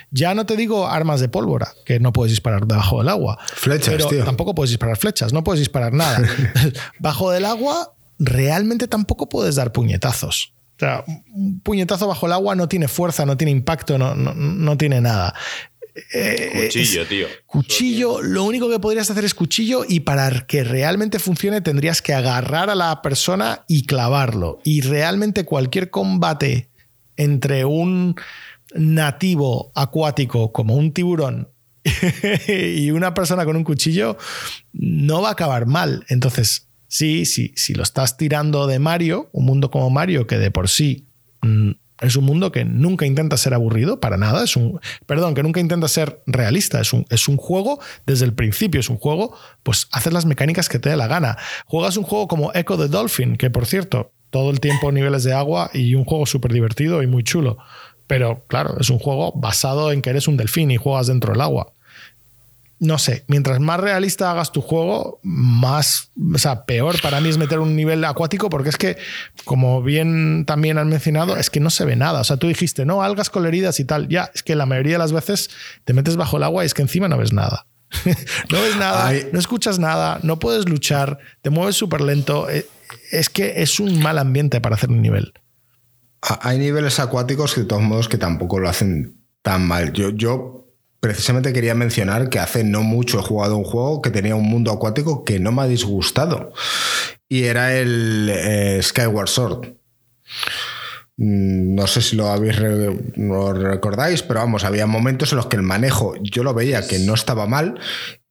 [0.09, 3.39] Ya no te digo armas de pólvora, que no puedes disparar debajo del agua.
[3.55, 4.23] Flechas, pero tío.
[4.23, 6.21] Tampoco puedes disparar flechas, no puedes disparar nada.
[6.99, 10.53] bajo del agua realmente tampoco puedes dar puñetazos.
[10.81, 11.03] O sea,
[11.35, 14.99] un puñetazo bajo el agua no tiene fuerza, no tiene impacto, no, no, no tiene
[14.99, 15.35] nada.
[16.13, 17.27] Eh, Cuchillo, es- tío.
[17.45, 22.15] Cuchillo, lo único que podrías hacer es cuchillo y para que realmente funcione tendrías que
[22.15, 24.59] agarrar a la persona y clavarlo.
[24.63, 26.69] Y realmente cualquier combate
[27.15, 28.15] entre un
[28.73, 31.49] nativo acuático como un tiburón
[32.47, 34.17] y una persona con un cuchillo
[34.73, 36.05] no va a acabar mal.
[36.09, 40.51] Entonces, sí, sí, si lo estás tirando de Mario, un mundo como Mario que de
[40.51, 41.07] por sí
[41.41, 44.43] mm, es un mundo que nunca intenta ser aburrido, para nada.
[44.43, 46.81] Es un, perdón, que nunca intenta ser realista.
[46.81, 48.79] Es un, es un juego desde el principio.
[48.79, 51.37] Es un juego, pues haces las mecánicas que te dé la gana.
[51.67, 55.33] Juegas un juego como Echo the Dolphin, que por cierto, todo el tiempo niveles de
[55.33, 57.57] agua y un juego súper divertido y muy chulo.
[58.07, 61.41] Pero claro, es un juego basado en que eres un delfín y juegas dentro del
[61.41, 61.73] agua
[62.81, 67.37] no sé, mientras más realista hagas tu juego, más, o sea, peor para mí es
[67.37, 68.97] meter un nivel acuático porque es que,
[69.45, 72.21] como bien también han mencionado, es que no se ve nada.
[72.21, 74.07] O sea, tú dijiste, no, algas coloridas y tal.
[74.09, 75.51] Ya, es que la mayoría de las veces
[75.85, 77.67] te metes bajo el agua y es que encima no ves nada.
[78.49, 79.27] no ves nada, Ay.
[79.31, 82.49] no escuchas nada, no puedes luchar, te mueves súper lento.
[82.49, 82.65] Eh,
[83.11, 85.33] Es que es un mal ambiente para hacer un nivel.
[86.21, 89.93] Hay niveles acuáticos que de todos modos que tampoco lo hacen tan mal.
[89.93, 90.70] Yo, yo
[91.01, 94.71] precisamente quería mencionar que hace no mucho he jugado un juego que tenía un mundo
[94.71, 96.53] acuático que no me ha disgustado.
[97.27, 99.67] Y era el eh, Skyward Sword.
[101.17, 105.47] Mm, No sé si lo habéis re- lo recordáis, pero vamos, había momentos en los
[105.47, 107.79] que el manejo yo lo veía que no estaba mal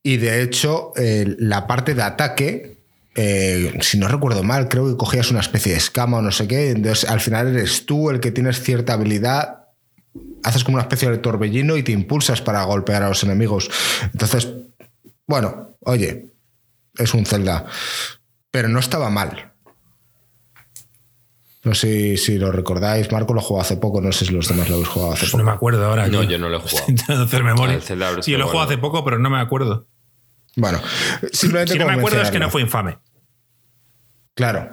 [0.03, 2.79] y de hecho eh, la parte de ataque,
[3.17, 6.49] eh, si no recuerdo mal, creo que cogías una especie de escama o no sé
[6.49, 9.60] qué, entonces al final eres tú el que tienes cierta habilidad,
[10.45, 13.71] haces como una especie de torbellino y te impulsas para golpear a los enemigos.
[14.13, 14.49] Entonces,
[15.27, 16.27] bueno, oye,
[16.97, 17.67] es un Zelda,
[18.51, 19.53] pero no estaba mal.
[21.63, 24.69] No sé si lo recordáis, Marco lo jugó hace poco, no sé si los demás
[24.71, 25.43] lo habéis jugado hace Pues poco.
[25.45, 26.07] no me acuerdo ahora.
[26.09, 26.87] No, yo no lo he jugado.
[26.89, 27.81] Intentando hacer memoria.
[28.23, 29.87] Sí, yo lo jugué hace poco, pero no me acuerdo.
[30.57, 30.81] Bueno,
[31.33, 32.99] simplemente Si no me acuerdo es que no fue infame.
[34.35, 34.69] Claro.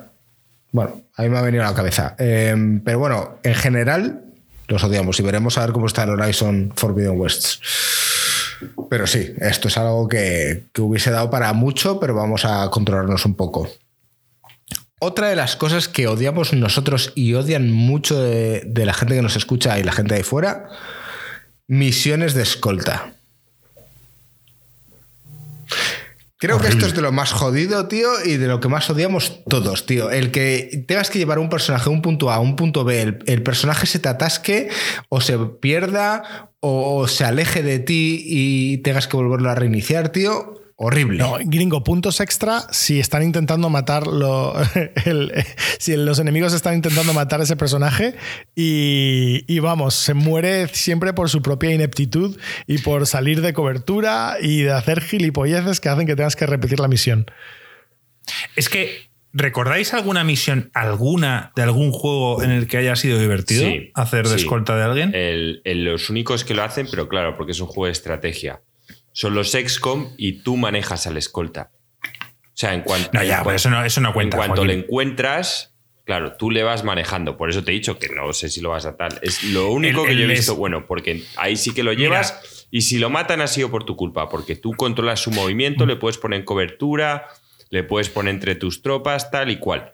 [0.72, 2.15] Bueno, a mí me ha venido a la cabeza.
[2.19, 4.23] Eh, pero bueno, en general
[4.68, 7.61] los odiamos y veremos a ver cómo está el Horizon Forbidden West.
[8.89, 13.26] Pero sí, esto es algo que, que hubiese dado para mucho, pero vamos a controlarnos
[13.26, 13.69] un poco.
[14.99, 19.22] Otra de las cosas que odiamos nosotros y odian mucho de, de la gente que
[19.22, 20.69] nos escucha y la gente de fuera,
[21.68, 23.14] misiones de escolta.
[26.39, 29.43] Creo que esto es de lo más jodido, tío, y de lo que más odiamos
[29.45, 30.11] todos, tío.
[30.11, 33.01] El que tengas que llevar un personaje de un punto A a un punto B,
[33.01, 34.69] el, el personaje se te atasque
[35.09, 40.53] o se pierda o, se aleje de ti y tengas que volverlo a reiniciar, tío.
[40.79, 41.17] Horrible.
[41.17, 44.53] No, gringo, puntos extra si están intentando matarlo.
[45.05, 45.33] el-
[45.79, 48.13] si los enemigos están intentando matar a ese personaje
[48.55, 52.37] y, y vamos, se muere siempre por su propia ineptitud
[52.67, 56.79] y por salir de cobertura y de hacer gilipolleces que hacen que tengas que repetir
[56.79, 57.25] la misión.
[58.55, 63.63] Es que, ¿recordáis alguna misión, alguna de algún juego en el que haya sido divertido
[63.63, 64.43] Sí, hacer de sí.
[64.43, 65.15] escolta de alguien?
[65.15, 68.61] El- el- los únicos que lo hacen, pero claro, porque es un juego de estrategia,
[69.19, 71.72] son los XCOM y tú manejas al escolta.
[72.14, 74.38] O sea, en cuanto, no, ya, en pues eso no, eso no en cuenta.
[74.38, 74.68] cuanto Joaquín.
[74.77, 75.76] le encuentras,
[76.06, 77.35] claro, tú le vas manejando.
[77.35, 79.18] Por eso te he dicho que no sé si lo vas a tal.
[79.23, 81.94] Es lo único El- que yo he visto es- bueno, porque ahí sí que lo
[81.94, 82.68] llevas.
[82.69, 85.95] Y si lo matan ha sido por tu culpa, porque tú controlas su movimiento, le
[85.95, 87.26] puedes poner en cobertura,
[87.72, 89.94] le puedes poner entre tus tropas, tal y cual.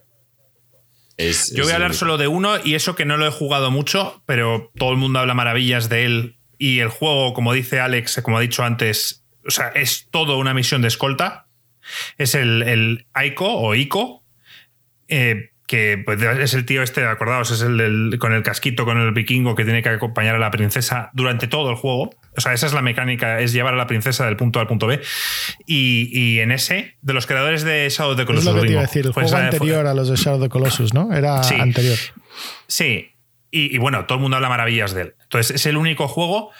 [1.16, 2.00] Es- Yo voy a hablar único.
[2.00, 5.20] solo de uno y eso que no lo he jugado mucho, pero todo el mundo
[5.20, 6.38] habla maravillas de él
[6.68, 10.54] y el juego, como dice Alex, como ha dicho antes, o sea, es todo una
[10.54, 11.48] misión de escolta.
[12.18, 14.24] Es el, el Aiko o Ico,
[15.08, 18.98] eh, que pues, es el tío este, acordaos, es el del- con el casquito, con
[19.00, 22.12] el vikingo que tiene que acompañar a la princesa durante todo el juego.
[22.38, 24.68] O sea, esa es la mecánica, es llevar a la princesa del punto A al
[24.68, 25.02] punto B.
[25.66, 28.68] Y, y en ese, de los creadores de Shadow of the Es Colossus lo que
[28.68, 30.50] te iba a decir, el pues, juego fue- anterior a los de Shadow of the
[30.50, 31.14] Colossus, ¿no?
[31.14, 31.56] Era Sí.
[31.60, 31.98] anterior.
[32.68, 33.13] Sí,
[33.56, 35.16] y, bueno, todo el mundo habla maravillas de él.
[35.22, 36.52] Entonces, es el único juego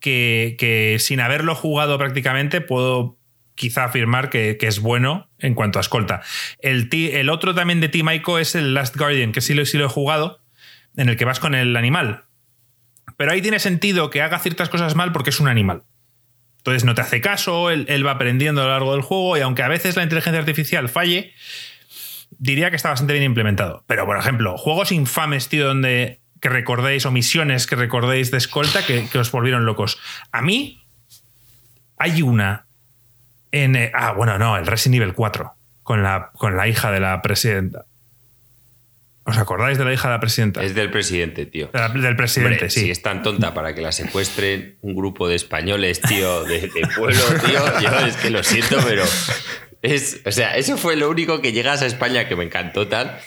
[0.00, 3.18] que, sin haberlo jugado prácticamente puedo
[3.54, 6.20] quizá afirmar que, es bueno en cuanto a escolta.
[6.58, 9.86] El, otro también de Team Ico es el Last Guardian, que sí lo, sí lo
[9.86, 10.40] he jugado,
[10.94, 12.24] en el que vas con el animal.
[13.16, 15.84] Pero ahí tiene sentido que haga ciertas cosas mal porque es un animal.
[16.58, 19.62] Entonces no te hace caso, él va aprendiendo a lo largo del juego y aunque
[19.62, 21.32] a veces la inteligencia artificial falle,
[22.38, 23.84] diría que está bastante bien implementado.
[23.86, 28.84] Pero, por ejemplo, juegos infames, tío, donde que recordéis, o misiones que recordéis de escolta
[28.84, 29.98] que, que os volvieron locos.
[30.32, 30.82] A mí,
[31.96, 32.66] hay una
[33.52, 33.76] en.
[33.76, 35.52] eh, ah, bueno, no, el Resident Evil 4,
[35.84, 37.86] con la, con la hija de la presidenta.
[39.24, 40.64] ¿Os acordáis de la hija de la presidenta?
[40.64, 41.70] Es del presidente, tío.
[41.72, 42.80] De la- del presidente, Hombre, sí.
[42.80, 46.88] Si es tan tonta para que la secuestren un grupo de españoles, tío, de, de
[46.96, 49.04] pueblo, tío, yo es que lo siento, pero
[49.80, 53.20] es, o sea, eso fue lo único que llegas a España que me encantó tal.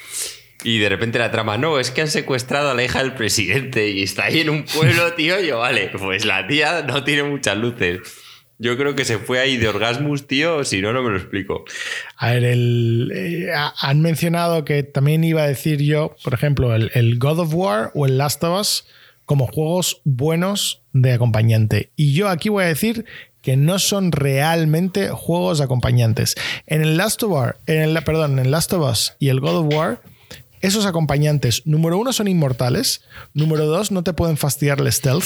[0.66, 3.90] Y de repente la trama, no, es que han secuestrado a la hija del presidente
[3.92, 5.40] y está ahí en un pueblo, tío.
[5.40, 8.00] Yo, vale, pues la tía no tiene muchas luces.
[8.58, 11.66] Yo creo que se fue ahí de Orgasmus, tío, si no, no me lo explico.
[12.18, 16.74] A ver, el, eh, ha- han mencionado que también iba a decir yo, por ejemplo,
[16.74, 18.88] el, el God of War o el Last of Us
[19.26, 21.90] como juegos buenos de acompañante.
[21.98, 23.06] Y yo aquí voy a decir
[23.42, 26.36] que no son realmente juegos acompañantes.
[26.66, 29.42] En el Last of War, en el, perdón, en el Last of Us y el
[29.42, 30.02] God of War,
[30.66, 33.02] esos acompañantes, número uno, son inmortales.
[33.34, 35.26] Número dos, no te pueden fastidiar el stealth.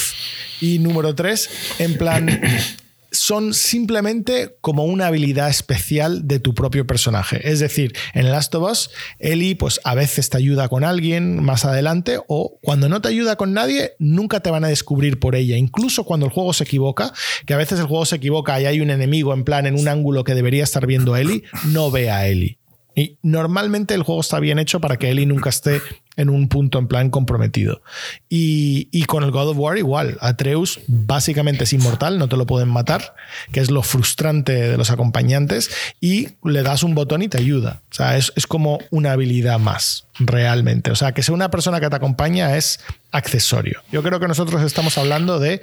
[0.60, 1.50] Y número tres,
[1.80, 2.42] en plan,
[3.12, 7.50] son simplemente como una habilidad especial de tu propio personaje.
[7.50, 11.66] Es decir, en Last of Us, Ellie pues a veces te ayuda con alguien más
[11.66, 15.58] adelante o cuando no te ayuda con nadie, nunca te van a descubrir por ella.
[15.58, 17.14] Incluso cuando el juego se equivoca,
[17.46, 19.88] que a veces el juego se equivoca y hay un enemigo en plan en un
[19.88, 22.60] ángulo que debería estar viendo Ellie, no ve a Ellie.
[22.96, 25.82] Y normalmente el juego está bien hecho para que Ellie nunca esté
[26.20, 27.82] en un punto en plan comprometido.
[28.28, 30.18] Y, y, con el God of War igual.
[30.20, 33.16] Atreus básicamente es inmortal, no te lo pueden matar,
[33.54, 35.72] que es lo frustrante de los acompañantes,
[36.02, 37.84] y le das un botón y te ayuda.
[37.90, 40.92] O sea, es, es como una habilidad más, realmente.
[40.92, 43.82] O sea, que sea una persona que te acompaña es accesorio.
[43.90, 45.62] Yo creo que nosotros estamos hablando de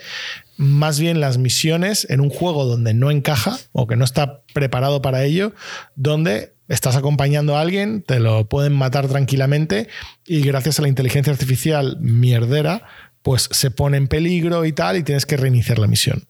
[0.57, 5.03] más bien las misiones en un juego donde no encaja o que no está preparado
[5.03, 5.53] para ello,
[5.97, 9.89] donde estás acompañando a alguien, te lo pueden matar tranquilamente
[10.25, 12.87] y gracias a la inteligencia artificial mierdera,
[13.23, 16.25] pues se pone en peligro y tal y tienes que reiniciar la misión.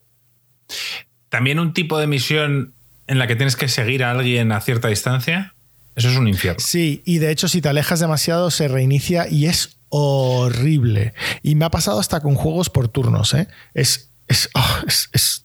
[1.29, 2.75] También un tipo de misión
[3.07, 5.55] en la que tienes que seguir a alguien a cierta distancia,
[5.95, 6.61] eso es un infierno.
[6.61, 11.15] Sí, y de hecho si te alejas demasiado se reinicia y es horrible.
[11.43, 13.49] Y me ha pasado hasta con juegos por turnos, ¿eh?
[13.75, 15.45] Es, es, oh, es, es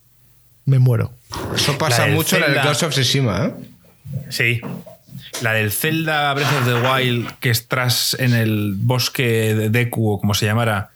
[0.66, 1.14] me muero.
[1.56, 3.54] Eso pasa mucho en el Ghost of Tsushima, ¿eh?
[4.30, 4.62] Sí.
[5.42, 10.20] La del Zelda Breath of the Wild, que estás en el bosque de Deku, o
[10.20, 10.92] como se llamara,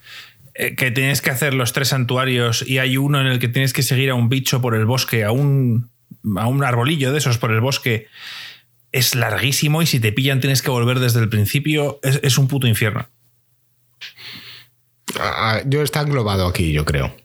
[0.53, 3.73] eh, que tienes que hacer los tres santuarios y hay uno en el que tienes
[3.73, 5.89] que seguir a un bicho por el bosque, a un,
[6.37, 8.07] a un arbolillo de esos por el bosque.
[8.91, 11.99] Es larguísimo y si te pillan tienes que volver desde el principio.
[12.03, 13.07] Es, es un puto infierno.
[15.19, 17.24] Ah, yo está englobado aquí, yo creo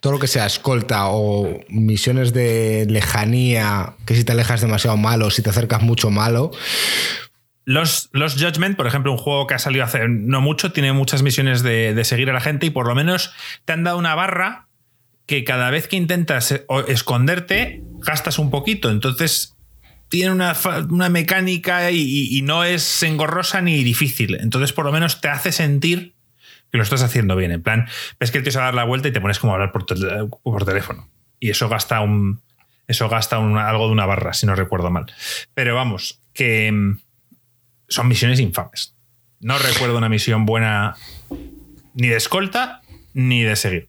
[0.00, 5.30] todo lo que sea escolta o misiones de lejanía, que si te alejas demasiado malo,
[5.30, 6.50] si te acercas mucho malo.
[7.64, 11.22] Los, los Judgment, por ejemplo, un juego que ha salido hace no mucho, tiene muchas
[11.22, 13.32] misiones de, de seguir a la gente y por lo menos
[13.66, 14.68] te han dado una barra
[15.26, 18.90] que cada vez que intentas esconderte, gastas un poquito.
[18.90, 19.58] Entonces,
[20.08, 20.56] tiene una,
[20.88, 24.38] una mecánica y, y, no es engorrosa ni difícil.
[24.40, 26.14] Entonces, por lo menos te hace sentir
[26.70, 27.52] que lo estás haciendo bien.
[27.52, 27.86] En plan,
[28.18, 29.56] ves que el tío se va a dar la vuelta y te pones como a
[29.56, 29.86] hablar por,
[30.42, 31.08] por teléfono.
[31.40, 32.42] Y eso gasta un.
[32.86, 35.06] Eso gasta algo de una barra, si no recuerdo mal.
[35.52, 37.00] Pero vamos, que mm,
[37.88, 38.94] son misiones infames.
[39.40, 40.96] No recuerdo una misión buena
[41.94, 42.80] ni de escolta
[43.12, 43.88] ni de seguir.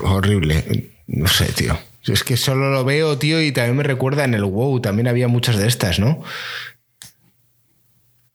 [0.00, 0.92] horrible.
[1.06, 1.78] No sé, tío.
[2.06, 4.80] Es que solo lo veo, tío, y también me recuerda en el WoW.
[4.80, 6.22] También había muchas de estas, ¿no?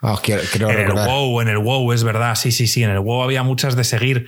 [0.07, 1.07] Oh, quiero, quiero en recordar.
[1.07, 2.36] el WoW, en el WoW, es verdad.
[2.36, 2.84] Sí, sí, sí.
[2.84, 4.27] En el WoW había muchas de seguir.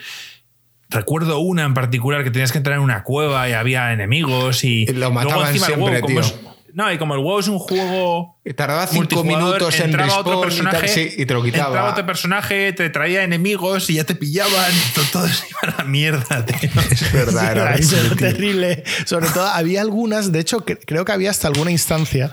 [0.90, 4.88] Recuerdo una en particular que tenías que entrar en una cueva y había enemigos y.
[4.88, 6.22] Lo mataban siempre, tío.
[6.22, 6.34] Es,
[6.74, 8.40] no, y como el WoW es un juego.
[8.56, 11.68] Tardaba cinco minutos en respawn otro personaje, y, tal, sí, y, te lo quitaba.
[11.70, 14.72] Entraba otro personaje, te traía enemigos y ya te pillaban.
[15.12, 16.70] Todo se iba a la mierda, tío.
[16.92, 18.84] Es verdad, era, era terrible.
[19.06, 22.32] Sobre todo, había algunas, de hecho, creo que había hasta alguna instancia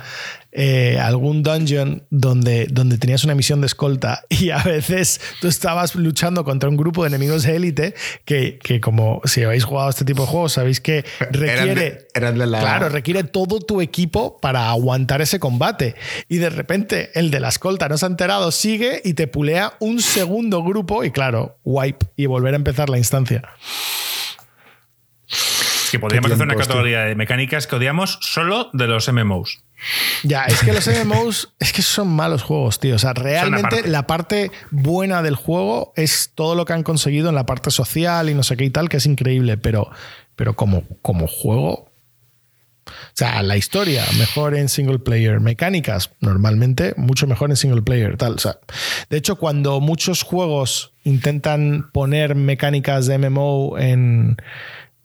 [0.57, 5.97] eh, algún dungeon donde, donde tenías una misión de escolta y a veces tú estabas
[5.97, 7.95] luchando contra un grupo de enemigos de élite
[8.25, 12.09] que, que, como si habéis jugado este tipo de juegos sabéis que requiere eran de,
[12.15, 12.61] eran de la...
[12.61, 15.97] claro requiere todo tu equipo para aguantar ese combate.
[16.29, 19.75] Y de repente el de la escolta no se ha enterado sigue y te pulea
[19.81, 23.43] un segundo grupo y claro wipe y volver a empezar la instancia.
[25.91, 29.64] Que podríamos hacer una categoría de mecánicas que odiamos solo de los MMOs.
[30.23, 32.97] Ya, es que los MMOs es que son malos juegos, tío.
[32.97, 37.35] O sea, realmente la parte buena del juego es todo lo que han conseguido en
[37.35, 39.91] la parte social y no sé qué y tal, que es increíble, pero,
[40.37, 41.91] pero como, como juego.
[42.87, 45.41] O sea, la historia, mejor en single player.
[45.41, 48.17] Mecánicas, normalmente, mucho mejor en single player.
[48.17, 48.35] Tal.
[48.35, 48.59] O sea,
[49.09, 54.37] de hecho, cuando muchos juegos intentan poner mecánicas de MMO en,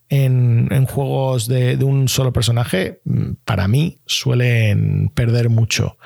[0.10, 5.98] en, juegos de, un solo personaje, mm, para mí suelen perder mucho.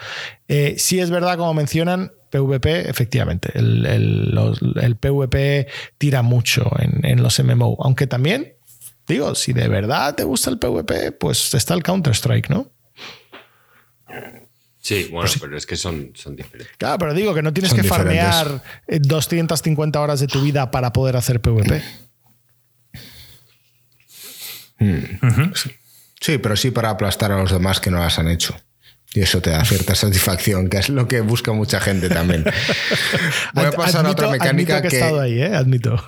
[0.47, 5.67] Eh, si es verdad, como mencionan, PvP, efectivamente, el, PvP
[5.97, 8.55] tira mucho en, los MMO, aunque también,
[9.07, 12.71] digo, si de verdad te gusta el PvP, pues está el Counter-Strike, ¿no?
[14.79, 16.75] Sí, bueno, pues pero es que son, son, diferentes.
[16.77, 21.15] Claro, pero digo que no tienes que farmear 250 horas de tu vida para poder
[21.15, 21.81] hacer PvP.
[26.19, 28.55] Sí, pero sí para aplastar a los demás que no las han hecho.
[29.13, 32.43] Y eso te da cierta satisfacción, que es lo que busca mucha gente también.
[33.53, 35.55] Voy a pasar a otra mecánica que, he estado ahí, ¿eh?
[35.55, 36.03] Admito.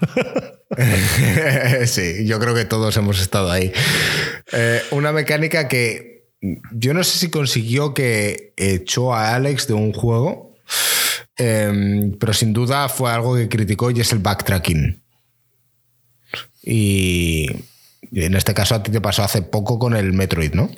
[1.86, 3.72] sí, yo creo que todos hemos estado ahí.
[4.52, 6.16] Eh, una mecánica que
[6.72, 10.56] yo no sé si consiguió que echó a Alex de un juego,
[11.38, 15.02] em, pero sin duda fue algo que criticó y es el backtracking.
[16.64, 17.48] Y
[18.24, 20.70] En este caso a ti te pasó hace poco con el Metroid, ¿no?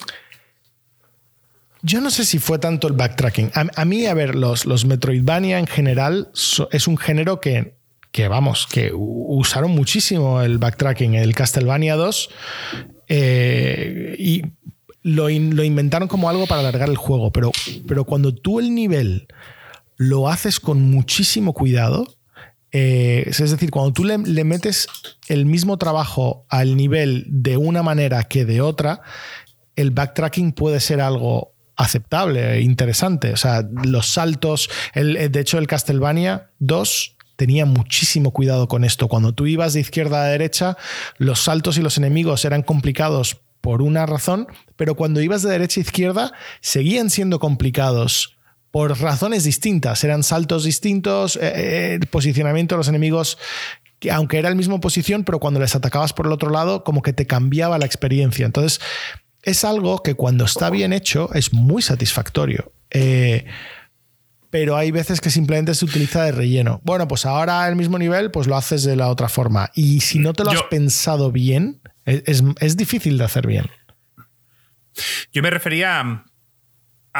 [1.84, 3.52] Yo no sé si fue tanto el backtracking.
[3.54, 6.30] A, mí, a ver, los, los Metroidvania en general
[6.72, 7.76] es un género que,
[8.12, 11.14] que, vamos, que usaron muchísimo el backtracking.
[11.14, 12.30] El Castlevania 2
[13.10, 14.42] eh, y
[15.04, 17.52] lo, lo, inventaron como algo para alargar el juego, pero,
[17.88, 19.28] pero cuando tú el nivel
[19.96, 22.17] lo haces con muchísimo cuidado,
[22.80, 24.88] eh, es decir, cuando tú le, metes
[25.30, 29.02] el mismo trabajo al nivel de una manera que de otra,
[29.76, 33.34] el backtracking puede ser algo aceptable, interesante.
[33.34, 39.08] O sea, los saltos, el, de hecho el Castlevania 2 tenía muchísimo cuidado con esto.
[39.08, 40.78] Cuando tú ibas de izquierda a derecha,
[41.18, 44.46] los saltos y los enemigos eran complicados por una razón,
[44.76, 46.32] pero cuando ibas de derecha a izquierda
[46.62, 48.37] seguían siendo complicados
[48.72, 50.04] por razones distintas.
[50.04, 53.38] Eran saltos distintos, eh, eh, el posicionamiento de los enemigos
[54.00, 57.02] que aunque era el mismo posición, pero cuando les atacabas por el otro lado, como
[57.02, 58.46] que te cambiaba la experiencia.
[58.46, 58.80] Entonces,
[59.42, 62.72] es algo que cuando está bien hecho es muy satisfactorio.
[62.92, 63.46] Eh,
[64.50, 66.80] pero hay veces que simplemente se utiliza de relleno.
[66.84, 69.72] Bueno, pues ahora el mismo nivel, pues lo haces de la otra forma.
[69.74, 73.66] Y si no te lo has pensado bien, es, difícil de hacer bien.
[75.34, 76.26] Yo me refería a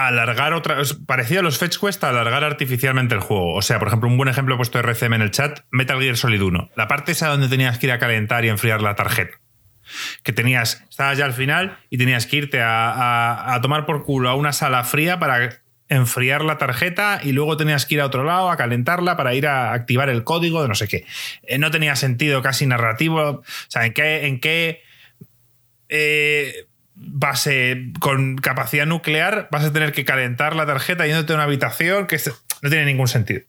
[0.06, 0.78] alargar otra.
[1.06, 3.56] Parecido a los Fetch Quest, alargar artificialmente el juego.
[3.56, 6.18] O sea, por ejemplo, un buen ejemplo he puesto RCM en el chat: Metal Gear
[6.18, 6.72] Solid 1.
[6.76, 9.40] La parte esa donde tenías que ir a calentar y enfriar la tarjeta
[10.24, 14.36] que tenías, estabas ya al final y tenías que irte a, tomar por culo a
[14.36, 18.52] una sala fría para enfriar la tarjeta y luego tenías que ir a otro lado
[18.52, 21.06] a calentarla para ir a activar el código de no sé qué.
[21.44, 23.22] Eh, no tenía sentido casi narrativo.
[23.22, 24.84] O sea, ¿en qué, en qué
[25.88, 26.67] eh,
[27.00, 32.08] base con capacidad nuclear vas a tener que calentar la tarjeta yéndote a una habitación
[32.08, 32.20] que
[32.62, 33.42] no tiene ningún sentido?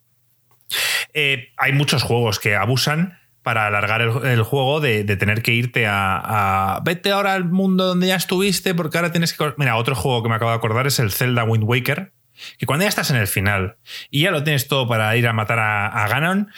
[1.14, 6.80] Eh, hay muchos juegos que abusan para alargar el, juego de, tener que irte a,
[6.84, 9.54] Vete ahora al mundo donde ya estuviste porque ahora tienes que...
[9.56, 12.12] Mira, otro juego que me acabo de acordar es el Zelda Wind Waker,
[12.58, 13.76] que cuando ya estás en el final
[14.10, 16.50] y ya lo tienes todo para ir a matar a, Ganon,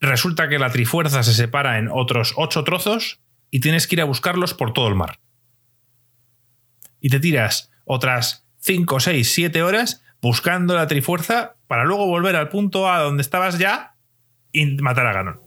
[0.00, 3.18] resulta que la Trifuerza se separa en otros ocho trozos
[3.50, 5.18] y tienes que ir a buscarlos por todo el mar.
[7.06, 12.48] Y te tiras otras 5, 6, 7 horas buscando la Trifuerza para luego volver al
[12.48, 13.94] punto A donde estabas ya
[14.50, 15.40] y matar a Ganon.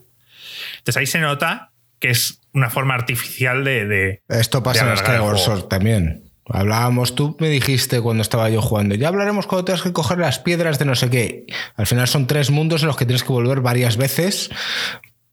[0.77, 4.21] Entonces ahí se nota que es una forma artificial de.
[4.29, 6.31] Esto pasa en Skyward Sword también.
[6.45, 10.39] Hablábamos, tú me dijiste cuando estaba yo jugando, ya hablaremos cuando tengas que coger las
[10.39, 11.45] piedras de no sé qué.
[11.75, 14.49] Al final son tres mundos en los que tienes que volver varias veces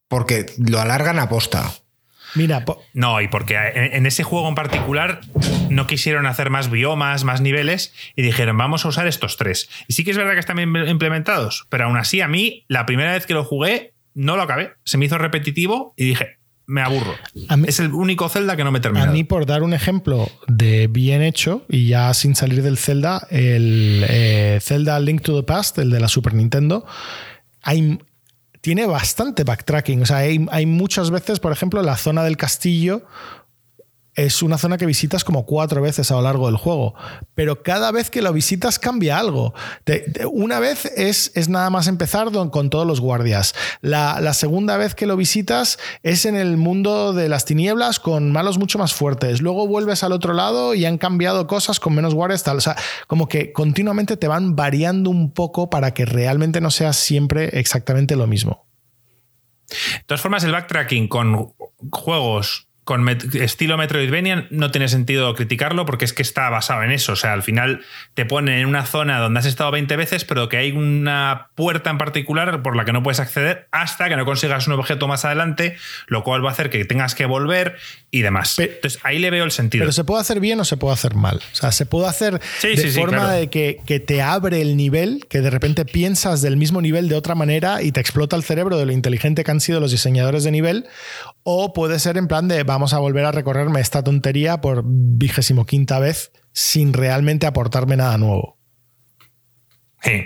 [0.09, 1.73] porque lo alargan a posta.
[2.37, 5.21] Mira, no, y porque en ese juego en particular
[5.71, 9.69] no quisieron hacer más biomas, más niveles, y dijeron, vamos a usar estos tres.
[9.89, 12.87] Y sí que es verdad que están bien implementados, pero aún así a mí, la
[12.87, 14.73] primera vez que lo jugué, no lo acabé.
[14.85, 17.15] Se me hizo repetitivo y dije, me aburro.
[17.67, 19.05] es el único Zelda que no me termina.
[19.05, 23.27] A mí, por dar un ejemplo de bien hecho, y ya sin salir del Zelda,
[23.31, 26.85] el eh, Zelda Link to the Past, el de la Super Nintendo,
[27.63, 27.99] hay,
[28.67, 30.03] tiene bastante backtracking.
[30.03, 33.03] O sea, hay, muchas veces, por ejemplo, la zona del castillo
[34.17, 36.95] es una zona que visitas como cuatro veces a lo largo del juego,
[37.35, 39.55] pero cada vez que lo visitas cambia algo.
[40.33, 43.55] una vez es, es, nada más empezar con todos los guardias.
[43.81, 48.59] La, segunda vez que lo visitas es en el mundo de las tinieblas con malos
[48.59, 49.41] mucho más fuertes.
[49.41, 52.43] Luego vuelves al otro lado y han cambiado cosas con menos guardias.
[52.43, 52.57] Tal.
[52.57, 52.77] O sea,
[53.07, 58.17] como que continuamente te van variando un poco para que realmente no sea siempre exactamente
[58.17, 58.67] lo mismo.
[59.69, 61.55] De todas formas, el backtracking con
[61.91, 67.15] juegos con estilo Metroidvania no tiene sentido criticarlo porque es que está basado en eso.
[67.15, 67.81] O sea, al final
[68.15, 71.91] te pone en una zona donde has estado 20 veces, pero que hay una puerta
[71.91, 75.25] en particular por la que no puedes acceder hasta que no consigas un objeto más
[75.25, 75.77] adelante,
[76.07, 77.75] lo cual va a hacer que tengas que volver
[78.13, 78.57] y demás.
[78.57, 79.83] Entonces ahí le veo el sentido.
[79.83, 81.39] Pero se puede hacer bien o se puede hacer mal.
[81.39, 85.41] O sea, se puede hacer de forma de que, que te abre el nivel, que
[85.41, 88.87] de repente piensas del mismo nivel de otra manera y te explota el cerebro de
[88.87, 90.87] lo inteligente que han sido los diseñadores de nivel,
[91.49, 95.65] o puede ser en plan de vamos a volver a recorrerme esta tontería por vigésimo
[95.65, 98.59] quinta vez sin realmente aportarme nada nuevo.
[100.03, 100.25] Sí.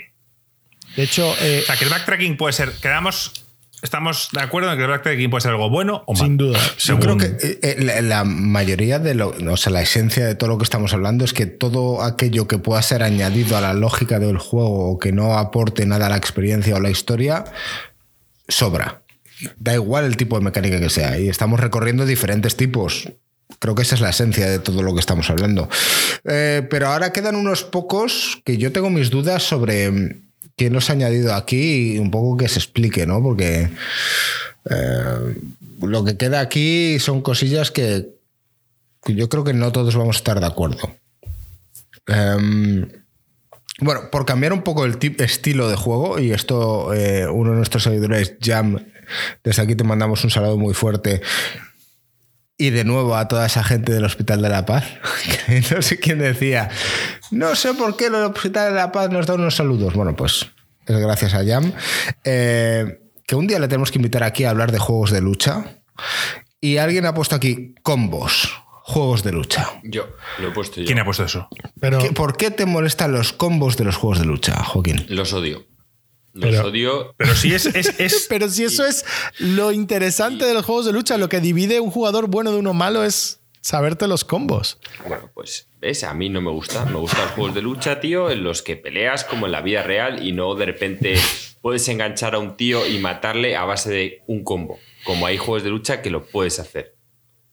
[0.96, 1.34] De hecho.
[1.42, 2.72] Eh, o sea, que el backtracking puede ser.
[2.80, 3.44] Quedamos.
[3.82, 6.24] Estamos de acuerdo en que el backtracking puede ser algo bueno o malo.
[6.24, 6.58] Sin duda.
[6.78, 9.34] Yo creo que eh, eh, la, mayoría de lo.
[9.52, 12.56] O sea, la esencia de todo lo que estamos hablando es que todo aquello que
[12.56, 16.16] pueda ser añadido a la lógica del juego o que no aporte nada a la
[16.16, 17.44] experiencia o la historia,
[18.48, 19.02] sobra
[19.58, 23.10] da igual el tipo de mecánica que sea, y estamos recorriendo diferentes tipos.
[23.58, 25.68] Creo que esa es la esencia de todo lo que estamos hablando.
[26.24, 30.22] Eh, pero ahora quedan unos pocos que yo tengo mis dudas sobre
[30.56, 33.22] quién los ha añadido aquí y un poco que se explique, ¿no?
[33.22, 33.70] Porque
[34.70, 35.34] eh,
[35.82, 38.08] lo que queda aquí son cosillas que
[39.06, 40.94] yo creo que no todos vamos a estar de acuerdo.
[42.06, 42.88] Em,
[43.80, 47.82] bueno, por cambiar un poco el estilo de juego, y esto eh, uno de nuestros
[47.84, 48.78] seguidores, Jam,
[49.44, 51.22] desde aquí te mandamos un saludo muy fuerte.
[52.56, 54.84] Y de nuevo a toda esa gente del Hospital de la Paz,
[55.46, 56.68] que no sé quién decía,
[57.30, 59.94] no sé por qué el Hospital de la Paz nos da unos saludos.
[59.94, 60.46] Bueno, pues
[60.86, 61.72] es gracias a Jam.
[62.24, 65.64] Eh, que un día le tenemos que invitar aquí a hablar de juegos de lucha.
[66.60, 69.70] Y alguien ha puesto aquí combos, juegos de lucha.
[69.82, 70.08] Yo,
[70.38, 70.86] lo he puesto yo.
[70.86, 71.48] ¿Quién ha puesto eso?
[71.80, 75.06] Pero, ¿Qué- ¿Por qué te molestan los combos de los juegos de lucha, Joaquín?
[75.08, 75.64] Los odio.
[76.32, 77.14] Los Pero- odio.
[77.16, 77.66] Pero sí es.
[77.66, 79.04] es, es- pero si eso es
[79.38, 82.72] lo interesante de los juegos de lucha, lo que divide un jugador bueno de uno
[82.74, 84.78] malo es saberte los combos.
[85.06, 86.04] Bueno, pues, ¿ves?
[86.04, 86.84] A mí no me gusta.
[86.86, 89.82] Me gustan los juegos de lucha, tío, en los que peleas como en la vida
[89.82, 91.16] real y no de repente
[91.60, 94.78] puedes enganchar a un tío y matarle a base de un combo.
[95.04, 96.94] Como hay juegos de lucha que lo puedes hacer.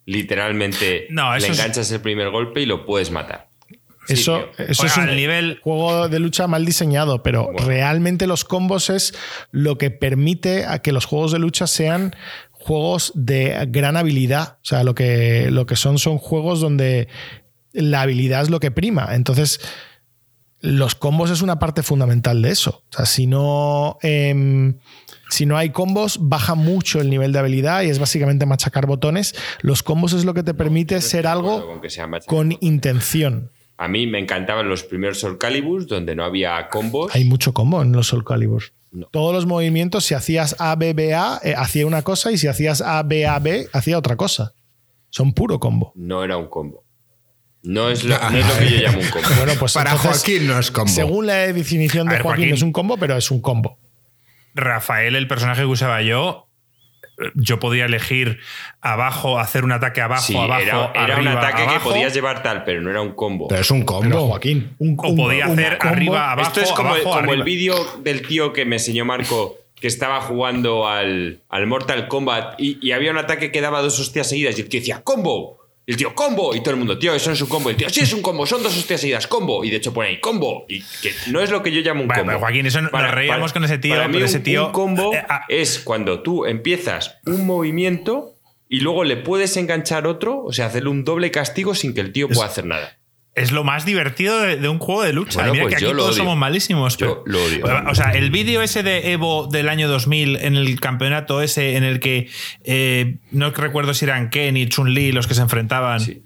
[0.06, 3.47] Literalmente No, le es- enganchas el primer golpe y lo puedes matar.
[4.08, 7.66] Eso, eso es un nivel- juego de lucha mal diseñado, pero Bueno.
[7.66, 9.14] realmente los combos es
[9.52, 12.16] lo que permite a que los juegos de lucha sean
[12.52, 14.58] juegos de gran habilidad.
[14.62, 17.08] O sea, lo que, lo que son son juegos donde
[17.74, 19.10] la habilidad es lo que prima.
[19.14, 19.60] Entonces,
[20.60, 22.84] los combos es una parte fundamental de eso.
[22.92, 24.80] O sea, si no, em,
[25.30, 29.36] si no hay combos, baja mucho el nivel de habilidad y es básicamente machacar botones.
[29.62, 31.80] Los combos es lo que te permite ser algo
[32.26, 33.52] con intención.
[33.78, 37.14] A mí me encantaban los primeros Soul Calibur donde no había combos.
[37.16, 38.64] Hay mucho combo en los Soul Calibur.
[38.92, 39.08] No.
[39.12, 42.48] Todos los movimientos, si hacías A, B, B, A, eh, hacía una cosa y si
[42.48, 44.54] hacías A, B, A, B, hacía otra cosa.
[45.10, 45.92] Son puro combo.
[45.96, 46.84] No era un combo.
[47.64, 49.28] No es lo, no es lo que yo llamo un combo.
[49.38, 50.92] Bueno, pues Para entonces, Joaquín no es combo.
[50.92, 52.54] Según la definición de ver, Joaquín, Joaquín.
[52.56, 53.78] es un combo, pero es un combo.
[54.56, 56.47] Rafael, el personaje que usaba yo,
[57.34, 58.40] yo podía elegir
[58.82, 62.64] abajo, hacer un ataque abajo, Sí, abajo, era, era un ataque que podías llevar tal,
[62.64, 63.48] pero no era un combo.
[63.48, 64.28] Pero es un Pero combo.
[64.28, 67.44] Joaquín, un, O podía un hacer combo- arriba, abajo, Esto es como, abajo, como el
[67.44, 72.80] vídeo del tío que me enseñó Marco, que estaba jugando al, al Mortal Kombat y,
[72.86, 75.57] y había un ataque que daba dos hostias seguidas y el tío decía ¡Combo!
[75.90, 76.54] Y el tío ¡Combo!
[76.54, 77.70] Y todo el mundo, tío, eso no es un combo.
[77.70, 79.64] El tío, sí es un combo, son dos hostias seguidas, combo.
[79.64, 80.66] Y de hecho pone ahí ¡Combo!
[80.68, 82.26] Y que no es lo que yo llamo un combo.
[82.26, 85.46] pero Joaquín, eso nos reíamos con ese tío, Para mí tío- un combo eh, ah.
[85.48, 88.36] es cuando tú empiezas un movimiento
[88.68, 92.12] y luego le puedes enganchar otro, o sea, hacerle un doble castigo sin que el
[92.12, 92.97] tío pueda hacer nada.
[93.38, 95.36] Es lo más divertido de, de un juego de lucha.
[95.40, 96.98] Bueno, Mira pues que aquí todos somos malísimos.
[96.98, 97.90] Yo pero- lo odio.
[97.90, 101.84] O sea, el vídeo ese de Evo del año 2000 en el campeonato ese en
[101.84, 102.30] el que
[102.64, 106.00] eh, no recuerdo si eran Ken y Chun-Li los que se enfrentaban.
[106.02, 106.24] Sí.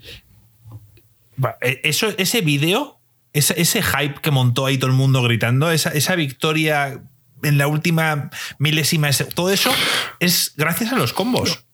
[1.62, 3.00] Eh, Eso, ese vídeo,
[3.34, 7.02] ese, ese hype que montó ahí todo el mundo gritando, esa, esa victoria
[7.44, 8.30] en la última
[8.60, 9.74] milésima, todo eso
[10.20, 11.66] es gracias a los combos.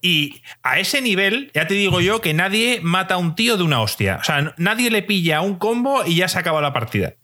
[0.00, 3.62] Y a ese nivel, ya te digo yo que nadie mata a un tío de
[3.62, 4.18] una hostia.
[4.20, 7.14] O sea, nadie le pilla un combo y ya se acaba la partida.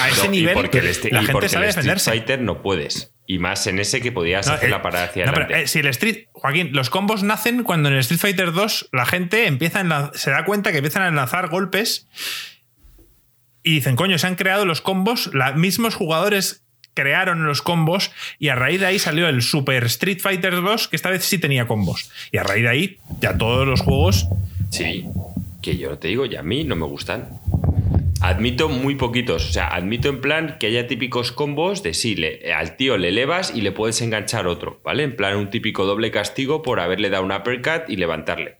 [0.00, 2.10] A ese No, nivel, porque la gente porque sabe el Street defenderse.
[2.10, 3.14] Fighter no puedes.
[3.26, 5.64] Y más en ese que podías No, hacer eh, la parada hacia no, pero, adelante.
[5.64, 9.04] eh, si el Street, Joaquín, los combos nacen cuando en el Street Fighter 2 la
[9.06, 12.08] gente empieza a se da cuenta que empiezan a enlazar golpes
[13.62, 16.64] y dicen, coño, se han creado los combos, los mismos jugadores
[16.98, 18.10] crearon los combos
[18.40, 21.38] y a raíz de ahí salió el Super Street Fighter 2 que esta vez sí
[21.38, 22.10] tenía combos.
[22.32, 24.26] Y a raíz de ahí ya todos los juegos
[24.70, 25.06] Sí,
[25.62, 27.28] que yo te digo, y a mí no me gustan.
[28.20, 32.52] Admito muy poquitos, o sea, admito en plan que haya típicos combos de sí, le-
[32.52, 35.04] al tío le elevas y le puedes enganchar otro, ¿vale?
[35.04, 38.56] En plan un típico doble castigo por haberle dado un uppercut y levantarle.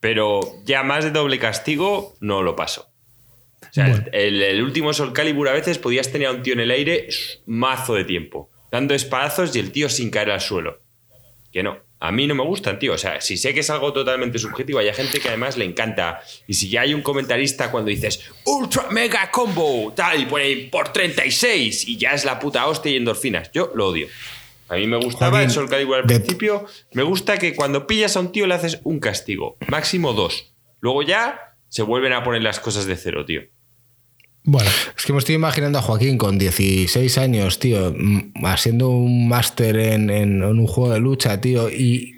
[0.00, 2.91] Pero ya más de doble castigo no lo paso.
[3.62, 4.04] O sea, Bueno.
[4.12, 7.08] el, el último Soul Calibur a veces podías tener a un tío en el aire
[7.46, 10.80] mazo de tiempo, dando espadazos y el tío sin caer al suelo.
[11.52, 11.78] Que no.
[12.00, 12.94] A mí no me gustan, tío.
[12.94, 16.20] O sea, si sé que es algo totalmente subjetivo, hay gente que además le encanta.
[16.48, 20.66] Y si ya hay un comentarista cuando dices Ultra Mega Combo, tal, y pone ahí
[20.68, 23.52] por 36 y ya es la puta hostia y endorfinas.
[23.52, 24.08] Yo lo odio.
[24.68, 26.66] A mí me gustaba el Soul Calibur al de- principio.
[26.92, 30.52] Me gusta que cuando pillas a un tío le haces un castigo, máximo dos.
[30.80, 33.40] Luego ya se vuelven a poner las cosas de cero, tío.
[34.44, 34.68] Bueno,
[34.98, 37.94] Es que me estoy imaginando a Joaquín con 16 años, tío,
[38.44, 42.12] haciendo un máster en, en- en un juego de lucha, tío, y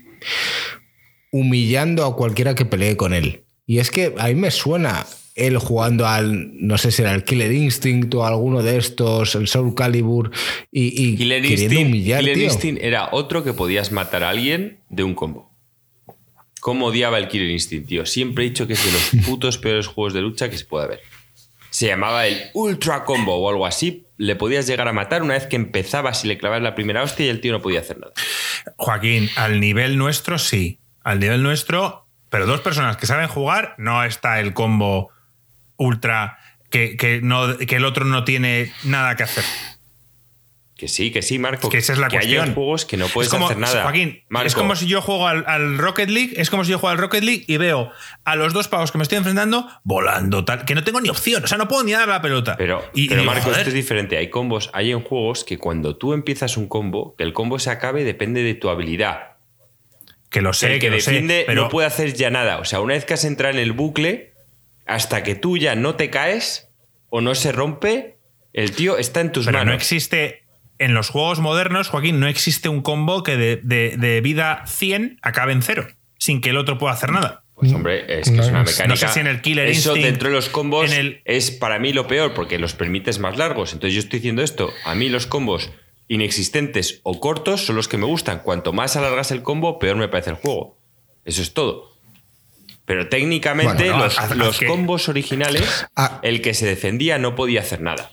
[1.31, 3.45] humillando a cualquiera que pelee con él.
[3.67, 7.25] Y es que a mí me suena él jugando al, no sé si era el
[7.25, 10.31] Killer Instinct o alguno de estos, el Soul Calibur,
[10.73, 12.45] y, y Killer queriendo Instinct, humillar, Killer tío.
[12.45, 15.54] Instinct era otro que podías matar a alguien de un combo.
[16.65, 18.07] ¿Cómo odiaba el Killer Instinct, tío?
[18.07, 20.89] Siempre he dicho que es de los putos peores juegos de lucha que se puede
[20.89, 21.03] ver.
[21.69, 24.07] Se llamaba el Ultra Combo o algo así.
[24.17, 27.27] Le podías llegar a matar una vez que empezabas y le clavabas la primera hostia
[27.27, 28.15] y el tío no podía hacer nada.
[28.79, 30.79] Joaquín, al nivel nuestro sí.
[31.03, 35.11] Al nivel nuestro, Pero dos personas que saben jugar, no está el combo
[35.77, 36.39] ultra
[36.71, 39.45] que, que no, que el otro no tiene nada que hacer.
[40.77, 41.69] Que sí, que sí, Marco.
[41.69, 42.49] Que esa es la que cuestión.
[42.49, 43.83] hay juegos que no puedes como- hacer nada.
[43.85, 46.81] Joaquín, Marco, es como si yo juego al, al Rocket League, es como si yo
[46.81, 47.93] juego al Rocket League y veo
[48.25, 51.45] a los dos pavos que me estoy enfrentando volando, tal, que no tengo ni opción,
[51.45, 52.57] o sea, no puedo ni dar la pelota.
[52.59, 54.17] Pero, y, pero Marco, joder, esto es diferente.
[54.17, 57.71] Hay combos, hay en juegos que cuando tú empiezas un combo, que el combo se
[57.71, 59.37] acabe depende de tu habilidad.
[60.29, 62.59] que lo sé, el que, que lo sé, defiende pero no puede hacer ya nada.
[62.59, 64.33] O sea, una vez que has entrado en el bucle,
[64.87, 66.69] hasta que tú ya no te caes
[67.11, 68.17] o no se rompe,
[68.53, 69.71] el tío está en tus Pero manos.
[69.71, 70.43] no existe.
[70.79, 75.19] En los juegos modernos, Joaquín, no existe un combo que de, de- de vida 100
[75.23, 75.87] acabe en cero,
[76.19, 77.43] sin que el otro pueda hacer nada.
[77.55, 78.97] Pues hombre, es que No, es una no mecánica.
[79.09, 81.93] sé si en el Killer Eso Instinct, dentro de los combos el- es para mí
[81.93, 83.73] lo peor, porque los permites más largos.
[83.73, 84.73] Entonces yo estoy diciendo esto.
[84.85, 85.71] A mí los combos
[86.09, 88.41] inexistentes o cortos son los que me gustan.
[88.41, 90.77] Cuanto más alargas el combo, peor me parece el juego.
[91.25, 91.93] Eso es todo.
[92.85, 96.19] Pero técnicamente Bueno, no, los, los que- combos originales, Ah.
[96.23, 98.11] el que se defendía no podía hacer nada.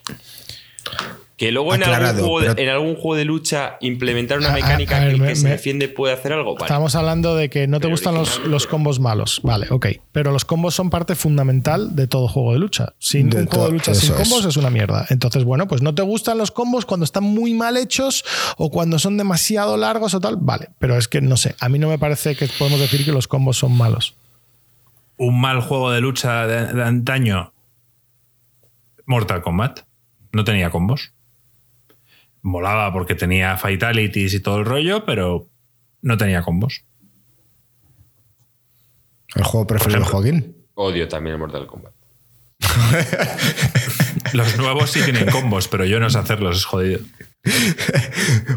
[1.41, 4.51] Que luego en algún, juego de, pero- en algún juego de lucha implementar una A-
[4.51, 6.53] a- mecánica a ver, que el me- que se me- defiende puede hacer algo.
[6.53, 6.65] Vale.
[6.65, 9.39] Estamos hablando de que no te Pero gustan los, combos malos.
[9.41, 9.87] Vale, ok.
[10.11, 12.93] Pero los combos son parte fundamental de todo juego de lucha.
[12.99, 14.17] Sin De un juego de lucha sin es.
[14.17, 15.07] combos es una mierda.
[15.09, 18.23] Entonces, bueno, pues no te gustan los combos cuando están muy mal hechos
[18.57, 20.35] o cuando son demasiado largos o tal.
[20.37, 21.55] Vale, pero es que no sé.
[21.59, 24.15] A mí no me parece que podemos decir que los combos son malos.
[25.17, 27.51] Un mal juego de lucha de, de antaño.
[29.07, 29.79] Mortal Kombat.
[30.33, 31.13] No tenía combos.
[32.41, 35.47] Molaba porque tenía fatalities y todo el rollo, pero
[36.01, 36.83] no tenía combos.
[39.35, 40.05] El juego preferido de.
[40.05, 40.55] Joaquín.
[40.73, 41.93] Odio también el Mortal Kombat.
[44.33, 46.99] Los nuevos sí tienen combos, pero yo no sé hacerlos, es jodido.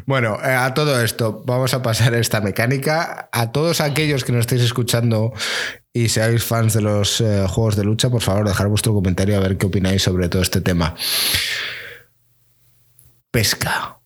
[0.07, 3.29] Bueno, eh, a todo esto, vamos a pasar esta mecánica.
[3.33, 5.33] A todos aquellos que nos estéis escuchando
[5.93, 9.41] y seáis fans de los eh, juegos de lucha, por favor, dejar vuestro comentario a
[9.41, 10.95] ver qué opináis sobre todo este tema.
[13.35, 13.99] Pesca.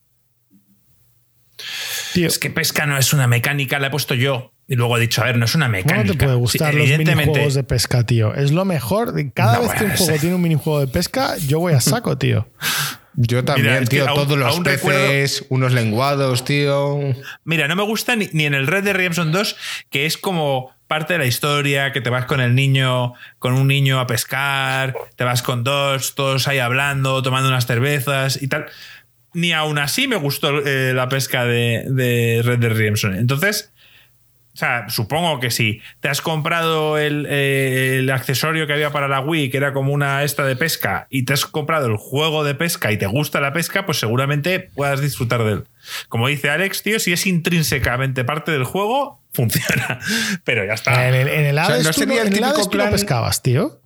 [2.15, 4.53] Tío, Es que pesca no es una mecánica, la he puesto yo.
[4.67, 6.03] Y luego he dicho, a ver, no es una ¿cómo mecánica.
[6.03, 8.33] no te puede gustar Sí, los minijuegos de pesca, tío?
[8.33, 9.13] Es lo mejor.
[9.35, 12.17] Cada No, vez que un juego tiene un minijuego de pesca, yo voy a saco,
[12.17, 12.49] tío.
[13.21, 16.97] Yo también, tío, aún- todos los peces, unos lenguados, tío.
[17.43, 19.57] Mira, no me gusta ni, ni en el Red Dead Redemption 2,
[19.89, 23.67] que es como parte de la historia, que te vas con el niño, con un
[23.67, 28.67] niño a pescar, te vas con dos, todos ahí hablando, tomando unas cervezas y tal.
[29.33, 33.15] Ni aún así me gustó eh, la pesca de, de Red Dead Redemption.
[33.15, 33.71] Entonces,
[34.53, 39.07] o sea, supongo que si te has comprado el, eh, el accesorio que había para
[39.07, 42.43] la Wii, que era como una esta de pesca, y te has comprado el juego
[42.43, 45.63] de pesca y te gusta la pesca, pues seguramente puedas disfrutar de él.
[46.09, 49.99] Como dice Alex, tío, si es intrínsecamente parte del juego, funciona.
[50.43, 51.07] Pero ya está.
[51.07, 52.69] En el, en el O sea, Hades, ¿no tú, sería el en el típico Hades
[52.69, 53.81] tú no pescabas, tío.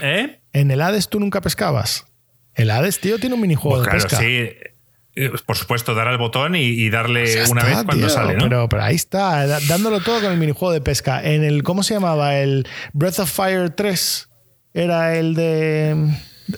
[0.00, 0.40] ¿Eh?
[0.54, 2.06] En el Hades tú nunca pescabas.
[2.54, 4.16] El Hades, tío, tiene un minijuego Pues de claro, pesca.
[4.18, 4.70] sí.
[5.16, 8.34] Eh, Por supuesto, dar al botón y, y darle una está, vez cuando tío, sale,
[8.34, 8.44] ¿no?
[8.44, 11.22] Pero, pero ahí está, dándolo todo con el minijuego de pesca.
[11.22, 12.36] En el, ¿cómo se llamaba?
[12.38, 14.28] El Breath of Fire 3.
[14.72, 15.96] Era el de.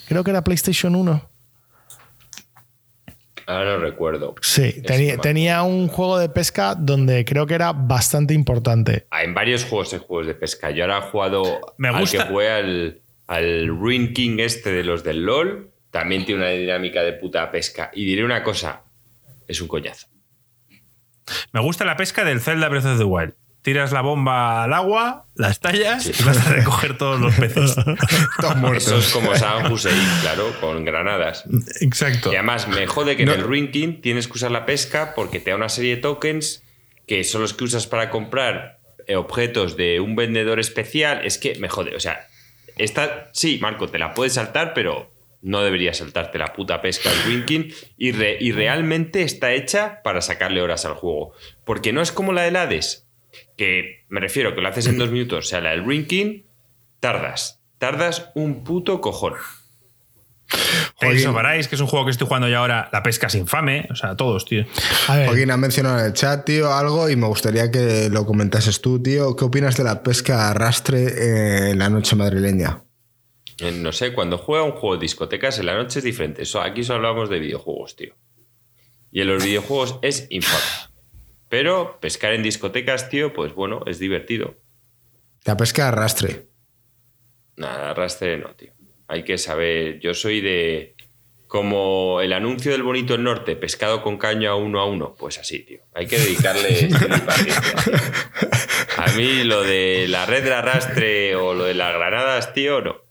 [0.06, 1.28] Creo que era PlayStation 1.
[3.46, 4.34] Ahora no recuerdo.
[4.40, 9.06] Sí, tenía, tenía un juego de pesca donde creo que era bastante importante.
[9.10, 10.70] Ah, En varios juegos hay juegos de pesca.
[10.70, 14.84] Yo ahora he jugado Me al gusta- que jugué al, al Ruin King este de
[14.84, 15.71] los del LOL.
[15.92, 17.92] También tiene una dinámica de puta pesca.
[17.94, 18.82] Y diré una cosa,
[19.46, 20.08] es un coñazo.
[21.52, 23.34] Me gusta la pesca del Zelda Breath of the Wild.
[23.62, 27.76] Tiras la bomba al agua, la estallas y vas a recoger todos los peces.
[28.40, 28.88] Todos muertos.
[28.88, 31.44] Eso es como San Hussein, claro, con granadas.
[31.80, 32.32] Exacto.
[32.32, 33.34] Y además me jode que No.
[33.34, 36.02] en el Ruin King tienes que usar la pesca porque te da una serie de
[36.02, 36.64] tokens
[37.06, 41.24] que son los que usas para comprar eh, objetos de un vendedor especial.
[41.24, 41.94] Es que me jode.
[41.94, 42.26] O sea,
[42.78, 45.11] esta, sí, Marco, te la puedes saltar, pero
[45.42, 47.70] no deberías saltarte la puta pesca al Ruin King.
[47.98, 51.32] Y, re- y realmente está hecha para sacarle horas al juego.
[51.64, 53.06] Porque no es como la del Hades,
[53.56, 55.46] que me refiero que lo haces en dos minutos.
[55.46, 56.42] O sea, la del Ruin King,
[57.00, 57.60] tardas.
[57.78, 59.34] Tardas un puto cojón.
[60.96, 61.26] Joaquín.
[61.28, 63.88] of Arise, que es un juego que estoy jugando ya ahora, la pesca es infame.
[63.90, 64.64] O sea, todos, tío.
[65.08, 68.26] A ver, Joaquín ha mencionado en el chat, tío, algo y me gustaría que lo
[68.26, 69.34] comentases tú, tío.
[69.34, 72.82] ¿Qué opinas de la pesca arrastre eh, en la noche madrileña?
[73.70, 76.42] No sé, cuando juega un juego de discotecas en la noche es diferente.
[76.42, 78.14] Eso, aquí solo hablamos de videojuegos, tío.
[79.12, 80.90] Y en los videojuegos es infame.
[81.48, 84.56] Pero pescar en discotecas, tío, pues bueno, es divertido.
[85.44, 86.46] La pesca arrastre.
[87.56, 88.72] Nada, arrastre no, tío.
[89.06, 90.00] Hay que saber.
[90.00, 90.96] Yo soy de.
[91.46, 95.14] Como el anuncio del bonito el norte, pescado con caño a uno a uno.
[95.14, 95.82] Pues así, tío.
[95.94, 96.88] Hay que dedicarle.
[98.96, 103.02] A mí lo de la red de arrastre o lo de las granadas, tío, no.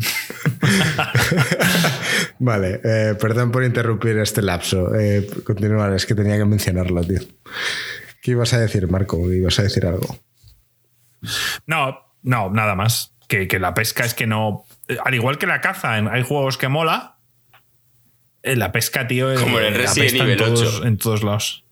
[2.38, 4.94] Vale, eh, perdón por interrumpir este lapso.
[4.94, 7.20] Eh, continuar, es que tenía que mencionarlo, tío.
[8.22, 9.30] ¿Qué ibas a decir, Marco?
[9.32, 10.18] ¿Ibas a decir algo?
[11.66, 13.14] No, no, nada más.
[13.28, 14.64] Que, que la pesca es que no.
[15.04, 17.18] Al igual que la caza, en- hay juegos que mola.
[18.42, 19.32] eh, La pesca, tío.
[19.34, 20.86] Como en eh, el Resident en Evil todos- 8.
[20.86, 21.64] En todos lados.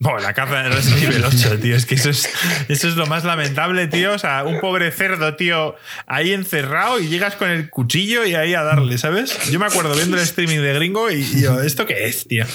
[0.00, 1.76] No, la caza el Resident Evil 8, tío.
[1.76, 2.26] Es que eso es,
[2.68, 4.14] eso es lo más lamentable, tío.
[4.14, 8.54] O sea, un pobre cerdo, tío, ahí encerrado y llegas con el cuchillo y ahí
[8.54, 9.50] a darle, ¿sabes?
[9.50, 12.46] Yo me acuerdo viendo el streaming de gringo y, y yo, ¿esto qué es, tío?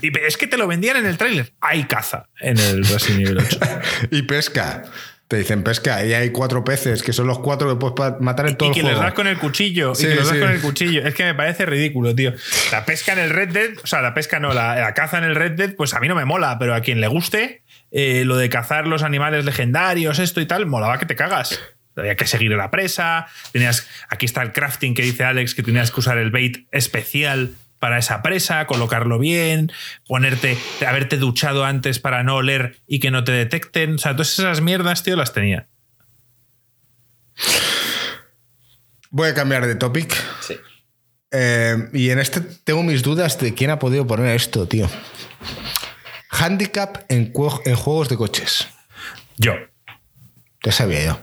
[0.00, 1.52] Y es que te lo vendían en el tráiler.
[1.60, 3.58] Hay caza en el Resident Evil 8.
[4.12, 4.84] Y pesca.
[5.28, 8.56] Te dicen pesca y hay cuatro peces que son los cuatro que puedes matar en
[8.56, 8.96] todo y el que juego.
[8.96, 9.94] les das con el cuchillo.
[9.94, 11.06] Sí, y que les das con el cuchillo.
[11.06, 12.32] Es que me parece ridículo, tío.
[12.72, 15.24] La pesca en el Red Dead, o sea, la pesca no, la, la caza en
[15.24, 18.24] el Red Dead, pues a mí no me mola, pero a quien le guste, eh,
[18.24, 21.60] lo de cazar los animales legendarios, esto y tal, molaba que te cagas.
[21.94, 23.26] Había que seguir a la presa.
[23.52, 27.50] Tenías, aquí está el crafting que dice Alex, que tenías que usar el bait especial
[27.78, 29.72] para esa presa, colocarlo bien,
[30.06, 33.94] ponerte, haberte duchado antes para no oler y que no te detecten.
[33.94, 35.68] O sea, todas esas mierdas, tío, las tenía.
[39.10, 40.14] Voy a cambiar de topic.
[40.40, 40.56] Sí.
[41.30, 44.88] Eh, y en este tengo mis dudas de quién ha podido poner esto, tío.
[46.30, 47.32] Handicap en,
[47.64, 48.68] en juegos de coches.
[49.36, 49.54] Yo.
[50.62, 51.20] Ya sabía yo.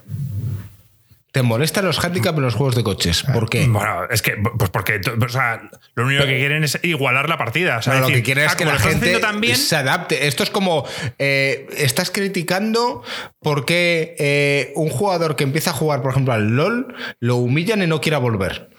[1.35, 3.23] ¿Te molestan los handicap en los juegos de coches?
[3.23, 3.67] ¿Por qué?
[3.67, 7.79] Bueno, es que, pues porque o sea, lo único que quieren es igualar la partida.
[7.79, 10.27] O sea, No, lo que quieren es ah, que la gente bien, se adapte.
[10.27, 10.87] Esto es como
[11.19, 13.03] eh, estás criticando
[13.41, 17.87] porque eh, un jugador que empieza a jugar, por ejemplo, al LOL, lo humillan y
[17.87, 18.69] no quiera volver.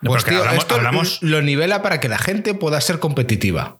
[0.00, 3.78] No, Pues tío, hablamos- esto hablamos- lo nivela para que la gente pueda ser competitiva.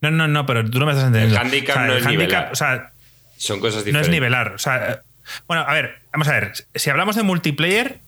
[0.00, 1.40] No, no, no, pero tú no me estás entendiendo.
[1.40, 2.50] El handicap no es nivelar.
[2.52, 2.92] O sea,
[3.36, 4.06] Son cosas no diferentes.
[4.06, 4.52] es nivelar.
[4.54, 5.02] O sea,
[5.46, 6.52] bueno, a ver, vamos a ver.
[6.74, 8.00] Si hablamos de multiplayer,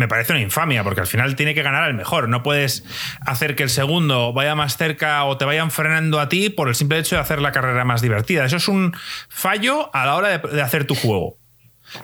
[0.00, 2.28] me parece una infamia, porque al final tiene que ganar el mejor.
[2.28, 2.84] No puedes
[3.20, 6.74] hacer que el segundo vaya más cerca o te vayan frenando a ti por el
[6.74, 8.44] simple hecho de hacer la carrera más divertida.
[8.46, 8.96] Eso es un
[9.28, 11.36] fallo a la hora de, hacer tu juego.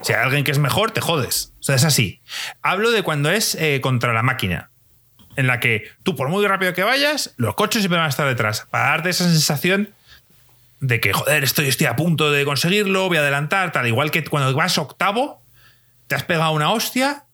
[0.01, 1.53] Si hay alguien que es mejor, te jodes.
[1.59, 2.21] O sea, es así.
[2.61, 4.69] Hablo de cuando es eh, contra la máquina.
[5.35, 8.27] En la que tú, por muy rápido que vayas, los coches siempre van a estar
[8.27, 8.67] detrás.
[8.69, 9.89] Para darte esa sensación
[10.79, 13.87] de que, joder, estoy, estoy a punto de conseguirlo, voy a adelantar, tal.
[13.87, 15.43] Igual que cuando vas octavo,
[16.07, 17.25] te has pegado una hostia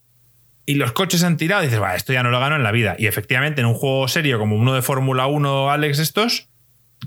[0.65, 2.71] y los coches han tirado y dices, va, esto ya no lo gano en la
[2.71, 2.95] vida.
[2.97, 6.47] Y efectivamente, en un juego serio como uno de Fórmula 1, Alex, estos,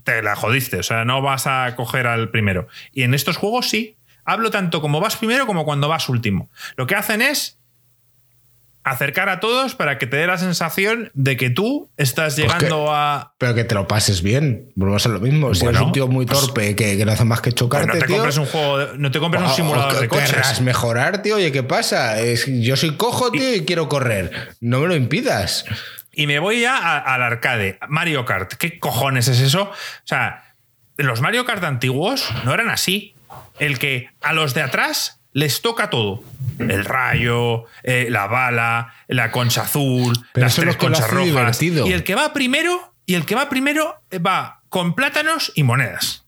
[0.04, 0.78] te la jodiste.
[0.78, 2.68] O sea, no vas a coger al primero.
[2.92, 3.96] Y en estos juegos sí.
[4.28, 6.50] Hablo tanto como vas primero como cuando vas último.
[6.76, 7.55] Lo que hacen es
[8.90, 12.84] acercar a todos para que te dé la sensación de que tú estás Pues llegando
[12.86, 13.32] que- a.
[13.38, 14.70] Pero que te lo pases bien.
[14.76, 15.52] Volvemos a lo mismo.
[15.54, 17.56] Si Bueno, eres un tío muy pues- torpe que, que no hace más que Pues
[17.56, 20.08] chocarte, no te tío, compres un juego, de- no te compres un simulador o de
[20.08, 20.60] coches.
[20.60, 21.36] mejorar, tío.
[21.36, 22.20] Oye, ¿qué pasa?
[22.20, 24.54] Es, yo soy cojo, tío, y quiero correr.
[24.60, 25.64] No me lo impidas.
[26.12, 27.78] Y me voy ya al arcade.
[27.88, 28.54] Mario Kart.
[28.54, 29.62] ¿Qué cojones es eso?
[29.64, 30.44] O sea,
[30.96, 33.14] los Mario Kart antiguos no eran así.
[33.58, 36.22] El que a los de atrás les toca todo.
[36.58, 41.24] El rayo, eh, la bala, la concha azul, Pero las es tres conchas rojas.
[41.26, 41.86] divertido.
[41.86, 46.25] Y el que va primero, y el que va primero va con plátanos y monedas.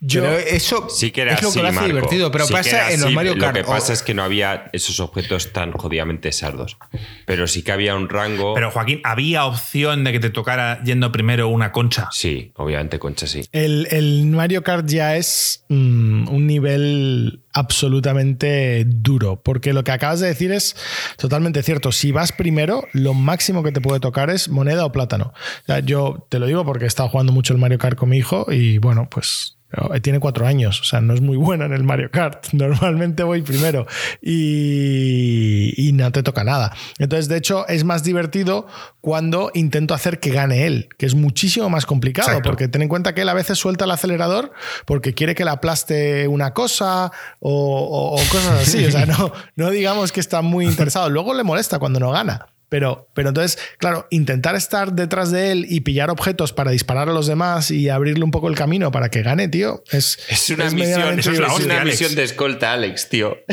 [0.00, 1.88] Pero eso Sí que era es lo así, que lo hace Marco.
[1.94, 2.30] divertido.
[2.30, 3.56] Pero Sí pasa en los Mario Kart.
[3.56, 6.76] Lo que pasa es que no había esos objetos tan jodidamente sardos.
[7.24, 8.54] Pero sí que había un rango.
[8.54, 12.08] Pero Joaquín, había opción de que te tocara yendo primero una concha.
[12.12, 13.42] Sí, obviamente, Concha, sí.
[13.52, 20.20] El, el Mario Kart ya es mm, un nivel absolutamente duro, porque lo que acabas
[20.20, 20.76] de decir es
[21.16, 21.92] totalmente cierto.
[21.92, 25.32] Si vas primero, lo máximo que te puede tocar es moneda o plátano.
[25.62, 28.08] O sea, yo te lo digo porque he estado jugando mucho el Mario Kart con
[28.10, 29.55] mi hijo y bueno, pues
[30.02, 32.46] tiene cuatro años, o sea, no es muy bueno en el Mario Kart.
[32.52, 33.86] Normalmente voy primero
[34.22, 36.74] y, y no te toca nada.
[36.98, 38.66] Entonces, de hecho, es más divertido
[39.00, 42.48] cuando intento hacer que gane él, que es muchísimo más complicado, Exacto.
[42.48, 44.52] porque ten en cuenta que él a veces suelta el acelerador
[44.84, 47.10] porque quiere que le aplaste una cosa
[47.40, 48.84] o, o- o cosas así.
[48.84, 51.10] O sea, no, no digamos que está muy interesado.
[51.10, 52.46] Luego le molesta cuando no gana.
[52.68, 57.12] Pero, pero entonces, claro, intentar estar detrás de él y pillar objetos para disparar a
[57.12, 60.68] los demás y abrirle un poco el camino para que gane, tío, es, Es una
[60.70, 62.00] misión, eso es la es hostia, una Alex.
[62.00, 63.36] misión de escolta, Alex, tío.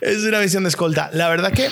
[0.00, 1.10] es una visión de escolta.
[1.12, 1.68] La verdad que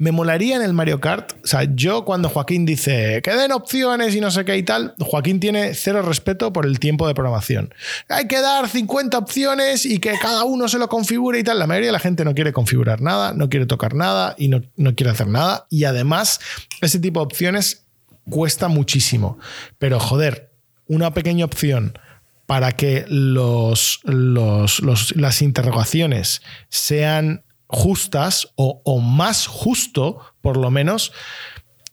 [0.00, 1.32] me molaría en el Mario Kart.
[1.42, 4.94] O sea, yo cuando Joaquín dice que den opciones y no sé qué y tal,
[5.00, 7.74] Joaquín tiene cero respeto por el tiempo de programación.
[8.08, 11.58] Hay que dar 50 opciones y que cada uno se lo configure y tal.
[11.58, 14.62] La mayoría de la gente no quiere configurar nada, no quiere tocar nada y no,
[14.76, 15.66] no quiere hacer nada.
[15.68, 16.38] Y además,
[16.80, 17.84] ese tipo de opciones
[18.30, 19.38] cuesta muchísimo.
[19.78, 20.52] Pero joder,
[20.86, 21.98] una pequeña opción
[22.46, 30.70] para que los, los- los- las interrogaciones sean justas o, o más justo, por lo
[30.70, 31.12] menos,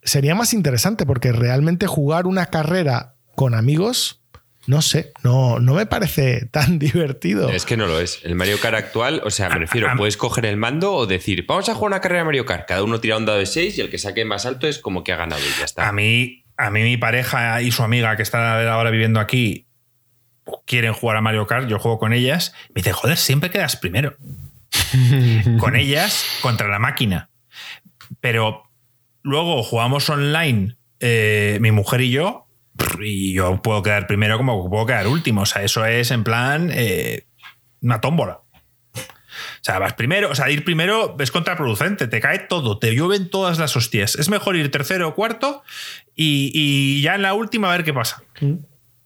[0.02, 4.22] sería más interesante porque realmente jugar una carrera con amigos,
[4.66, 7.50] no sé, no, no me parece tan divertido.
[7.50, 8.20] Es que no lo es.
[8.24, 11.44] El Mario Kart actual, o sea, me refiero, a- puedes coger el mando o decir,
[11.46, 12.66] vamos a jugar una carrera de Mario Kart.
[12.66, 15.04] Cada uno tira un dado de 6 y el que saque más alto es como
[15.04, 15.86] que ha ganado y ya está.
[15.86, 19.66] A mí, a mí mi pareja y su amiga que está ahora viviendo aquí
[20.64, 24.16] quieren jugar a Mario Kart, yo juego con ellas, me dicen, joder, siempre quedas primero.
[25.58, 27.30] con ellas contra la máquina.
[28.20, 28.70] Pero
[29.22, 32.46] luego jugamos online, eh, mi mujer y yo,
[33.00, 35.42] y yo puedo quedar primero como puedo quedar último.
[35.42, 37.26] O sea, eso es en plan eh,
[37.80, 38.40] una tómbola.
[38.94, 43.28] O sea, vas primero, o sea, ir primero es contraproducente, te cae todo, te llueven
[43.28, 44.14] todas las hostias.
[44.14, 45.64] Es mejor ir tercero o cuarto
[46.14, 48.22] y, y ya en la última a ver qué pasa.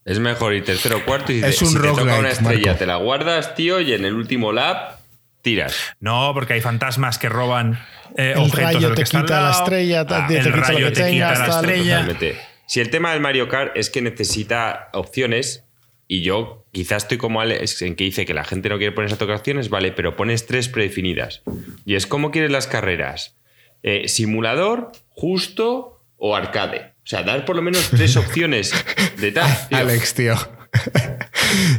[0.05, 2.79] Es mejor ir tercero o cuarto y Es un si te toca una estrella, Marco.
[2.79, 5.00] te la guardas, tío, y en el último lap
[5.43, 5.75] tiras.
[6.01, 7.79] No, porque hay fantasmas que roban
[8.17, 10.53] eh, El objetos rayo del que te está al quita la estrella, te- te el
[10.53, 11.95] rayo te tengas, quita la estrella.
[12.01, 12.41] Totalmente.
[12.67, 15.65] Si el tema del Mario Kart es que necesita opciones,
[16.07, 19.15] y yo quizás estoy como Alex en que dice que la gente no quiere ponerse
[19.15, 21.43] a tocar opciones, vale, pero pones tres predefinidas.
[21.85, 23.37] Y es como quieres las carreras:
[23.83, 26.93] Eh, simulador, justo o arcade.
[27.03, 28.73] O sea, dar por lo menos tres opciones
[29.19, 29.51] de tal.
[29.69, 29.79] tío.
[29.79, 30.35] Alex, tío.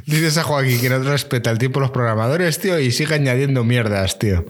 [0.05, 3.63] Dices a Joaquín que no respeta el tiempo de los programadores, tío, y sigue añadiendo
[3.63, 4.45] mierdas, tío.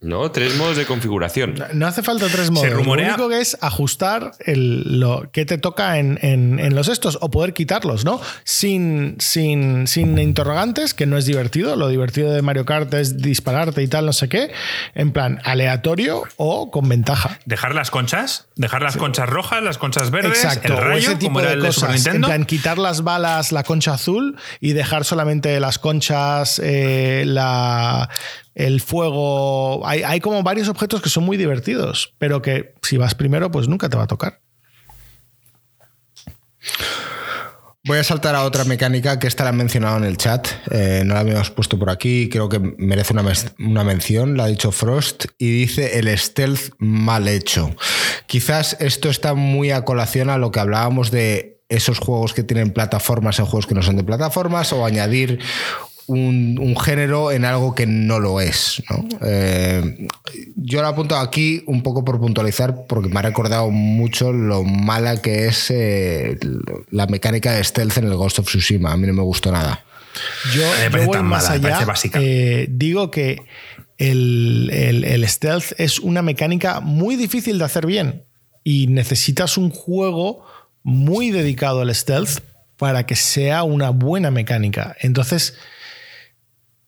[0.00, 1.56] No, tres modos de configuración.
[1.72, 2.70] No hace falta tres modos.
[2.70, 6.86] rumorea- Lo único que es ajustar el, lo que te toca en, en- en los
[6.86, 8.20] estos o poder quitarlos, ¿no?
[8.44, 11.74] Sin, sin, sin interrogantes, que no es divertido.
[11.74, 14.52] Lo divertido de Mario Kart es dispararte y tal, no sé qué.
[14.94, 17.40] En plan aleatorio o con ventaja.
[17.44, 21.16] Dejar las conchas, dejar las conchas rojas, las conchas verdes, Exacto, el o rayo, ese
[21.16, 22.06] tipo como era de el de Super cosas.
[22.14, 28.08] En plan, quitar las balas, la concha azul y dejar solamente las conchas, eh, la,
[28.58, 29.86] el fuego.
[29.86, 33.88] Hay, como varios objetos que son muy divertidos, pero que si vas primero, pues nunca
[33.88, 34.40] te va a tocar.
[37.84, 40.48] Voy a saltar a otra mecánica que esta la han mencionado en el chat.
[40.72, 42.28] eh, no la habíamos puesto por aquí.
[42.28, 43.22] Creo que merece una,
[43.60, 44.36] una mención.
[44.36, 47.74] La ha dicho Frost y dice el stealth mal hecho.
[48.26, 52.72] Quizás esto está muy a colación a lo que hablábamos de esos juegos que tienen
[52.72, 55.38] plataformas en juegos que no son de plataformas o añadir
[56.08, 58.82] un, un género en algo que no lo es.
[58.90, 59.06] ¿no?
[59.22, 60.08] Eh,
[60.56, 65.20] yo lo apunto aquí un poco por puntualizar porque me ha recordado mucho lo mala
[65.22, 66.38] que es eh,
[66.90, 68.92] la mecánica de stealth en el Ghost of Tsushima.
[68.92, 69.84] A mí no me gustó nada.
[70.54, 71.94] Yo, me yo voy tan más mala, allá.
[72.14, 73.42] Eh, digo que
[73.98, 78.24] el, el- el stealth es una mecánica muy difícil de hacer bien
[78.64, 80.44] y necesitas un juego
[80.82, 82.40] muy dedicado al stealth
[82.76, 84.96] para que sea una buena mecánica.
[85.00, 85.54] Entonces,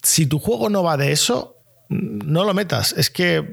[0.03, 1.57] si tu juego no va de eso,
[1.89, 2.93] no lo metas.
[2.97, 3.45] Es que,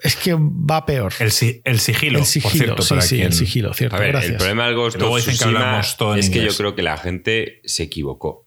[0.00, 1.12] es que va peor.
[1.20, 3.96] El, si- el sigilo, El por sigilo, cierto, sí, para sí, quien- el sigilo, cierto.
[3.96, 4.32] A ver, gracias.
[4.32, 6.82] el problema del Ghost of que Tsushima hablamos todo en es que yo creo que
[6.82, 8.46] la gente se equivocó.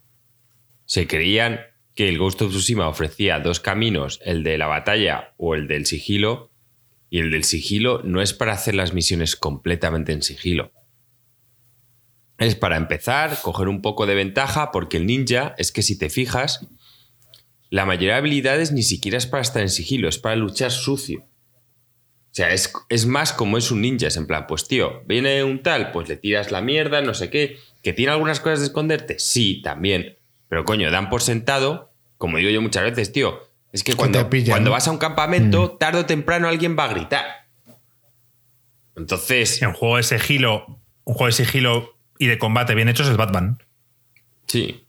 [0.86, 1.60] Se creían
[1.96, 5.86] que el Ghost of Tsushima ofrecía dos caminos, el de la batalla o el del
[5.86, 6.52] sigilo,
[7.10, 10.72] y el del sigilo no es para hacer las misiones completamente en sigilo.
[12.38, 16.10] Es para empezar, coger un poco de ventaja, porque el ninja es que si te
[16.10, 16.66] fijas,
[17.72, 21.22] la mayoría de habilidades ni siquiera es para estar en sigilo, es para luchar sucio.
[21.22, 25.44] O sea, es, es más como es un ninja, es en plan, pues tío, viene
[25.44, 27.58] un tal, pues le tiras la mierda, no sé qué.
[27.82, 29.20] ¿Que tiene algunas cosas de esconderte?
[29.20, 30.18] Sí, también.
[30.50, 33.40] Pero coño, dan por sentado, como digo yo muchas veces, tío,
[33.72, 34.52] es que cuando, pillan.
[34.52, 37.48] cuando vas a un campamento, tarde o temprano alguien va a gritar.
[38.98, 43.16] Entonces, Un juego de sigilo, un juego de sigilo y de combate bien hechos es
[43.16, 43.64] Batman.
[44.46, 44.84] sí.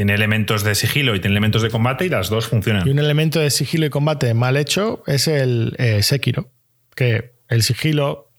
[0.00, 2.88] Tiene elementos de sigilo y tiene elementos de combate y las dos funcionan.
[2.88, 6.50] Y un elemento de sigilo y combate mal hecho es el eh, Sekiro.
[6.96, 8.32] Que el sigilo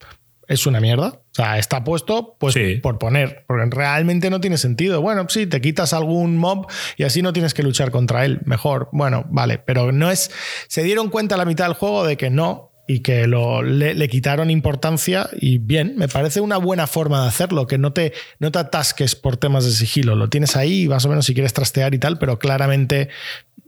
[0.47, 1.09] es una mierda.
[1.09, 2.77] O sea, está puesto pues Sí.
[2.81, 3.45] por poner.
[3.47, 5.03] Porque realmente no tiene sentido.
[5.03, 6.65] Bueno, sí, te quitas algún mob
[6.97, 8.39] y así no tienes que luchar contra él.
[8.43, 8.89] Mejor.
[8.91, 9.59] Bueno, vale.
[9.59, 10.31] Pero no es.
[10.67, 12.70] Se dieron cuenta a la mitad del juego de que no.
[12.87, 15.29] Y que lo, le, le quitaron importancia.
[15.39, 17.67] Y bien, me parece una buena forma de hacerlo.
[17.67, 20.15] Que no te, no te atasques por temas de sigilo.
[20.15, 22.17] Lo tienes ahí, más o menos, si quieres trastear y tal.
[22.19, 23.09] Pero claramente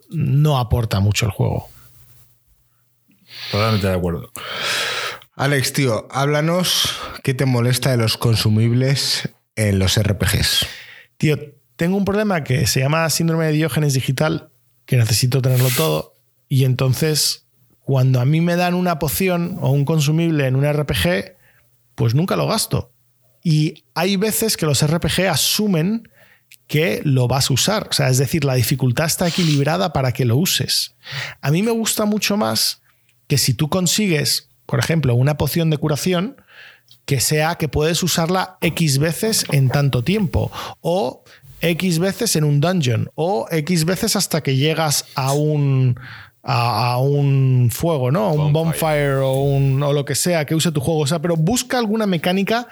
[0.09, 1.69] no aporta mucho el juego.
[3.51, 4.31] Totalmente de acuerdo.
[5.35, 10.67] Alex, tío, háblanos qué te molesta de los consumibles en los RPGs.
[11.17, 11.37] Tío,
[11.75, 14.51] tengo un problema que se llama síndrome de Diógenes digital,
[14.85, 16.17] que necesito tenerlo todo,
[16.47, 17.42] y entonces
[17.83, 21.35] cuando a mí me dan una poción o un consumible en un RPG,
[21.95, 22.91] pues nunca lo gasto.
[23.43, 26.09] Y hay veces que los RPG asumen
[26.67, 27.87] que lo vas a usar.
[27.89, 30.95] O sea, es decir, la dificultad está equilibrada para que lo uses.
[31.41, 32.81] A mí me gusta mucho más
[33.27, 36.37] que si tú consigues, por ejemplo, una poción de curación,
[37.05, 40.51] que sea que puedes usarla X veces en tanto tiempo.
[40.79, 41.23] O
[41.59, 43.09] X veces en un dungeon.
[43.15, 45.99] O X veces hasta que llegas a un,
[46.43, 48.25] a, a un fuego, ¿no?
[48.25, 50.99] A un bonfire o, un, o lo que sea que use tu juego.
[51.01, 52.67] O sea, pero busca alguna mecánica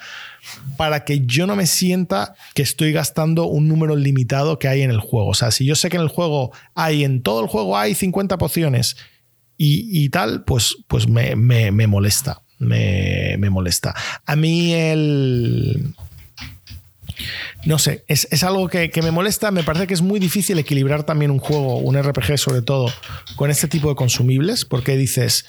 [0.76, 4.92] para que yo no me sienta que estoy gastando un número limitado que hay en
[4.92, 5.30] el juego.
[5.30, 7.96] O sea, si yo sé que en el juego hay, en todo el juego hay
[7.96, 8.98] 50 pociones
[9.58, 12.42] y, y tal, pues, pues me, me- me molesta.
[12.60, 13.96] Me, me molesta.
[14.26, 15.96] A mí el.
[17.66, 19.52] No sé, es, es algo que, que me molesta.
[19.52, 22.92] Me parece que es muy difícil equilibrar también un juego, un RPG sobre todo,
[23.36, 25.46] con este tipo de consumibles, porque dices,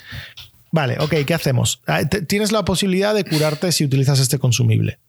[0.71, 1.81] vale, ok, ¿qué hacemos?
[1.87, 4.99] Ah, Tienes la posibilidad de curarte si utilizas este consumible.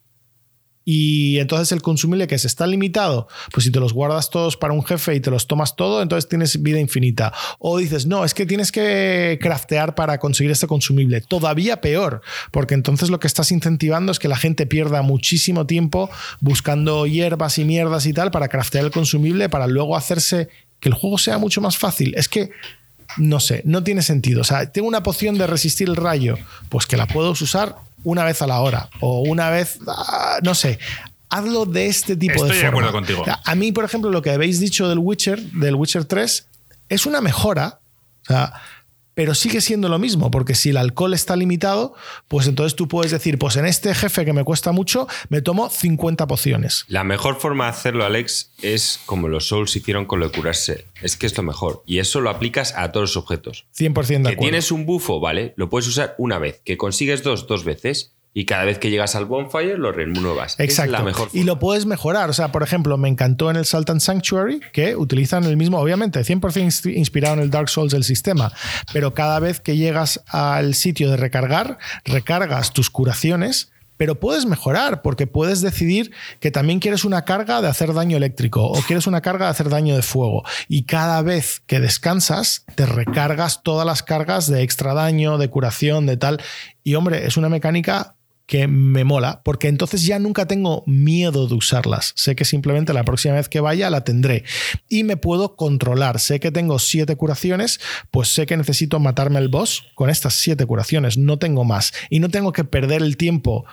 [0.84, 4.74] Y entonces el consumible que es está limitado, pues si te los guardas todos para
[4.74, 7.32] un jefe y te los tomas todo, entonces tienes vida infinita.
[7.58, 11.20] O dices, no, es que tienes que craftear para conseguir este consumible.
[11.20, 12.20] Todavía peor,
[12.50, 17.58] porque entonces lo que estás incentivando es que la gente pierda muchísimo tiempo buscando hierbas
[17.58, 20.48] y mierdas y tal para craftear el consumible para luego hacerse
[20.80, 22.14] que el juego sea mucho más fácil.
[22.16, 22.50] Es que
[23.16, 24.40] no sé, no tiene sentido.
[24.40, 26.36] O sea, tengo una poción de resistir el rayo,
[26.68, 30.54] pues que la puedo usar una vez a la hora o una vez, ah, no
[30.54, 30.78] sé.
[31.30, 32.68] Hazlo de este tipo Estoy de de forma.
[32.78, 33.22] acuerdo contigo.
[33.22, 36.46] O sea, A mí, por ejemplo, lo que habéis dicho del Witcher, del Witcher 3,
[36.88, 37.80] es una mejora.
[38.22, 38.52] O sea,
[39.14, 41.94] pero sigue siendo lo mismo, porque si el alcohol está limitado,
[42.28, 45.70] pues entonces tú puedes decir, pues en este jefe que me cuesta mucho, me tomo
[45.70, 46.84] 50 pociones.
[46.88, 50.86] La mejor forma de hacerlo, Alex, es como los Souls hicieron con lo de curarse.
[51.02, 51.82] Es que es lo mejor.
[51.86, 53.66] Y eso lo aplicas a todos los objetos.
[53.76, 54.40] 100% de Que acuerdo.
[54.40, 55.54] tienes un bufo, ¿vale?
[55.56, 56.60] Lo puedes usar una vez.
[56.64, 58.12] Que consigues dos, dos veces.
[58.36, 60.58] Y cada vez que llegas al bonfire lo renuevas.
[60.58, 60.92] Exacto.
[60.96, 62.28] Es la mejor y lo puedes mejorar.
[62.30, 66.20] O sea, por ejemplo, me encantó en el Sultan Sanctuary que utilizan el mismo, obviamente,
[66.20, 68.52] 100% ins- inspirado en el Dark Souls del sistema.
[68.92, 73.70] Pero cada vez que llegas al sitio de recargar, recargas tus curaciones.
[73.96, 78.66] Pero puedes mejorar porque puedes decidir que también quieres una carga de hacer daño eléctrico
[78.66, 80.42] o quieres una carga de hacer daño de fuego.
[80.66, 86.06] Y cada vez que descansas, te recargas todas las cargas de extra daño, de curación,
[86.06, 86.42] de tal.
[86.82, 88.13] Y hombre, es una mecánica
[88.46, 92.12] que me mola, porque entonces ya nunca tengo miedo de usarlas.
[92.14, 94.44] Sé que simplemente la próxima vez que vaya la tendré
[94.88, 96.20] y me puedo controlar.
[96.20, 97.80] Sé que tengo siete curaciones,
[98.10, 101.92] pues sé que necesito matarme al boss con estas siete curaciones, no tengo más.
[102.10, 103.64] Y no tengo que perder el tiempo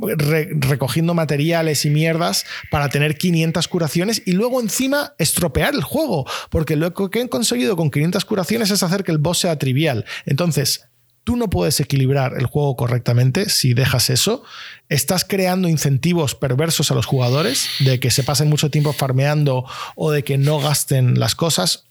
[0.00, 6.26] re- recogiendo materiales y mierdas para tener 500 curaciones y luego encima estropear el juego,
[6.50, 10.04] porque lo que he conseguido con 500 curaciones es hacer que el boss sea trivial.
[10.26, 10.88] Entonces,
[11.26, 14.44] tú no puedes equilibrar el juego correctamente si dejas eso.
[14.88, 19.64] Estás creando incentivos perversos a los jugadores de que se pasen mucho tiempo farmeando
[19.96, 21.86] o de que no gasten las cosas.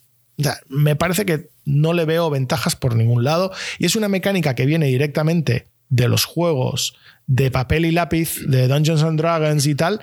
[0.69, 4.65] Me parece que no le veo ventajas por ningún lado y es una mecánica que
[4.65, 6.95] viene directamente de los juegos
[7.27, 9.99] de papel y lápiz, de Dungeons and Dragons y tal,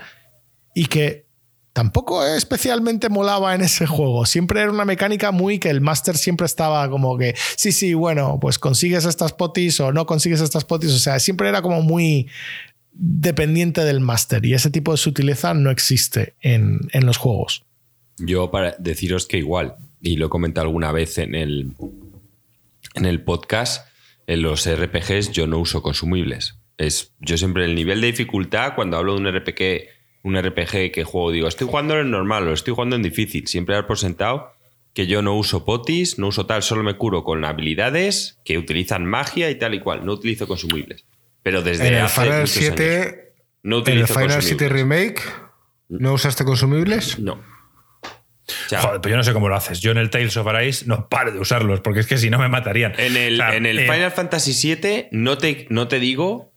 [0.75, 1.25] y que
[1.73, 4.27] tampoco especialmente molaba en ese juego.
[4.27, 8.39] Siempre era una mecánica muy que el máster siempre estaba como que, sí, sí, bueno,
[8.41, 10.93] pues consigues estas potis o no consigues estas potis.
[10.93, 12.29] O sea, siempre era como muy
[12.93, 17.65] dependiente del máster y ese tipo de sutileza no existe en, en los juegos.
[18.19, 21.73] Yo para deciros que igual, y lo he comentado alguna vez en el,
[22.95, 23.89] en el podcast,
[24.27, 26.57] en los RPGs yo no uso consumibles.
[26.77, 31.05] Es, yo siempre el nivel de dificultad, cuando hablo de un RPG, un RPG que
[31.05, 33.47] juego, digo, estoy jugando en normal o estoy jugando en difícil.
[33.49, 34.53] Siempre dar por sentado
[34.95, 39.07] que yo no uso potis, no uso tal, solo me curo con habilidades que utilizan
[39.07, 40.05] magia y tal y cual.
[40.05, 41.05] No utilizo consumibles.
[41.43, 42.75] Pero desde En el hace Final muchos años.
[42.77, 43.33] 7,
[43.63, 44.73] No en el Final 7 consumibles.
[44.73, 45.23] Remake,
[45.89, 47.19] ¿no usaste consumibles?
[47.19, 47.41] No.
[48.69, 49.81] Joder, pues yo no sé cómo lo haces.
[49.81, 52.39] Yo en el Tales of Arise no paro de usarlos, porque es que si no
[52.39, 52.93] me matarían.
[52.99, 56.52] En el, O sea, en el eh, Final Fantasy VII no te, no te digo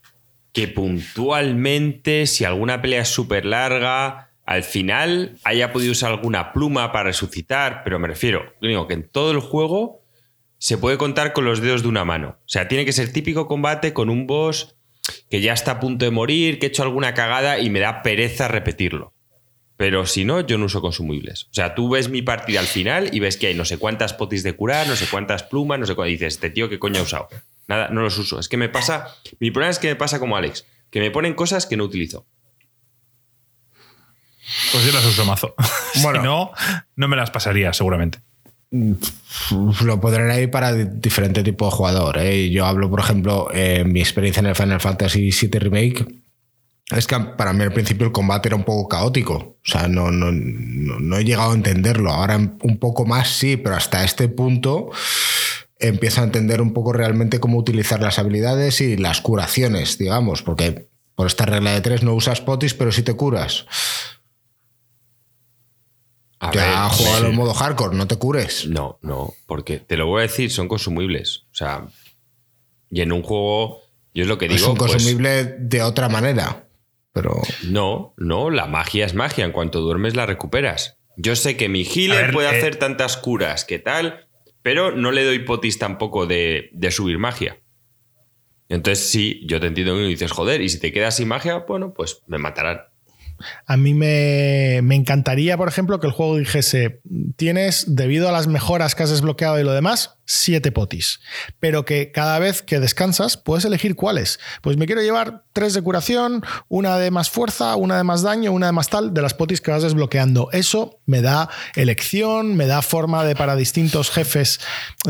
[0.55, 6.93] que puntualmente, si alguna pelea es súper larga, al final haya podido usar alguna pluma
[6.93, 10.05] para resucitar, pero me refiero, digo que en todo el juego
[10.57, 12.37] se puede contar con los dedos de una mano.
[12.39, 14.77] O sea, tiene que ser típico combate con un boss
[15.29, 18.01] que ya está a punto de morir, que he hecho alguna cagada y me da
[18.01, 19.13] pereza repetirlo.
[19.75, 21.47] Pero si no, yo no uso consumibles.
[21.51, 24.13] O sea, tú ves mi partida al final y ves que hay no sé cuántas
[24.13, 26.11] potis de curar, no sé cuántas plumas, no sé cuántas.
[26.11, 27.27] dices, este tío, ¿qué coño ha usado?
[27.67, 28.39] Nada, no los uso.
[28.39, 29.07] Es que me pasa.
[29.39, 32.25] Mi problema es que me pasa como Alex, que me ponen cosas que no utilizo.
[34.71, 35.55] Pues yo las uso mazo.
[36.01, 36.19] Bueno.
[36.19, 36.51] si no,
[36.97, 38.19] no me las pasaría, seguramente.
[39.81, 42.17] Lo podrán ir para di- diferente tipo de jugador.
[42.19, 42.49] ¿eh?
[42.49, 46.05] Yo hablo, por ejemplo, en mi experiencia en el Final Fantasy VII Remake.
[46.91, 49.33] Es que para mí al principio el combate era un poco caótico.
[49.35, 52.11] O sea, no, no, no, no he llegado a entenderlo.
[52.11, 54.91] Ahora un poco más sí, pero hasta este punto
[55.79, 60.89] empiezo a entender un poco realmente cómo utilizar las habilidades y las curaciones, digamos, porque
[61.15, 63.65] por esta regla de tres no usas potis, pero sí te curas.
[66.39, 67.25] A ya ver, jugado sí.
[67.25, 68.67] en modo hardcore, no te cures.
[68.67, 71.45] No, no, porque te lo voy a decir, son consumibles.
[71.51, 71.87] O sea,
[72.89, 73.81] y en un juego,
[74.13, 74.57] yo es lo que digo.
[74.57, 76.67] es un pues, consumible de otra manera.
[77.13, 79.45] Pero no, no, la magia es magia.
[79.45, 80.97] En cuanto duermes, la recuperas.
[81.15, 84.24] Yo sé que mi healer ver, puede eh, hacer tantas curas que tal,
[84.65, 87.59] pero no le doy potis tampoco de, de subir magia.
[88.67, 91.93] Entonces, sí, yo te entiendo que dices, joder, y si te quedas sin magia, bueno,
[91.93, 92.79] pues me matarán.
[93.67, 96.99] A mí me, me encantaría, por ejemplo, que el juego dijese,
[97.35, 101.21] tienes, debido a las mejoras que has desbloqueado y lo demás, siete potis.
[101.59, 104.39] Pero que cada vez que descansas puedes elegir cuáles.
[104.61, 108.51] Pues me quiero llevar tres de curación, una de más fuerza, una de más daño,
[108.51, 110.49] una de más tal, de las potis que vas desbloqueando.
[110.51, 114.59] Eso me da elección, me da forma de para distintos jefes,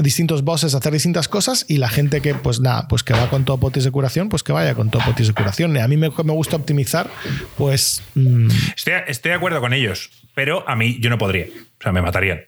[0.02, 3.46] distintos bosses hacer distintas cosas y la gente que, pues nada, pues que va con
[3.46, 5.78] todo potis de curación, pues que vaya con todo potis de curación.
[5.78, 7.10] A mí me, gusta optimizar,
[7.58, 8.04] pues...
[8.16, 11.46] mm, estoy de acuerdo con ellos, pero a mí yo no podría.
[11.46, 12.42] O sea, me matarían.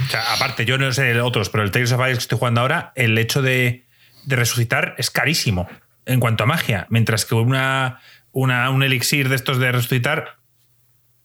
[0.00, 2.60] O sea, aparte, yo no sé otros, pero el Tales of Ice que estoy jugando
[2.60, 3.84] ahora, el hecho de,
[4.24, 5.68] de resucitar es carísimo
[6.06, 6.86] en cuanto a magia.
[6.88, 8.00] Mientras que una,
[8.32, 10.36] una, un elixir de estos de resucitar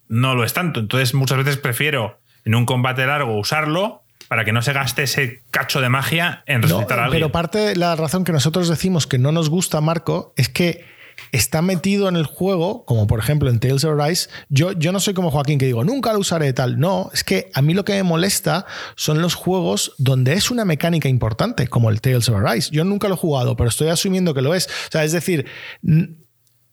[0.08, 0.80] no lo es tanto.
[0.80, 5.44] Entonces, muchas veces prefiero en un combate largo usarlo para que no se gaste ese
[5.52, 7.22] cacho de magia en No, resucitar a alguien.
[7.22, 10.86] pero parte de la razón que nosotros decimos que no nos gusta Marco es que
[11.32, 14.30] está metido en el juego, como por ejemplo en Tales of Rise.
[14.50, 16.80] Yo, yo no soy como Joaquín que digo, nunca lo usaré tal.
[16.80, 20.66] No, es que a mí lo que me molesta son los juegos donde es una
[20.66, 22.70] mecánica importante, como el Tales of Rise.
[22.72, 24.68] Yo nunca lo he jugado, pero estoy asumiendo que lo es.
[24.68, 25.46] O sea, es decir,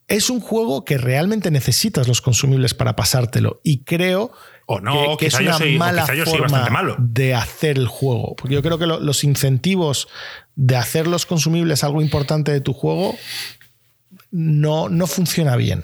[0.09, 3.61] es un juego que realmente necesitas los consumibles para pasártelo.
[3.63, 4.33] Y creo
[4.67, 6.97] O no, que, es una soy- mala forma malo.
[6.99, 8.35] de hacer el juego.
[8.37, 10.09] Porque yo creo que lo- los incentivos
[10.57, 13.17] de hacer los consumibles algo importante de tu juego
[14.31, 15.83] no, no funciona bien.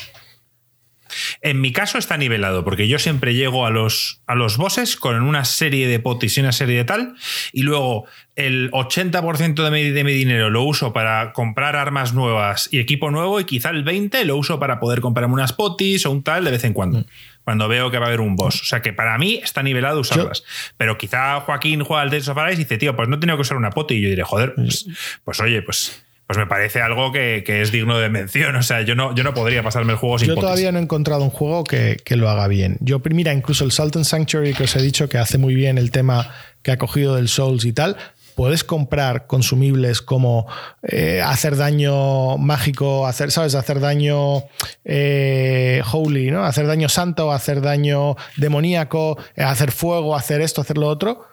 [1.40, 5.22] En mi caso está nivelado, porque yo siempre llego a los, a los bosses con
[5.22, 7.14] una serie de potis y una serie de tal,
[7.52, 12.68] y luego el 80% de mi, de mi dinero lo uso para comprar armas nuevas
[12.70, 16.10] y equipo nuevo, y quizá el 20% lo uso para poder comprarme unas potis o
[16.10, 17.04] un tal de vez en cuando,
[17.44, 18.62] cuando veo que va a haber un boss.
[18.62, 20.44] O sea que para mí está nivelado usarlas.
[20.76, 23.42] Pero quizá Joaquín juega al Tales of Arise y dice, tío, pues no tenía que
[23.42, 24.86] usar una poti, y yo diré, joder, pues,
[25.24, 26.02] pues oye, pues...
[26.26, 28.56] Pues me parece algo que, que es digno de mención.
[28.56, 30.82] O sea, yo no, yo no podría pasarme el juego sin Yo todavía no he
[30.82, 32.78] encontrado un juego que, que lo haga bien.
[32.80, 35.78] Yo, mira, incluso el Salt and Sanctuary que os he dicho que hace muy bien
[35.78, 37.96] el tema que ha cogido del Souls y tal.
[38.34, 40.46] Puedes comprar consumibles como
[40.82, 43.54] eh, hacer daño mágico, hacer, ¿sabes?
[43.54, 44.42] Hacer daño
[44.84, 46.44] eh, holy, ¿no?
[46.44, 51.28] Hacer daño santo, hacer daño demoníaco, eh, hacer fuego, hacer esto, hacer lo otro.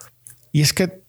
[0.54, 1.03] Y es que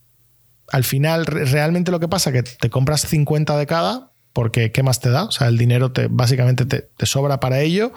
[0.71, 4.71] al final re- realmente lo que pasa es que te compras 50 de cada porque
[4.71, 5.23] ¿qué más te da?
[5.25, 7.93] O sea, el dinero te, básicamente te, te sobra para ello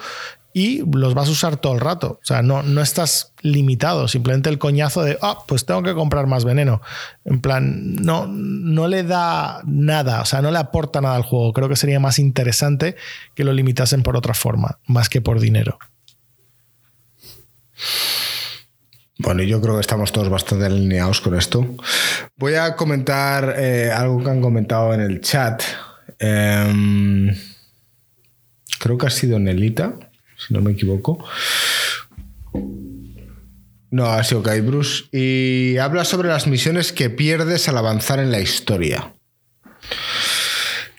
[0.52, 2.20] y los vas a usar todo el rato.
[2.22, 6.26] O sea, no, no estás limitado, simplemente el coñazo de, ah, pues tengo que comprar
[6.26, 6.80] más veneno.
[7.24, 11.52] En plan, no, no le da nada, o sea, no le aporta nada al juego.
[11.52, 12.96] Creo que sería más interesante
[13.34, 15.78] que lo limitasen por otra forma, más que por dinero.
[19.18, 21.76] Bueno, yo creo que estamos todos bastante alineados con esto.
[22.36, 25.60] Voy a comentar eh, algo que han comentado en el chat.
[26.20, 27.34] Em,
[28.78, 29.94] creo que ha sido Nelita,
[30.36, 31.24] si no me equivoco.
[33.90, 35.06] No, ha sido Kai Bruce.
[35.10, 39.14] Y habla sobre las misiones que pierdes al avanzar en la historia.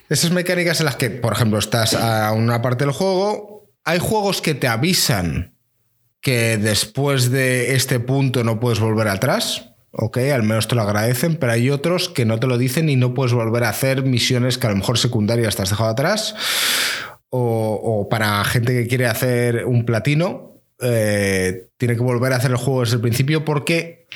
[0.10, 4.42] Esas mecánicas en las que, por ejemplo, estás a una parte del juego, hay juegos
[4.42, 5.56] que te avisan
[6.22, 9.66] que después de este punto no puedes volver atrás.
[9.92, 12.96] Ok, al menos te lo agradecen, pero hay otros que no te lo dicen y
[12.96, 16.36] no puedes volver a hacer misiones que a lo mejor secundarias te has dejado atrás.
[17.32, 22.52] O, o para gente que quiere hacer un platino, eh, tiene que volver a hacer
[22.52, 24.08] el juego desde el principio porque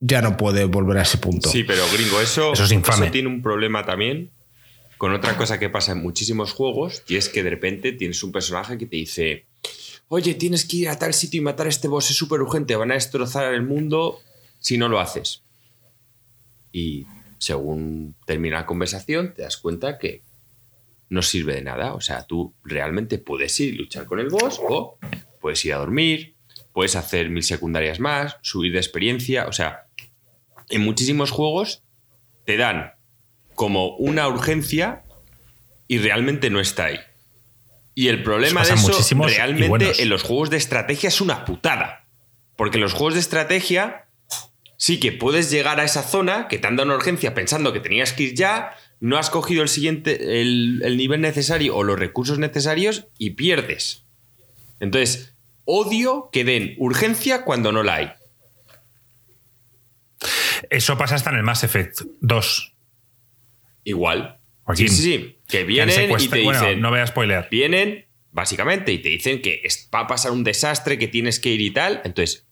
[0.00, 1.48] ya no puede volver a ese punto.
[1.48, 3.10] Sí, pero gringo, eso, Eso es infame.
[3.10, 4.30] tiene un problema también
[4.98, 8.32] con otra cosa que pasa en muchísimos juegos y es que de repente tienes un
[8.32, 9.46] personaje que te dice,
[10.08, 12.76] oye, tienes que ir a tal sitio y matar a este boss, es súper urgente,
[12.76, 14.20] van a destrozar el mundo
[14.58, 15.42] si no lo haces.
[16.72, 17.06] Y
[17.38, 20.22] según termina la conversación, te das cuenta que
[21.08, 21.94] no sirve de nada.
[21.94, 24.98] O sea, tú realmente puedes ir y luchar con el boss o
[25.40, 26.34] puedes ir a dormir,
[26.72, 29.46] puedes hacer mil secundarias más, subir de experiencia.
[29.46, 29.86] O sea,
[30.70, 31.82] en muchísimos juegos
[32.44, 32.92] te dan
[33.54, 35.04] como una urgencia
[35.86, 36.98] y realmente no está ahí.
[37.94, 42.06] Y el problema de eso realmente en los juegos de estrategia es una putada.
[42.56, 44.06] Porque en los juegos de estrategia
[44.76, 47.80] sí que puedes llegar a esa zona que te han dado una urgencia pensando que
[47.80, 51.98] tenías que ir ya, no has cogido el siguiente, el, el nivel necesario o los
[51.98, 54.04] recursos necesarios y pierdes.
[54.80, 55.34] Entonces,
[55.64, 58.12] odio que den urgencia cuando no la hay.
[60.70, 62.74] Eso pasa hasta en el Mass Effect 2.
[63.84, 64.38] Igual.
[64.64, 65.38] Joaquín, sí, sí, sí.
[65.48, 66.80] Que vienen y secuestra- te bueno, dicen.
[66.80, 67.48] no voy a spoiler.
[67.50, 71.50] vienen, básicamente, y te dicen que es- va a pasar un desastre, que tienes que
[71.50, 72.00] ir y tal.
[72.04, 72.46] Entonces,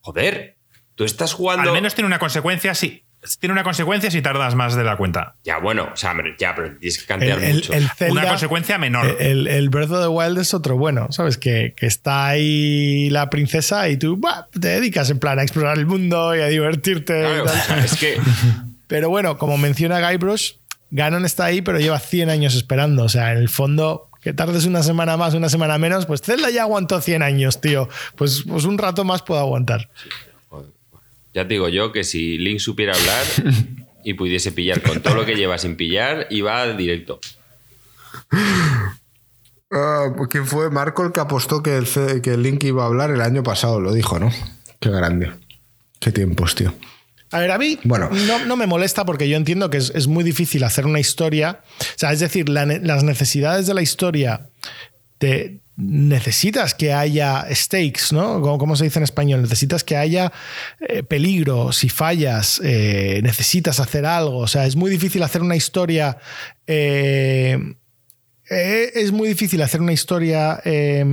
[0.00, 0.56] joder,
[0.94, 1.68] tú estás jugando.
[1.70, 3.02] Al menos tiene una consecuencia si
[3.40, 5.34] tiene una consecuencia si tardas más de la cuenta.
[5.42, 7.72] Ya, bueno, o sea, ya, pero tienes que cantear el- mucho.
[7.72, 9.16] el Zelda- Una consecuencia menor.
[9.20, 11.36] El, el Breath of the Wild es otro bueno, ¿sabes?
[11.36, 14.20] Que, que está ahí la princesa y tú
[14.52, 17.18] te dedicas en plan a explorar el mundo y a divertirte.
[17.18, 17.60] y Claro, o tal.
[17.62, 18.16] sea, es que.
[18.86, 20.52] Pero bueno, como menciona Guybrush,
[20.90, 23.04] Ganon está ahí, pero lleva 100 años esperando.
[23.04, 26.50] O sea, en el fondo, que tardes una semana más, una semana menos, pues Zelda
[26.50, 27.88] ya aguantó 100 años, tío.
[28.16, 29.90] Pues, pues un rato más puedo aguantar.
[31.34, 33.24] Ya te digo yo que si Link supiera hablar
[34.04, 37.20] y pudiese pillar con todo lo que lleva sin pillar, iba directo.
[39.70, 40.70] Ah, ¿Quién fue?
[40.70, 43.42] Marco el que apostó que el, C- que el Link iba a hablar el año
[43.42, 44.30] pasado, lo dijo, ¿no?
[44.80, 45.32] Qué grande.
[46.00, 46.72] Qué tiempos, tío.
[47.32, 48.08] A ver, a mí Bueno.
[48.10, 51.60] no, no me molesta porque yo entiendo que es, es muy difícil hacer una historia.
[51.80, 54.48] O sea, es decir, la las necesidades de la historia
[55.18, 58.40] te necesitas que haya stakes, ¿no?
[58.40, 59.42] ¿Cómo, cómo se dice en español?
[59.42, 60.32] Necesitas que haya
[60.80, 64.38] eh, peligro, si fallas, eh, necesitas hacer algo.
[64.38, 66.16] O sea, es muy difícil hacer una historia.
[66.66, 67.58] eh,
[68.48, 71.04] eh, es muy difícil hacer una historia eh,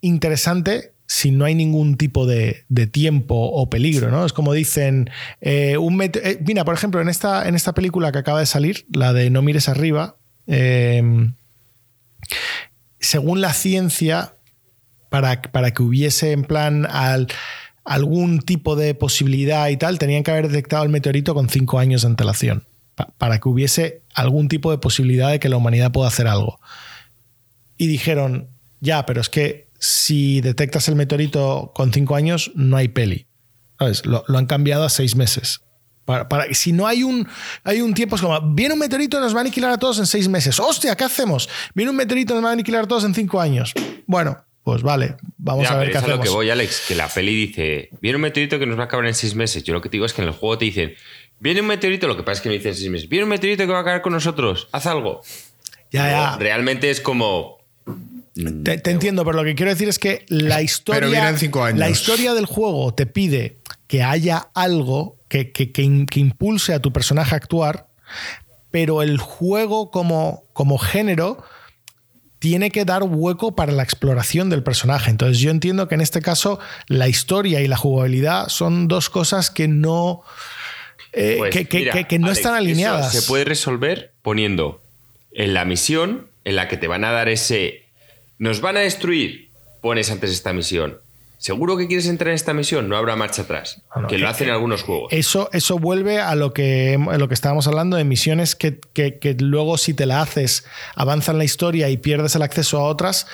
[0.00, 4.24] interesante si no hay ningún tipo de, de tiempo o peligro, ¿no?
[4.24, 5.10] Es como dicen,
[5.40, 8.86] eh, un eh, mira, por ejemplo, en esta, en esta película que acaba de salir,
[8.92, 10.16] la de No mires arriba,
[10.46, 11.02] eh,
[13.00, 14.34] según la ciencia,
[15.10, 17.28] para, para que hubiese en plan al-
[17.84, 22.02] algún tipo de posibilidad y tal, tenían que haber detectado el meteorito con cinco años
[22.02, 26.08] de antelación, pa- para que hubiese algún tipo de posibilidad de que la humanidad pueda
[26.08, 26.60] hacer algo.
[27.76, 28.48] Y dijeron,
[28.80, 33.26] ya, pero es que si detectas el meteorito con cinco años, no hay peli.
[33.78, 34.06] ¿Sabes?
[34.06, 35.60] Lo, lo han cambiado a seis meses.
[36.06, 37.28] Para, para- si no hay un,
[37.64, 39.98] hay un tiempo, es como, viene un meteorito y nos va a aniquilar a todos
[39.98, 40.58] en seis meses.
[40.58, 40.96] ¡Hostia!
[40.96, 41.48] ¿Qué hacemos?
[41.74, 43.72] Viene un meteorito y nos va a aniquilar a todos en cinco años.
[44.06, 46.28] Bueno, pues vale, vamos Ya, a ver pero qué es a lo hacemos.
[46.28, 49.04] que voy, Alex, que la peli dice, viene un meteorito que nos va a acabar
[49.06, 49.64] en seis meses.
[49.64, 50.94] Yo lo que te digo es que en el juego te dicen,
[51.40, 53.66] viene un meteorito, lo que pasa es que no dicen seis meses, viene un meteorito
[53.66, 55.20] que va a acabar con nosotros, haz algo.
[55.90, 56.36] Ya, ya.
[56.38, 57.58] Realmente es como...
[58.34, 61.78] Te, te entiendo, pero lo que quiero decir es que la historia, cinco años.
[61.78, 65.82] la historia del juego te pide que haya algo que, que- que
[66.20, 67.86] impulse a tu personaje a actuar,
[68.72, 71.44] pero el juego como, como género
[72.40, 75.10] tiene que dar hueco para la exploración del personaje.
[75.10, 76.58] Entonces yo entiendo que en este caso
[76.88, 80.22] la historia y la jugabilidad son dos cosas que no,
[81.12, 83.12] eh, Pues, que, que- mira, que- que no Alex, están alineadas.
[83.12, 84.82] Se puede resolver poniendo
[85.30, 87.83] en la misión en la que te van a dar ese.
[88.38, 89.50] Nos van a destruir.
[89.80, 90.98] Pones antes esta misión.
[91.38, 92.88] ¿Seguro que quieres entrar en esta misión?
[92.88, 93.82] No habrá marcha atrás.
[93.94, 95.12] No, no, que lo eh, hacen en algunos juegos.
[95.12, 99.18] Eso, eso vuelve a lo que, a lo que estábamos hablando de misiones que, que-
[99.18, 102.84] que luego si te la haces avanza en la historia y pierdes el acceso a
[102.84, 103.26] otras.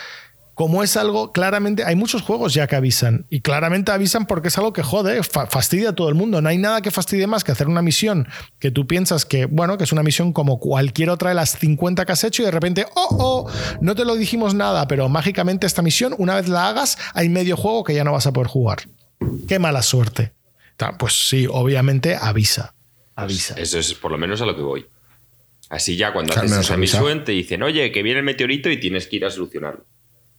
[0.55, 4.59] Como es algo, claramente, hay muchos juegos ya que avisan y claramente avisan porque es
[4.59, 6.43] algo que jode, fa- fastidia a todo el mundo.
[6.43, 8.29] No hay nada que fastidie más que hacer una misión
[8.59, 12.05] que tú piensas que, bueno, que es una misión como cualquier otra de las 50
[12.05, 13.17] que has hecho y de repente, oh,
[13.49, 13.51] oh,
[13.81, 17.57] no te lo dijimos nada, pero mágicamente esta misión, una vez la hagas, hay medio
[17.57, 18.81] juego que ya no vas a poder jugar.
[19.49, 20.33] Qué mala suerte.
[20.99, 22.75] Pues sí, obviamente avisa.
[23.15, 23.55] Avisa.
[23.59, 24.87] Eso es por lo menos a lo que voy.
[25.69, 28.81] Así ya cuando haces menos esa misión te dicen, oye, que viene el meteorito y
[28.81, 29.85] tienes que ir a solucionarlo.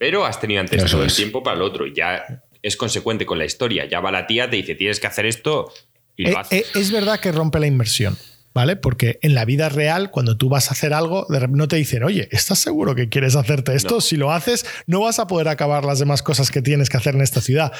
[0.02, 1.11] Pero has tenido antes Eso todo es.
[1.14, 3.86] el tiempo para el otro y ya es consecuente con la historia.
[3.86, 5.72] Ya va la tía, te dice, tienes que hacer esto
[6.18, 6.60] y Eh, lo haces.
[6.64, 8.18] eh, es verdad que rompe la inversión,
[8.52, 8.78] ¿vale?
[8.78, 12.03] Porque en la vida real, cuando tú vas a hacer algo, de no te dicen,
[12.03, 13.94] oye, ¿estás seguro que quieres hacerte esto?
[13.95, 14.02] No.
[14.02, 17.14] Si lo haces, no vas a poder acabar las demás cosas que tienes que hacer
[17.14, 17.72] en esta ciudad.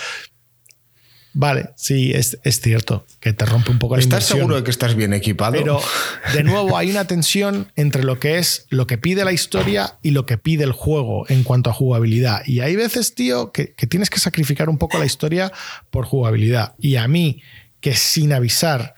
[1.34, 4.72] Vale, sí, es, es cierto que te rompe un poco la ¿Estás seguro de que
[4.72, 5.54] estás bien equipado?
[5.54, 5.82] Pero,
[6.34, 10.12] de nuevo, hay una tensión entre lo que es lo que pide la historia y
[10.12, 12.42] lo que pide el juego en cuanto a jugabilidad.
[12.46, 15.54] Y hay veces, tío, que, que tienes que sacrificar un poco la historia
[15.90, 16.76] por jugabilidad.
[16.80, 17.42] Y a mí,
[17.80, 18.96] que sin avisar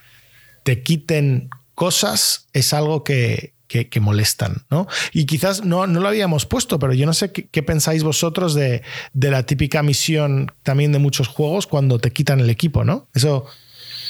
[0.63, 4.87] te quiten cosas, es algo que, que, que molestan, ¿no?
[5.13, 8.53] Y quizás no, no lo habíamos puesto, pero yo no sé qué, qué pensáis vosotros
[8.53, 8.83] de,
[9.13, 13.07] de la típica misión también de muchos juegos cuando te quitan el equipo, ¿no?
[13.15, 13.45] Eso...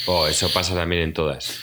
[0.07, 1.59] Oh, eso pasa también en todas.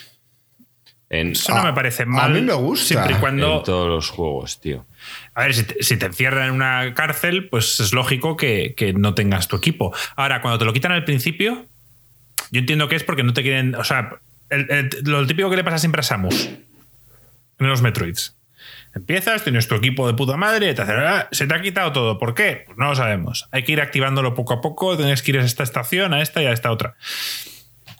[1.11, 2.33] En, Eso no Ah, me parece a mal.
[2.33, 2.87] mí me gusta.
[2.87, 3.59] Siempre y cuando.
[3.59, 4.87] en todos los juegos, tío.
[5.35, 8.93] A ver, si te, si te encierran en una cárcel, pues es lógico que, que
[8.93, 9.93] no tengas tu equipo.
[10.17, 11.67] Ahora, cuando te lo quitan al principio,
[12.53, 13.75] yo entiendo que es porque no te quieren.
[13.75, 16.49] O sea, el- el- lo típico que le pasa siempre a Samus
[17.61, 18.37] en los Metroids.
[18.95, 22.19] Empiezas, tienes tu equipo de puta madre, te hacen, "Ah, se te ha quitado todo.
[22.19, 22.65] ¿Por qué?
[22.66, 23.49] Pues no lo sabemos.
[23.53, 26.43] Hay que ir activándolo poco a poco, tienes que ir a esta estación, a esta
[26.43, 26.97] y a esta otra.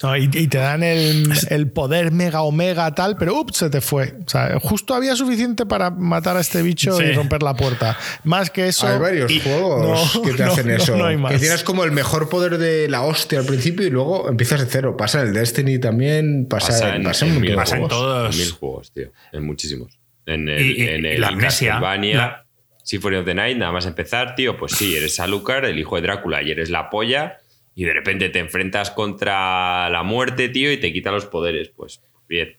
[0.03, 3.81] No, y, y te dan el, el poder mega omega tal, pero ups, se te
[3.81, 4.15] fue.
[4.25, 7.05] O sea, justo había suficiente para matar a este bicho Sí.
[7.05, 7.99] y romper la puerta.
[8.25, 8.87] Más que eso.
[8.87, 10.97] Hay varios y- juegos no, que te no, hacen no, eso.
[10.97, 11.33] no hay más.
[11.33, 14.67] que tienes como el mejor poder de la hostia al principio y luego empiezas de
[14.71, 14.97] cero.
[14.97, 18.35] Pasa en el Destiny también, pasa, Pasa en, pasa en mil Pasa en todos.
[18.35, 19.11] En mil juegos, tío.
[19.33, 19.99] En muchísimos.
[20.25, 22.47] En el, Y- y- en el la amnesia, Castlevania, la-
[22.85, 26.03] Symphony of the Night, nada más empezar, tío, pues sí, eres Alucard, el hijo de
[26.03, 27.40] Drácula, y eres la polla,
[27.81, 31.71] y de repente te enfrentas contra la muerte, tío, y te quita los poderes.
[31.75, 32.59] Pues bien.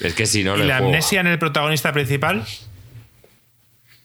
[0.00, 2.44] Es que si no, y la juego- amnesia en el protagonista principal,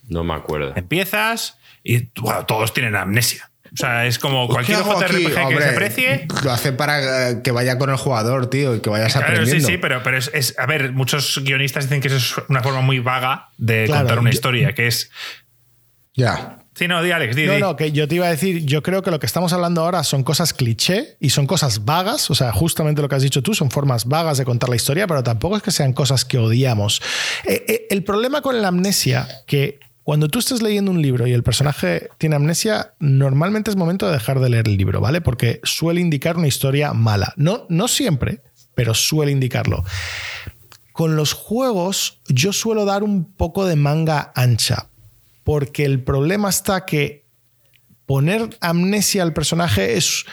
[0.07, 0.72] No me acuerdo.
[0.78, 3.52] empiezas y bueno, todos tienen amnesia.
[3.74, 5.10] O sea, es como Pues, ¿qué cualquier?
[5.10, 6.28] JRPG que Hombre, se aprecie.
[6.44, 9.34] Lo hace para eh, que vaya con el jugador, tío, y que vayas Claro, sí,
[9.34, 9.68] aprendiendo.
[9.68, 12.80] sí, pero, pero es, es- A ver, muchos guionistas dicen que eso es una forma
[12.80, 15.11] muy vaga de Claro, contar una yo- historia, que es.
[16.16, 16.59] Ya.
[16.80, 17.60] Sí, no, di Alex, di, No, di.
[17.60, 20.01] no, que yo te iba a decir, yo creo que lo que estamos hablando ahora
[20.06, 23.53] son cosas cliché y son cosas vagas, o sea, justamente lo que has dicho tú,
[23.53, 27.01] son formas vagas de contar la historia, pero tampoco es que sean cosas que odiamos.
[27.45, 31.34] Eh, eh, el problema con la amnesia, que cuando tú estés leyendo un libro y
[31.34, 35.19] el personaje tiene amnesia, normalmente es momento de dejar de leer el libro, ¿vale?
[35.19, 37.34] Porque suele indicar una historia mala.
[37.35, 38.39] No, no siempre,
[38.73, 39.84] pero suele indicarlo.
[40.93, 44.89] Con los juegos yo suelo dar un poco de manga ancha,
[45.50, 47.26] porque el problema está que
[48.06, 50.26] poner amnesia al personaje es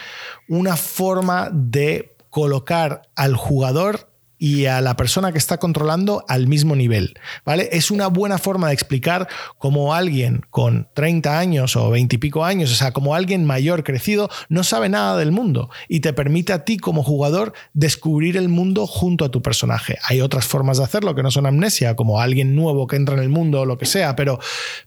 [0.46, 6.76] una forma de colocar al jugador y a la persona que está controlando al mismo
[6.76, 7.68] nivel, ¿vale?
[7.72, 12.44] Es una buena forma de explicar cómo alguien con 30 años o 20 y pico
[12.44, 16.52] años, o sea, como alguien mayor crecido, no sabe nada del mundo y te permite
[16.52, 19.98] a ti como jugador descubrir el mundo junto a tu personaje.
[20.08, 23.22] Hay otras formas de hacerlo que no son amnesia, como alguien nuevo que entra en
[23.22, 24.38] el mundo o lo que sea, pero,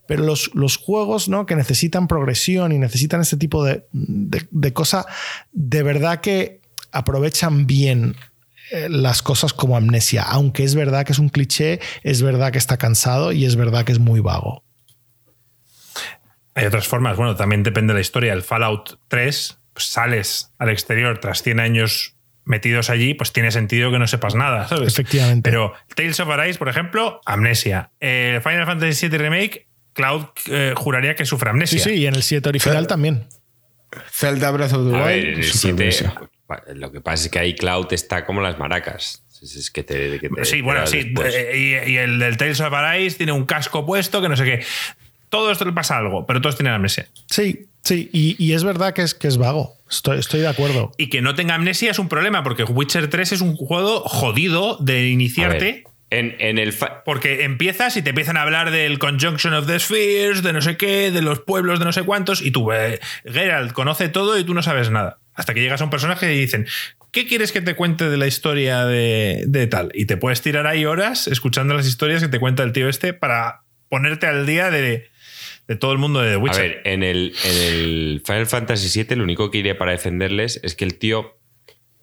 [0.07, 1.45] pero los, los juegos ¿no?
[1.45, 5.05] que necesitan progresión y necesitan este tipo de, de, de cosa,
[5.51, 6.61] de verdad que
[6.91, 8.15] aprovechan bien
[8.89, 12.77] las cosas como amnesia, aunque es verdad que es un cliché, es verdad que está
[12.77, 14.63] cansado y es verdad que es muy vago.
[16.55, 17.15] Hay otras formas.
[17.17, 18.33] Bueno, también depende de la historia.
[18.33, 23.91] El Fallout 3, pues sales al exterior tras 100 años metidos allí, pues tiene sentido
[23.91, 24.87] que no sepas nada, ¿sabes?
[24.91, 25.49] Efectivamente.
[25.49, 27.91] Pero Tales of Arise, por ejemplo, amnesia.
[27.99, 31.79] Eh, Final Fantasy VII Remake, Cloud eh, juraría que sufre Sí, amnesia.
[31.79, 33.27] sí, y en el 7 original también.
[34.11, 36.38] Zelda Breath of the Wild.
[36.55, 36.77] Ver, en el supervivencia.
[36.77, 39.23] 7, lo que pasa es que ahí Cloud está como las maracas.
[39.41, 41.13] Es, que te, que te Sí, bueno, sí.
[41.23, 44.43] eh, Y, y el del Tales of Arise tiene un casco puesto que no sé
[44.43, 44.65] qué.
[45.29, 47.07] Todo esto le pasa algo, pero todos tienen amnesia.
[47.27, 49.75] Sí, sí, y, y es verdad que es, que es vago.
[49.89, 50.91] Estoy, estoy de acuerdo.
[50.97, 54.77] Y que no tenga amnesia es un problema, porque Witcher 3 es un juego jodido
[54.81, 55.83] de iniciarte.
[56.09, 56.73] en, en el
[57.05, 60.75] Porque empiezas y te empiezan a hablar del Conjunction of the Spheres, de no sé
[60.77, 64.43] qué, de los pueblos de no sé cuántos, y tú, eh, Geralt, conoce todo y
[64.43, 65.19] tú no sabes nada.
[65.39, 66.67] Hasta que llegas a un personaje y dicen,
[67.13, 69.89] ¿qué quieres que te cuente de la historia de, de tal?
[69.93, 73.13] Y te puedes tirar ahí horas escuchando las historias que te cuenta el tío este
[73.13, 75.09] para ponerte al día de,
[75.69, 76.61] de todo el mundo de The A Witcher.
[76.61, 80.75] ver, en el, en el Final Fantasy VII lo único que iría para defenderles es
[80.75, 81.39] que el tío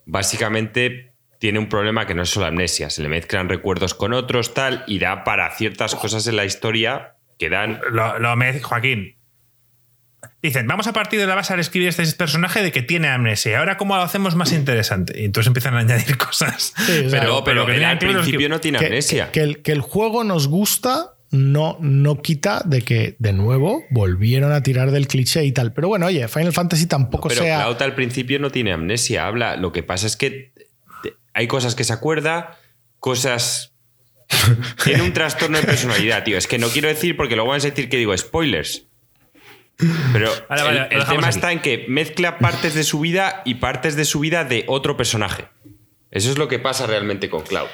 [0.06, 4.54] básicamente tiene un problema que no es solo amnesia, se le mezclan recuerdos con otros,
[4.54, 7.80] tal, y da para ciertas cosas en la historia que dan...
[7.90, 9.16] Lo, lo Joaquín.
[10.47, 13.59] Dicen, vamos a partir de la base al escribir este personaje de que tiene amnesia.
[13.59, 15.20] Ahora, ¿cómo lo hacemos más interesante?
[15.20, 16.73] Y entonces empiezan a añadir cosas.
[16.86, 19.27] Sí, o sea, Pero, pero, que al claro es que- principio no tiene amnesia.
[19.27, 23.82] que- que el, que el juego nos gusta no, no quita de que, de nuevo,
[23.90, 25.73] volvieron a tirar del cliché y tal.
[25.73, 27.62] Pero bueno, oye, Final Fantasy tampoco Pero sea.
[27.64, 29.56] Cloud al principio no tiene amnesia, habla.
[29.56, 30.52] Lo que pasa es que
[31.35, 32.56] hay cosas que se acuerda,
[33.01, 33.73] cosas.
[34.85, 36.39] tiene un trastorno de personalidad, tío.
[36.39, 38.86] Es que no quiero decir porque luego van a decir que digo spoilers.
[40.12, 41.36] Pero Vale, vale, el, tema aquí.
[41.36, 44.97] está en que mezcla partes de su vida y partes de su vida de otro
[44.97, 45.47] personaje.
[46.11, 47.69] Eso es lo que pasa realmente con Cloud.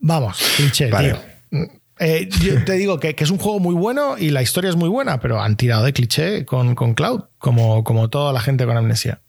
[0.00, 1.14] Vamos, cliché, Vale.
[1.50, 1.60] tío.
[1.98, 4.76] Eh, yo te digo que, que es un juego muy bueno y la historia es
[4.76, 8.66] muy buena, pero han tirado de cliché con, con Cloud, como, como toda la gente
[8.66, 9.20] con amnesia.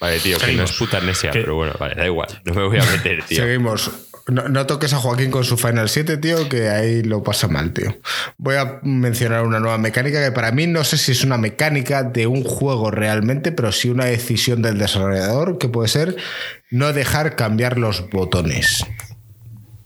[0.00, 1.40] Vale, tío, que no es puta amnesia, ¿Qué?
[1.40, 2.28] pero bueno, vale, da igual.
[2.44, 3.38] No me voy a meter, tío.
[3.38, 3.90] Seguimos.
[4.26, 7.74] No, no toques a Joaquín con su Final 7, tío, que ahí lo pasa mal,
[7.74, 7.94] tío.
[8.38, 12.04] Voy a mencionar una nueva mecánica que para mí no sé si es una mecánica
[12.04, 16.16] de un juego realmente, pero sí una decisión del desarrollador, que puede ser
[16.70, 18.86] no dejar cambiar los botones.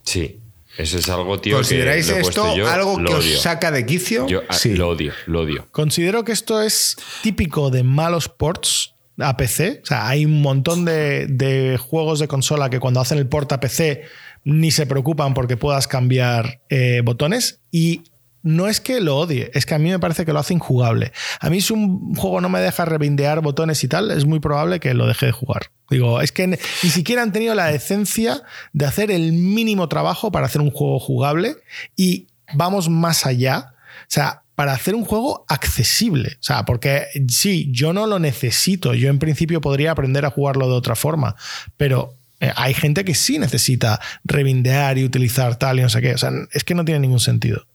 [0.03, 0.39] Sí,
[0.77, 1.57] eso es algo, tío.
[1.57, 4.25] ¿Consideráis que lo esto yo, algo que os saca de quicio?
[4.27, 4.73] Yo ah, sí.
[4.73, 5.67] lo odio, lo odio.
[5.71, 9.81] Considero que esto es típico de malos ports a PC.
[9.83, 13.51] O sea, hay un montón de, de juegos de consola que cuando hacen el port
[13.51, 14.05] a PC
[14.43, 17.61] ni se preocupan porque puedas cambiar eh, botones.
[17.71, 18.03] Y
[18.41, 21.11] no es que lo odie, es que a mí me parece que lo hace injugable.
[21.39, 24.79] A mí si un juego no me deja revindear botones y tal, es muy probable
[24.79, 25.71] que lo deje de jugar.
[25.89, 26.57] Digo, es que ni
[26.89, 28.41] siquiera han tenido la decencia
[28.73, 31.57] de hacer el mínimo trabajo para hacer un juego jugable
[31.95, 33.73] y vamos más allá.
[34.01, 36.37] O sea, para hacer un juego accesible.
[36.39, 38.93] O sea, porque sí, yo no lo necesito.
[38.93, 41.35] Yo en principio podría aprender a jugarlo de otra forma,
[41.77, 46.13] pero eh, hay gente que sí necesita revindear y utilizar tal y no sé qué.
[46.13, 47.65] O sea, es que no tiene ningún sentido.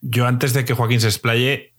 [0.00, 1.74] Yo antes de que Joaquín se explaye,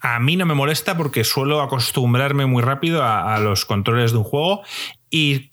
[0.00, 4.18] a mí no me molesta porque suelo acostumbrarme muy rápido a, a los controles de
[4.18, 4.62] un juego
[5.10, 5.50] y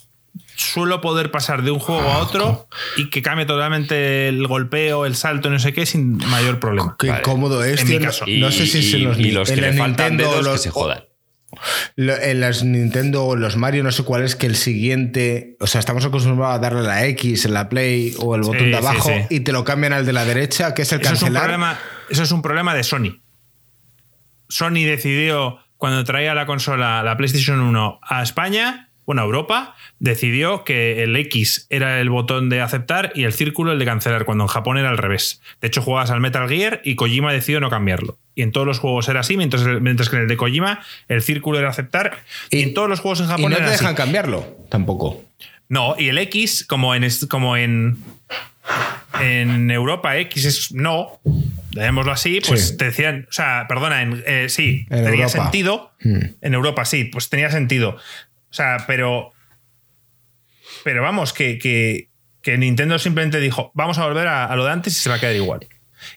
[0.56, 2.68] suelo poder pasar de un juego a otro
[2.98, 6.96] y que cambie totalmente el golpeo, el salto, no sé qué, sin mayor problema.
[7.00, 7.22] Qué Vale.
[7.24, 8.00] cómodo es, En tío.
[8.00, 8.26] mi No- caso.
[8.28, 10.52] No, sé si Y- se los, y los en que le faltan Nintendo, dedos que
[10.52, 11.04] los- se jodan.
[11.98, 15.58] En las Nintendo o los Mario, no sé cuál es que el siguiente.
[15.60, 18.70] O sea, estamos acostumbrados a darle la X en la Play o el botón Sí,
[18.70, 19.26] de abajo sí.
[19.36, 21.44] y te lo cambian al de la derecha, que es el Eso es, un cancelar.
[21.44, 21.80] problema,
[22.10, 23.22] eso es un problema de Sony.
[24.50, 31.04] Sony decidió, cuando traía la consola, la PlayStation 1 a España, bueno, Europa, decidió que
[31.04, 34.48] el X era el botón de aceptar y el círculo el de cancelar, cuando en
[34.48, 35.42] Japón era al revés.
[35.60, 38.18] De hecho, jugabas al Metal Gear y Kojima decidió no cambiarlo.
[38.36, 40.80] Y en todos los juegos era así, mientras, mientras que en el de Kojima
[41.10, 42.20] el círculo era aceptar.
[42.50, 43.72] Y, en todos los juegos en y Japón no te así.
[43.72, 45.24] dejan cambiarlo tampoco.
[45.68, 47.98] No, y el X, como en, como en,
[49.20, 51.20] en Europa X es no,
[51.72, 52.78] dejémoslo así, pues Sí.
[52.78, 55.30] te decían, o sea, perdona, en, eh, sí, En tenía Europa.
[55.44, 55.92] sentido.
[56.02, 56.20] Hmm.
[56.42, 57.98] En Europa sí, pues tenía sentido.
[58.52, 59.32] O sea, pero.
[60.84, 62.10] Pero vamos, que, que,
[62.42, 65.16] que Nintendo simplemente dijo, vamos a volver a, a lo de antes y se va
[65.16, 65.68] a quedar igual.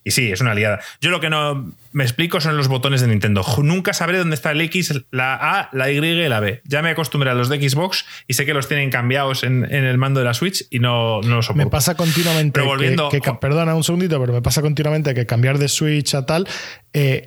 [0.05, 0.81] Y sí, es una liada.
[1.01, 3.44] Yo lo que no me explico son los botones de Nintendo.
[3.62, 6.61] Nunca sabré dónde está el X, la A, la Y y la B.
[6.65, 9.85] Ya me acostumbré a los de Xbox y sé que los tienen cambiados en, en
[9.85, 11.65] el mando de la Switch y no, no los soporto.
[11.65, 12.52] Me pasa continuamente.
[12.52, 16.27] Pero volviendo- que, perdona un segundito, pero me pasa continuamente que cambiar de Switch a
[16.27, 16.48] tal,
[16.93, 17.27] eh,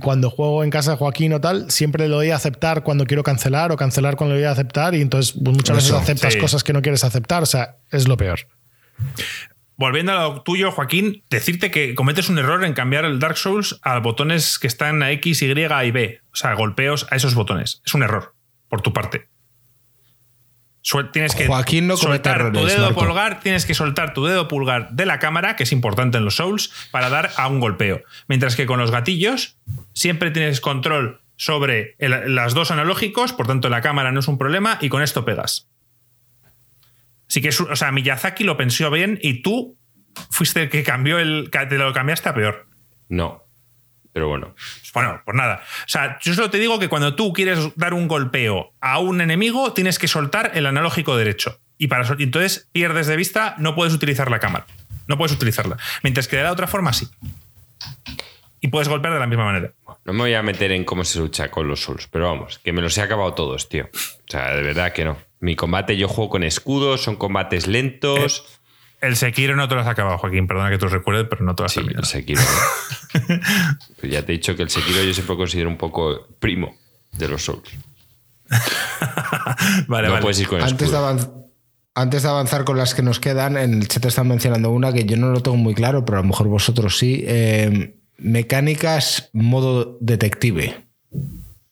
[0.00, 3.22] cuando juego en casa de Joaquín o tal, siempre le doy a aceptar cuando quiero
[3.22, 6.38] cancelar o cancelar cuando le doy a aceptar y entonces pues, muchas veces aceptas sí.
[6.38, 7.42] cosas que no quieres aceptar.
[7.42, 8.40] O sea, es lo peor.
[9.78, 13.78] Volviendo a lo tuyo, Joaquín, decirte que cometes un error en cambiar el Dark Souls
[13.82, 16.20] a botones que están a X, Y y B.
[16.32, 17.80] O sea, golpeos a esos botones.
[17.86, 18.34] Es un error,
[18.68, 19.28] por tu parte.
[20.82, 23.00] Suel- tienes que Joaquín no comete soltar tu errores, dedo Marco.
[23.04, 26.36] pulgar, tienes que soltar tu dedo pulgar de la cámara, que es importante en los
[26.36, 28.02] Souls, para dar a un golpeo.
[28.26, 29.58] Mientras que con los gatillos
[29.92, 34.38] siempre tienes control sobre el- las dos analógicos, por tanto la cámara no es un
[34.38, 35.68] problema y con esto pegas.
[37.28, 39.78] Así que, es o sea, Miyazaki lo pensó bien y tú
[40.30, 41.50] fuiste el que cambió el.
[41.50, 42.66] te lo cambiaste a peor.
[43.08, 43.44] No.
[44.12, 44.54] Pero bueno.
[44.94, 45.62] Bueno, pues nada.
[45.62, 49.20] O sea, yo solo te digo que cuando tú quieres dar un golpeo a un
[49.20, 51.60] enemigo, tienes que soltar el analógico derecho.
[51.76, 54.66] Y para entonces pierdes de vista, no puedes utilizar la cámara.
[55.06, 55.76] No puedes utilizarla.
[56.02, 57.08] Mientras que de la otra forma sí.
[58.60, 59.72] Y puedes golpear de la misma manera.
[60.04, 62.72] No me voy a meter en cómo se lucha con los Souls, pero vamos, que
[62.72, 63.88] me los he acabado todos, tío.
[63.94, 65.16] O sea, de verdad que no.
[65.40, 68.44] Mi combate yo juego con escudos, son combates lentos.
[69.00, 70.46] El Sekiro no te lo has acabado, Joaquín.
[70.48, 72.00] Perdona que te lo recuerde, pero no te lo has Sí, terminado.
[72.02, 72.40] el Sekiro.
[74.00, 76.76] Pues ya te he dicho que el Sekiro yo siempre considero un poco primo
[77.12, 77.70] de los Souls.
[79.88, 80.22] Vale, no vale.
[80.22, 80.98] puedes ir con Antes de,
[81.94, 85.04] antes de avanzar con las que nos quedan, en el chat están mencionando una que
[85.04, 87.24] yo no lo tengo muy claro, pero a lo mejor vosotros sí.
[87.26, 90.87] Eh, mecánicas modo detective.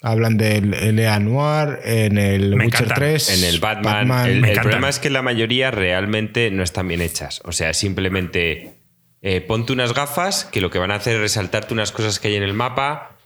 [0.07, 1.19] Hablan del L.A.
[1.19, 2.99] Noir, en el Me Witcher encantan.
[2.99, 3.43] 3.
[3.43, 7.43] En el Batman, el, problema es que la mayoría realmente no están bien hechas.
[7.45, 8.79] O sea, simplemente
[9.21, 12.29] eh, ponte unas gafas que lo que van a hacer es resaltarte unas cosas que
[12.29, 13.17] hay en el mapa.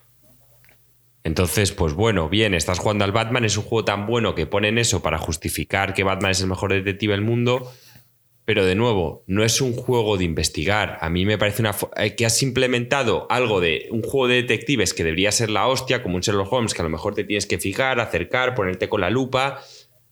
[1.23, 4.79] Entonces, pues bueno, bien, estás jugando al Batman, es un juego tan bueno que ponen
[4.79, 7.71] eso para justificar que Batman es el mejor detective del mundo,
[8.51, 10.99] Pero de nuevo, no es un juego de investigar.
[11.03, 14.93] A mí me parece una eh, que has implementado algo de un juego de detectives
[14.93, 17.47] que debería ser la hostia, como un Sherlock Holmes, que a lo mejor te tienes
[17.47, 19.61] que fijar, acercar, ponerte con la lupa,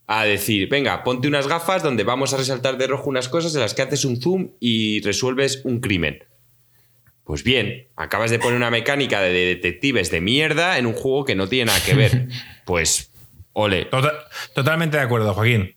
[0.06, 3.60] a decir, venga, ponte unas gafas donde vamos a resaltar de rojo unas cosas en
[3.60, 6.22] las que haces un zoom y resuelves un crimen.
[7.24, 11.34] Pues bien, acabas de poner una mecánica de detectives de mierda en un juego que
[11.34, 12.28] no tiene nada que ver.
[12.64, 13.10] Pues,
[13.52, 13.86] ole.
[13.86, 15.74] Tota- totalmente de acuerdo, Joaquín.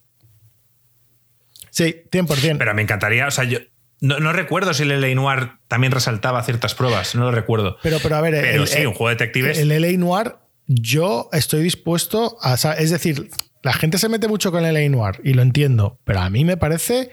[1.86, 2.58] Sí, 100%.
[2.58, 3.60] Pero me encantaría, o sea, yo
[4.00, 5.14] no, no recuerdo si el L.A.
[5.16, 7.78] Noir también resaltaba ciertas pruebas, no lo recuerdo.
[7.84, 9.58] Pero, pero a ver, Pero el- sí, el- un juego de detectives.
[9.60, 10.36] El LA Noir,
[10.68, 12.54] yo estoy dispuesto a.
[12.78, 13.30] Es decir,
[13.64, 16.46] la gente se mete mucho con el LA Noir y lo entiendo, pero a mí
[16.46, 17.12] me parece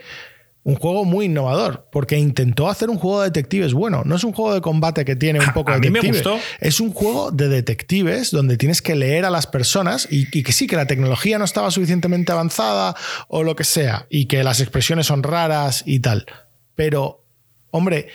[0.68, 4.02] un juego muy innovador porque intentó hacer un juego de detectives bueno.
[4.04, 6.30] No es un juego de combate que tiene un poco A de mí me detective.
[6.34, 6.46] gustó.
[6.60, 10.52] Es un juego de detectives donde tienes que leer a las personas y, y que
[10.52, 12.94] sí, que la tecnología no estaba suficientemente avanzada
[13.28, 16.26] o lo que sea y que las expresiones son raras y tal.
[16.74, 17.24] Pero,
[17.70, 18.08] hombre,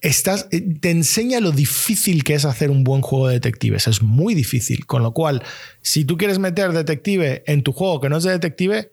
[0.00, 3.88] estás, eh, te enseña lo difícil que es hacer un buen juego de detectives.
[3.88, 4.86] Es muy difícil.
[4.86, 5.42] Con lo cual,
[5.82, 8.90] si tú quieres meter detective en tu juego que no es de detective,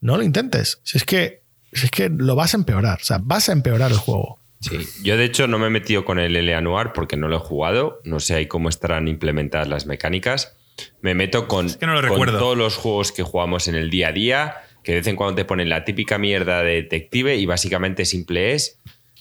[0.00, 0.78] no lo intentes.
[0.84, 1.42] Si es que,
[1.72, 2.98] si es que lo vas a empeorar.
[3.00, 4.38] O sea, vas a empeorar el juego.
[4.60, 7.36] Sí, yo de hecho no me he metido con el L Noir porque no lo
[7.36, 10.56] he jugado, no sé ahí cómo estarán implementadas las mecánicas.
[11.00, 14.08] Me meto con, que no lo con todos los juegos que jugamos en el día
[14.08, 17.46] a día, que de vez en cuando te ponen la típica mierda de detective y
[17.46, 18.80] básicamente simple es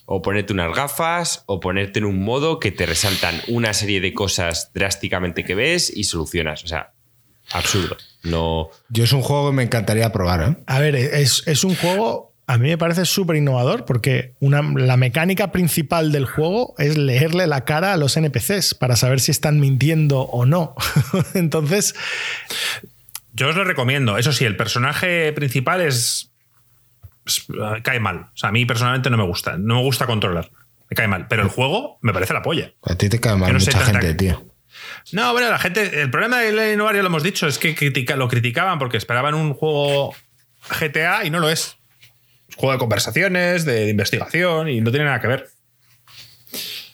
[0.10, 4.14] o ponerte unas gafas o ponerte en un modo que te resaltan una serie de
[4.14, 6.64] cosas drásticamente que ves y solucionas.
[6.64, 6.94] O sea,
[7.52, 7.98] absurdo.
[8.24, 10.64] No, Yo es un juego que me encantaría probar, ¿eh?
[10.65, 14.95] A ver, es, es un juego, a mí me parece súper innovador porque una, la
[14.98, 19.60] mecánica principal del juego es leerle la cara a los NPCs para saber si están
[19.60, 20.74] mintiendo o no.
[21.34, 21.94] Entonces,
[23.34, 24.18] Yo os lo recomiendo.
[24.18, 26.32] Eso sí, el personaje principal es.
[27.26, 27.45] es-
[27.84, 28.30] cae mal.
[28.34, 29.57] O sea, a mí personalmente no me gusta.
[29.57, 30.49] No me gusta controlar.
[30.90, 31.28] Me cae mal.
[31.28, 32.72] Pero el juego me parece la polla.
[32.84, 34.45] A ti te cae mal no mucha gente, tío.
[35.11, 36.02] No, bueno, la gente.
[36.02, 36.76] El problema de L.A.
[36.78, 40.15] Noir, ya lo hemos dicho, es que critica- lo criticaban porque esperaban un juego
[40.80, 41.76] GTA y no lo es.
[42.58, 45.48] Juego de conversaciones, de, de investigación y no tiene nada que ver.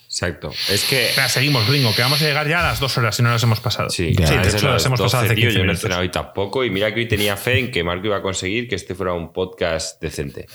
[0.06, 0.50] exacto.
[0.70, 3.30] Es que seguimos, gringo, que vamos a llegar ya a las dos horas si no
[3.30, 3.90] las hemos pasado.
[3.90, 4.26] Sí, Ya.
[4.26, 6.10] Sí, de hecho, las hemos 12, pasado hace tío, 15 yo no he cenado hoy
[6.10, 8.94] tampoco y mira que hoy tenía fe en que Marco iba a conseguir que este
[8.94, 10.46] fuera un podcast decente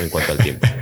[0.00, 0.66] en cuanto al tiempo.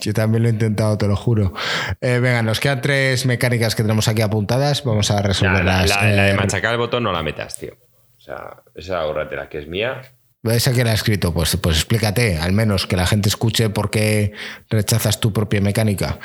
[0.00, 1.52] Yo también lo he intentado, te lo juro.
[2.00, 4.84] Eh, venga, nos quedan tres mecánicas que tenemos aquí apuntadas.
[4.84, 5.88] Vamos a La, la- resolverlas.
[5.90, 7.76] la- la de Eh, machacar el botón no la metas, tío.
[8.16, 10.02] O sea, esa ahórratela que es mía.
[10.42, 13.90] Esa que la ha escrito, pues, pues explícate, al menos que la gente escuche por
[13.90, 14.32] qué
[14.70, 16.18] rechazas tu propia mecánica.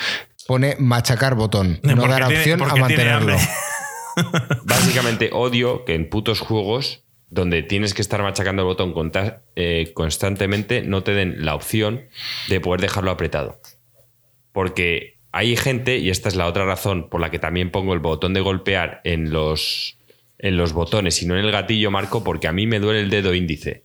[0.48, 3.36] Pone machacar botón, no Porque dar tiene- opción a mantenerlo.
[4.64, 8.94] Básicamente odio que en putos juegos donde tienes que estar machacando el botón
[9.56, 12.06] eh, constantemente no te den la opción
[12.48, 13.60] de poder dejarlo apretado.
[14.54, 18.00] Porque hay gente, y esta es la otra razón por la que también pongo el
[18.00, 19.98] botón de golpear en los,
[20.38, 23.10] en los botones y no en el gatillo, Marco, porque a mí me duele el
[23.10, 23.85] dedo índice.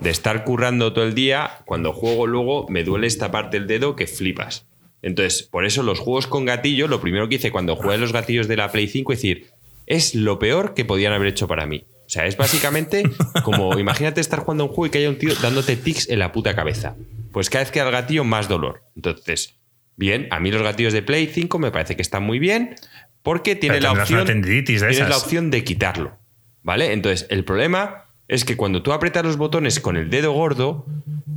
[0.00, 3.96] De estar currando todo el día, cuando juego luego me duele esta parte del dedo
[3.96, 4.66] que flipas.
[5.02, 8.48] Entonces, por eso los juegos con gatillo, lo primero que hice cuando jugué los gatillos
[8.48, 9.46] de la Play 5 es decir,
[9.86, 11.86] es lo peor que podían haber hecho para mí.
[12.06, 13.04] O sea, es básicamente
[13.42, 16.32] como, imagínate estar jugando un juego y que haya un tío dándote tics en la
[16.32, 16.96] puta cabeza.
[17.32, 18.82] Pues cada vez que da el gatillo, más dolor.
[18.94, 19.56] Entonces,
[19.96, 22.76] bien, a mí los gatillos de Play 5 me parece que están muy bien
[23.22, 26.18] porque tiene la opción, de tienes la opción de quitarlo.
[26.62, 26.92] ¿Vale?
[26.92, 30.86] Entonces, el problema es que cuando tú apretas los botones con el dedo gordo,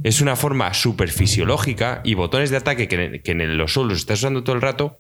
[0.04, 4.20] es una forma súper fisiológica y botones de ataque que que en los solos estás
[4.20, 4.98] usando todo el rato,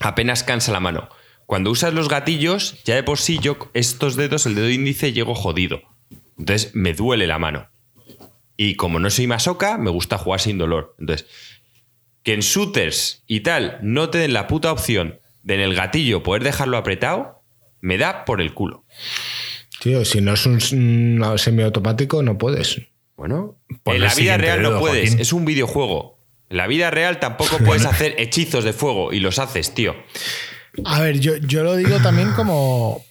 [0.00, 1.08] apenas cansa la mano.
[1.46, 5.34] Cuando usas los gatillos, ya de por sí yo estos dedos, el dedo índice, llego
[5.34, 5.80] jodido.
[6.38, 7.68] Entonces me duele la mano.
[8.56, 10.94] Y como no soy masoca, me gusta jugar sin dolor.
[10.98, 11.28] Entonces,
[12.22, 16.24] que en shooters y tal no te den la puta opción de en el gatillo
[16.24, 17.42] poder dejarlo apretado,
[17.80, 18.84] me da por el culo.
[19.80, 22.80] Tío, si no es un, un semiautomático, no puedes.
[23.16, 25.20] Bueno, en la vida real no puedes, Joaquín.
[25.20, 26.18] es un videojuego.
[26.48, 29.94] En la vida real tampoco puedes hacer hechizos de fuego y los haces, tío.
[30.84, 33.02] A ver, yo, yo lo digo también como,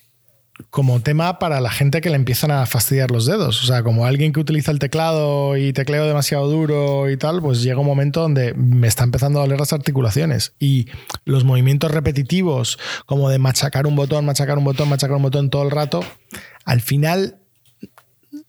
[0.70, 3.64] como tema para la gente que le empiezan a fastidiar los dedos.
[3.64, 7.64] O sea, como alguien que utiliza el teclado y tecleo demasiado duro y tal, pues
[7.64, 10.54] llega un momento donde me está empezando a doler las articulaciones.
[10.60, 10.88] Y
[11.26, 12.78] los movimientos repetitivos,
[13.08, 16.02] como de machacar un botón, machacar un botón, machacar un botón todo el rato,
[16.66, 17.40] al final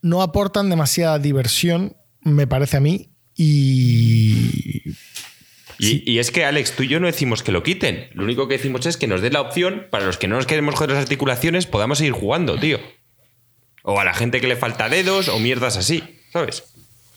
[0.03, 3.11] no aportan demasiada diversión, me parece a mí.
[3.37, 4.97] Y
[5.79, 8.09] Y, y es que, Alex, tú y yo no decimos que lo quiten.
[8.15, 10.47] Lo único que decimos es que nos den la opción para los que no nos
[10.47, 12.81] queremos joder las articulaciones, podamos seguir jugando, tío.
[13.83, 16.65] O a la gente que le falta dedos o mierdas así, ¿sabes?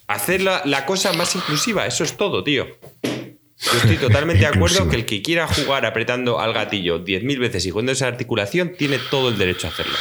[0.07, 2.67] Hacer la, la cosa más inclusiva, eso es todo, tío.
[3.03, 7.65] Yo estoy totalmente de acuerdo que el que quiera jugar apretando al gatillo 10.000 veces
[7.65, 9.95] y jugando esa articulación tiene todo el derecho a hacerlo.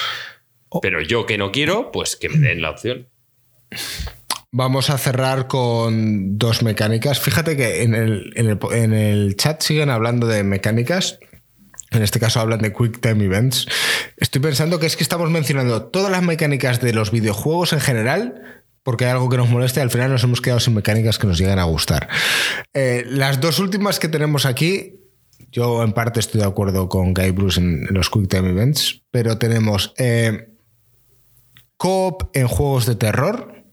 [0.83, 3.09] Pero yo que no quiero, pues que me den la opción.
[4.51, 7.21] Vamos a cerrar con dos mecánicas.
[7.21, 11.19] Fíjate que en el, en el- en el chat siguen hablando de mecánicas.
[11.91, 13.67] En este caso hablan de Quick Time Events.
[14.17, 18.63] Estoy pensando que es que estamos mencionando todas las mecánicas de los videojuegos en general,
[18.83, 21.27] porque hay algo que nos molesta y al final nos hemos quedado sin mecánicas que
[21.27, 22.09] nos llegan a gustar.
[22.75, 24.95] Eh, las dos últimas que tenemos aquí,
[25.51, 29.03] yo en parte estoy de acuerdo con Guy Bruce en, en los Quick Time Events,
[29.11, 30.49] pero tenemos eh,
[31.79, 33.65] coop en juegos de terror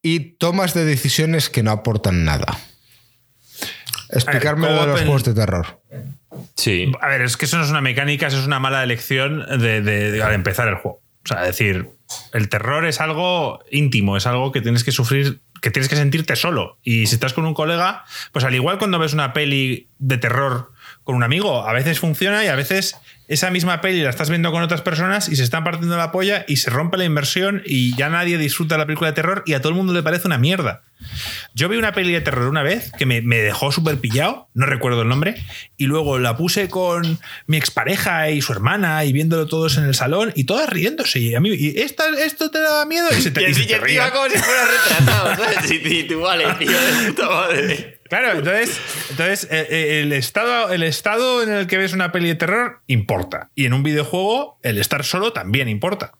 [0.00, 2.46] y tomas de decisiones que no aportan nada.
[4.10, 5.82] Explicarme ver, lo de los en- juegos de terror.
[6.54, 6.92] Sí.
[7.00, 9.82] A ver, es que eso no es una mecánica, eso es una mala elección de,
[9.82, 11.00] de- de- al empezar el juego.
[11.24, 11.88] O sea, decir,
[12.32, 16.36] el terror es algo íntimo, es algo que tienes que sufrir, que tienes que sentirte
[16.36, 16.78] solo.
[16.84, 20.72] Y si estás con un colega, pues al igual cuando ves una peli de terror
[21.06, 22.96] con un amigo, a veces funciona y a veces
[23.28, 26.44] esa misma peli la estás viendo con otras personas y se están partiendo la polla
[26.48, 29.60] y se rompe la inversión y ya nadie disfruta la película de terror y a
[29.60, 30.82] todo el mundo le parece una mierda.
[31.54, 34.66] Yo vi una peli de terror una vez que me, me dejó súper pillado, no
[34.66, 35.36] recuerdo el nombre,
[35.76, 39.94] y luego la puse con mi expareja y su hermana y viéndolo todos en el
[39.94, 41.20] salón y todas riéndose.
[41.20, 43.06] Y a mí, ¿y esta- ¿esto te da miedo?
[43.16, 44.02] Y se te, y se te ríen.
[44.12, 45.70] como si fuera retrasado, ¿sabes?
[45.84, 47.95] Y, y tú, vale, tío, de puta madre.
[48.08, 52.28] Claro, entonces, entonces eh, eh, el, estado, el estado en el que ves una peli
[52.28, 53.50] de terror importa.
[53.54, 56.12] Y en un videojuego, el estar solo también importa.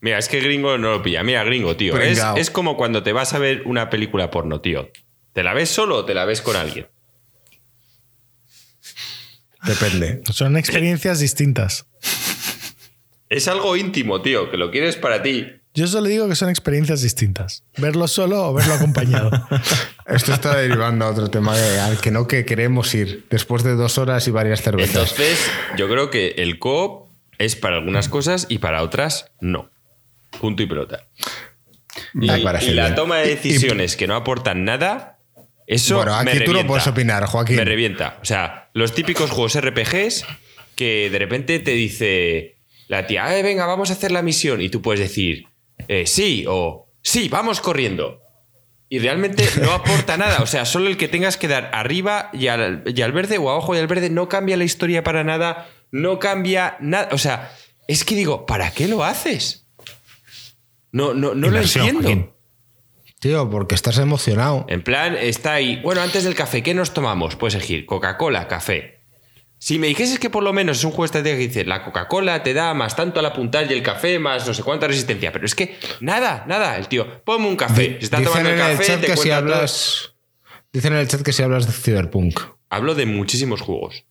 [0.00, 1.22] Mira, es que gringo no lo pilla.
[1.22, 1.98] Mira, gringo, tío.
[1.98, 4.90] Es, es como cuando te vas a ver una película porno, tío.
[5.32, 6.88] ¿Te la ves solo o te la ves con alguien?
[9.64, 10.22] Depende.
[10.32, 11.86] Son experiencias distintas.
[13.28, 15.46] Es algo íntimo, tío, que lo quieres para ti.
[15.74, 17.64] Yo solo digo que son experiencias distintas.
[17.76, 19.30] Verlo solo o verlo acompañado.
[20.08, 21.54] Esto está derivando a otro tema
[21.84, 24.94] al que no que queremos ir después de dos horas y varias cervezas.
[25.12, 25.38] Entonces,
[25.76, 29.70] yo creo que el coop es para algunas cosas y para otras no.
[30.40, 31.06] Punto y pelota.
[32.14, 32.94] Y, parece y la bien.
[32.94, 35.18] toma de Y- y- decisiones que no aportan nada,
[35.66, 36.66] eso Bueno, aquí me tú no revienta.
[36.68, 37.56] puedes opinar, Joaquín.
[37.56, 38.18] Me revienta.
[38.22, 40.24] O sea, los típicos juegos RPGs
[40.74, 42.56] que de repente te dice
[42.86, 44.62] la tía, "Eh, venga, vamos a hacer la misión.
[44.62, 45.44] Y tú puedes decir,
[45.88, 48.22] eh, sí o sí, vamos corriendo.
[48.88, 50.42] Y realmente no aporta nada.
[50.42, 53.50] O sea, solo el que tengas que dar arriba y al, y al verde o
[53.50, 55.68] abajo y al verde no cambia la historia para nada.
[55.90, 57.08] No cambia nada.
[57.12, 57.52] O sea,
[57.86, 59.66] es que digo, ¿para qué lo haces?
[60.92, 62.02] No, no, no lo entiendo.
[62.02, 62.30] Joaquín.
[63.20, 64.64] Tío, porque estás emocionado.
[64.68, 65.80] En plan, está ahí.
[65.82, 67.34] Bueno, antes del café, ¿qué nos tomamos?
[67.34, 68.97] Puedes elegir Coca-Cola, café.
[69.58, 71.84] Si me dijeses que por lo menos es un juego de estrategia que dice la
[71.84, 75.32] Coca-Cola te da más tanto al apuntar y el café más no sé cuánta resistencia,
[75.32, 77.96] pero es que nada, nada, el tío, ponme un café.
[77.98, 80.14] Se está Dicen tomando en el café, te que si hablas.
[80.72, 82.40] Dicen en el chat que si hablas de Cyberpunk.
[82.70, 84.04] Hablo de muchísimos juegos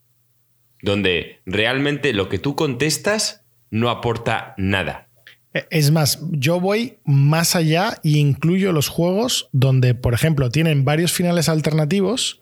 [0.82, 5.10] donde realmente lo que tú contestas no aporta nada.
[5.72, 11.14] Es más, yo voy más allá e incluyo los juegos donde, por ejemplo, tienen varios
[11.14, 12.42] finales alternativos,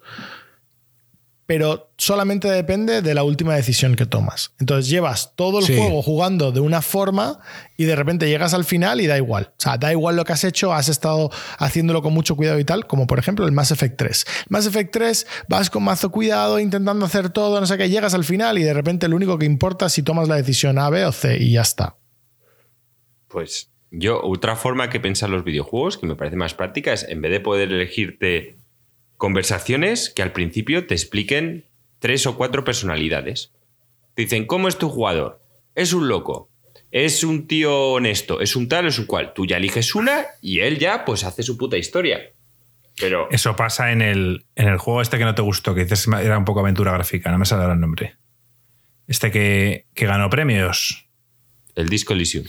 [1.47, 4.53] pero solamente depende de la última decisión que tomas.
[4.59, 5.77] Entonces llevas todo el Sí.
[5.77, 7.39] juego jugando de una forma
[7.77, 9.51] y de repente llegas al final y da igual.
[9.51, 12.65] O sea, da igual lo que has hecho, has estado haciéndolo con mucho cuidado y
[12.65, 14.25] tal, como por ejemplo el Mass Effect 3.
[14.49, 18.23] Mass Effect 3 vas con mazo cuidado, intentando hacer todo, no sé qué, llegas al
[18.23, 21.05] final y de repente lo único que importa es si tomas la decisión A, B
[21.05, 21.95] o C y ya está.
[23.27, 27.21] Pues yo, otra forma que pensar los videojuegos, que me parece más práctica, es en
[27.21, 28.57] vez de poder elegirte
[29.25, 31.65] conversaciones que al principio te expliquen
[31.97, 33.53] tres o cuatro personalidades.
[34.13, 35.41] Te dicen, ¿cómo es tu jugador?
[35.73, 36.51] Es un loco.
[36.91, 38.39] Es un tío honesto.
[38.39, 39.33] Es un tal, es un cual.
[39.33, 42.33] Tú ya eliges una y él ya pues hace su puta historia.
[42.99, 46.07] Pero Eso pasa en el, en el juego este que no te gustó, que dices
[46.07, 48.17] era un poco aventura gráfica, no me sale ahora el nombre.
[49.07, 51.07] Este que, que ganó premios.
[51.73, 52.45] el Disco Elysium.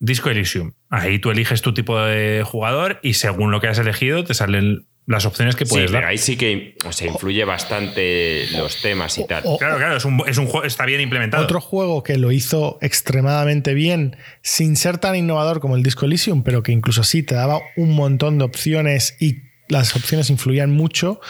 [0.00, 0.72] Disco Elysium.
[0.90, 4.88] Ahí tú eliges tu tipo de jugador y según lo que has elegido te salen
[5.12, 6.10] las opciones que Sí, puedes pero dar.
[6.10, 9.42] ahí sí que o sea, influye bastante los temas y tal.
[9.46, 11.44] o- Claro, claro, es un, es un juego, está bien implementado.
[11.44, 16.42] Otro juego que lo hizo extremadamente bien, sin ser tan innovador como el Disco Elysium,
[16.42, 21.20] pero que incluso así te daba un montón de opciones y las opciones influían mucho,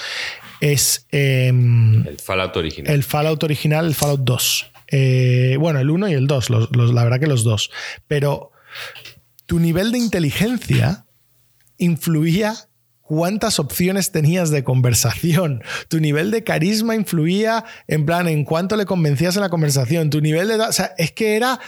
[0.61, 2.93] es em, El Fallout original.
[2.95, 4.71] el Fallout original, el Fallout 2.
[4.95, 7.71] Eh, bueno, el 1 y el 2, los- los- la verdad que los dos.
[8.09, 8.51] Pero
[9.47, 11.07] tu nivel de inteligencia
[11.79, 12.55] influía
[13.15, 15.63] cuántas opciones tenías de conversación.
[15.89, 20.09] Tu nivel de carisma influía en plan en cuánto le convencías en la conversación.
[20.09, 20.55] Tu nivel de...
[20.55, 21.61] O sea, es que era...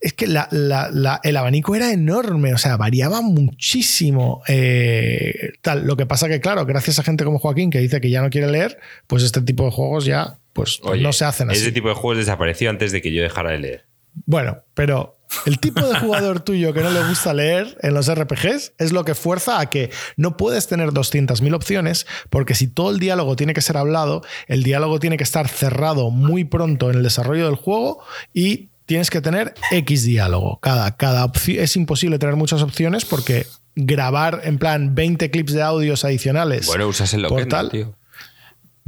[0.00, 4.42] es que la- la- la- el abanico era enorme, o sea, variaba muchísimo.
[4.48, 5.86] eh, tal.
[5.86, 8.30] Lo que pasa que, claro, gracias a gente como Joaquín que dice que ya no
[8.30, 11.60] quiere leer, pues este tipo de juegos ya pues, Oye, no se hacen así.
[11.60, 13.84] Ese tipo de juegos desapareció antes de que yo dejara de leer.
[14.26, 15.16] Bueno, pero
[15.46, 19.04] el tipo de jugador tuyo que no le gusta leer en los RPGs es lo
[19.04, 23.54] que fuerza a que no puedes tener 200.000 opciones, porque si todo el diálogo tiene
[23.54, 27.56] que ser hablado, el diálogo tiene que estar cerrado muy pronto en el desarrollo del
[27.56, 28.02] juego
[28.32, 30.58] y tienes que tener X diálogo.
[30.60, 35.62] Cada, cada opción es imposible tener muchas opciones porque grabar en plan 20 clips de
[35.62, 36.66] audios adicionales.
[36.66, 37.94] Bueno, usas el tal, tío.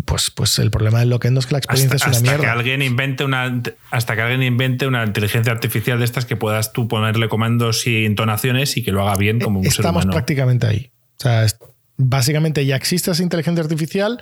[0.04, 2.38] Pues, pues el problema del Lockendo es que la experiencia Hasta, es una hasta que
[2.38, 2.52] mierda.
[2.52, 6.88] alguien invente una hasta que alguien invente una inteligencia artificial de estas que puedas tú
[6.88, 10.12] ponerle comandos y entonaciones y que lo haga bien como un ser Estamos humano.
[10.12, 10.90] prácticamente ahí.
[11.18, 11.56] O sea, es-
[11.96, 14.20] básicamente ya existe esa inteligencia artificial.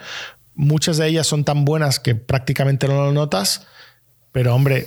[0.55, 3.67] Muchas de ellas son tan buenas que prácticamente no lo notas.
[4.31, 4.87] Pero, hombre,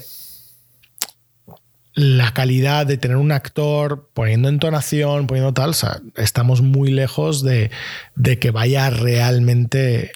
[1.94, 7.42] la calidad de tener un actor poniendo entonación, poniendo tal, o sea, estamos muy lejos
[7.44, 7.72] de,
[8.16, 10.12] de que vaya realmente.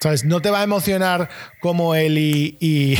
[0.00, 0.24] ¿Sabes?
[0.24, 1.28] No te va a emocionar
[1.60, 2.56] como él y.
[2.60, 2.96] y-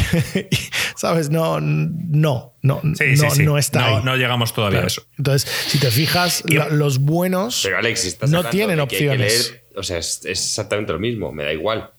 [0.96, 1.30] ¿Sabes?
[1.30, 3.42] No, no, no, Sí, sí, no, sí.
[3.44, 4.04] no está no, ahí.
[4.04, 4.86] no llegamos todavía Claro.
[4.86, 5.02] a eso.
[5.16, 9.50] Entonces, si te fijas, Y- la- los buenos Pero Alex, si estás no tienen opciones.
[9.52, 11.90] leer, o sea, es, es exactamente lo mismo, me da igual.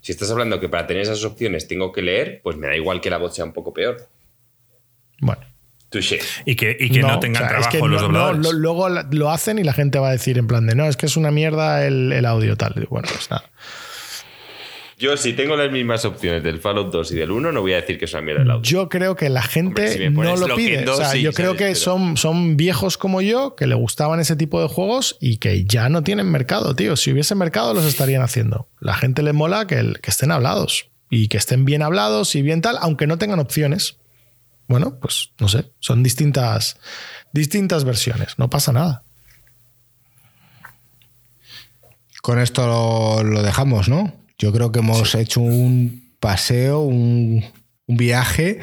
[0.00, 3.00] Si estás hablando que para tener esas opciones tengo que leer, pues me da igual
[3.00, 4.08] que la voz sea un poco peor.
[5.20, 5.42] Bueno,
[5.90, 6.18] Touché.
[6.44, 8.42] Y que, y que no, tengan o sea, es trabajo que los no- no, dobladores.
[8.46, 10.96] lo- luego lo hacen y la gente va a decir en plan de no, es
[10.96, 12.72] que es una mierda el, el audio tal.
[12.82, 13.44] Y Bueno, pues nada.
[15.00, 17.76] Yo, si tengo las mismas opciones del Fallout 2 y del 1, no voy a
[17.80, 18.62] decir que es una mierda el audio.
[18.62, 20.86] Yo creo que la gente Hombre, si me no lo pide.
[20.86, 21.58] o sea, sí, yo creo ¿sabes?
[21.58, 25.38] que Pero- son, son viejos como yo que le gustaban ese tipo de juegos y
[25.38, 26.96] que ya no tienen mercado, tío.
[26.96, 28.68] Si hubiese mercado, los estarían haciendo.
[28.78, 32.42] La gente le mola que, el- que estén hablados y que estén bien hablados y
[32.42, 33.96] bien tal, aunque no tengan opciones.
[34.68, 36.76] Bueno, pues no sé, son distintas,
[37.32, 39.02] distintas versiones, no pasa nada.
[42.20, 44.19] Con esto lo, lo dejamos, ¿no?
[44.40, 47.44] Yo creo que hemos hecho un paseo, un,
[47.86, 48.60] un viaje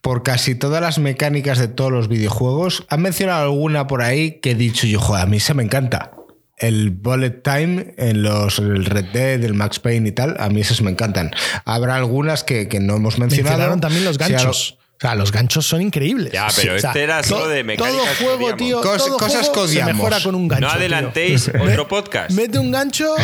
[0.00, 2.86] por casi todas las mecánicas de todos los videojuegos.
[2.88, 6.12] Han mencionado alguna por ahí que he dicho yo, joder, a mí se me encanta.
[6.56, 10.60] El bullet time en los el Red Dead, el Max Payne y tal, a mí
[10.60, 11.32] esas me encantan.
[11.64, 13.56] Habrá algunas que, que no hemos mencionado.
[13.56, 14.78] Mencionaron también los ganchos.
[15.02, 16.30] O sea, los ganchos son increíbles.
[16.30, 18.82] Ya, pero O sea, este era solo de mecánicas Todo que juego, tío.
[18.82, 20.60] Cos- todo cosas juego que se mejora con un gancho.
[20.66, 20.78] No tío.
[20.78, 22.30] adelantéis otro podcast.
[22.32, 23.14] Mete un gancho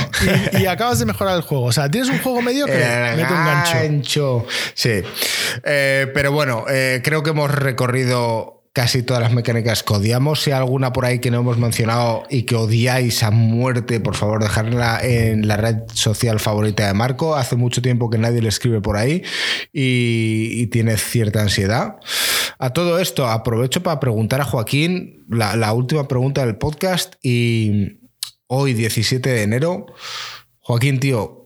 [0.59, 1.65] y, y acabas de mejorar el juego.
[1.65, 3.75] O sea, tienes un juego mediocre, El mete un gancho.
[3.75, 4.47] gancho.
[4.73, 5.03] Sí.
[5.65, 10.43] Eh, pero bueno, eh, creo que hemos recorrido casi todas las mecánicas que odiamos.
[10.43, 14.17] Si hay alguna por ahí que no hemos mencionado y que odiáis a muerte, por
[14.17, 17.37] favor, dejadla en la red social favorita de Marco.
[17.37, 19.23] Hace mucho tiempo que nadie le escribe por ahí
[19.73, 21.97] y, tiene cierta ansiedad.
[22.59, 28.01] A todo esto, aprovecho para preguntar a Joaquín la, la última pregunta del podcast y
[28.47, 29.87] hoy, 17 de enero,
[30.61, 31.45] Joaquín, tío,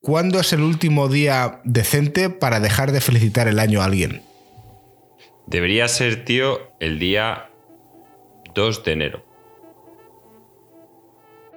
[0.00, 4.22] ¿Cuándo es el último día decente para dejar de felicitar el año a alguien?
[5.46, 7.50] Debería ser, tío, el día
[8.54, 9.24] 2 de enero.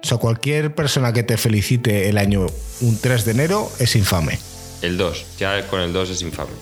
[0.02, 2.46] O sea, cualquier persona que te felicite el año
[2.80, 4.38] un 3 de enero es infame.
[4.82, 5.38] El 2.
[5.38, 6.52] Ya con el 2 es infame.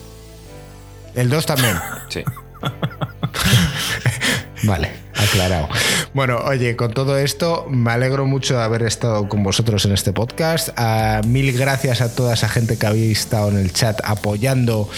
[1.13, 1.75] El 2 también.
[2.09, 2.23] Sí.
[4.65, 5.69] Vale, aclarado.
[6.13, 10.13] Bueno, oye, con todo esto, me alegro mucho de haber estado con vosotros en este
[10.13, 10.69] podcast.
[10.77, 14.89] Ah, mil gracias a toda esa gente que habéis estado en el chat apoyando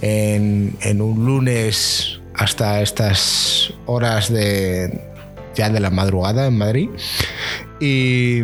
[0.00, 5.08] en, en un lunes hasta estas horas de
[5.54, 6.88] ya de la madrugada en Madrid.
[7.80, 8.40] Y,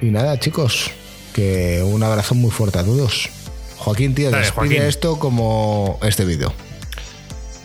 [0.00, 0.90] y nada, chicos,
[1.34, 3.28] que un abrazo muy fuerte a todos.
[3.76, 4.82] Joaquín, tío, despide Joaquín.
[4.82, 6.52] esto como este vídeo.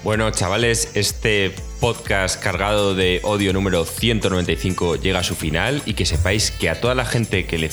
[0.06, 6.06] Bueno, chavales, este podcast cargado de odio número 195 llega a su final y que
[6.06, 7.69] sepáis que a toda la gente que le,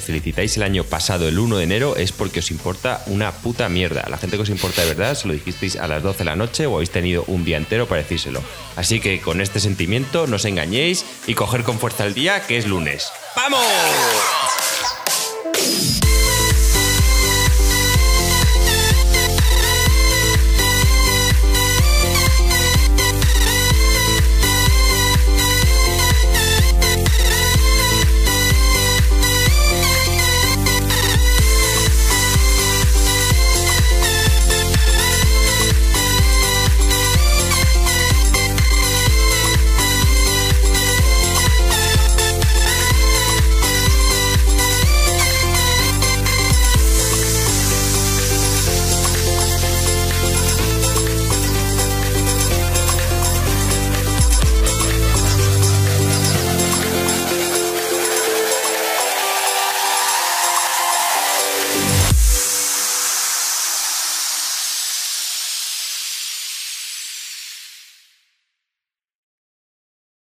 [0.00, 4.00] felicitáis el año pasado, el 1 de enero, es porque os importa una puta mierda.
[4.00, 6.24] A la gente que os importa de verdad, se lo dijisteis a las 12 de
[6.24, 8.42] la noche o habéis tenido un día entero para decírselo.
[8.74, 12.56] Así que con este sentimiento, no os engañéis y coger con fuerza el día que
[12.56, 13.12] es lunes.
[13.36, 13.62] ¡Vamos!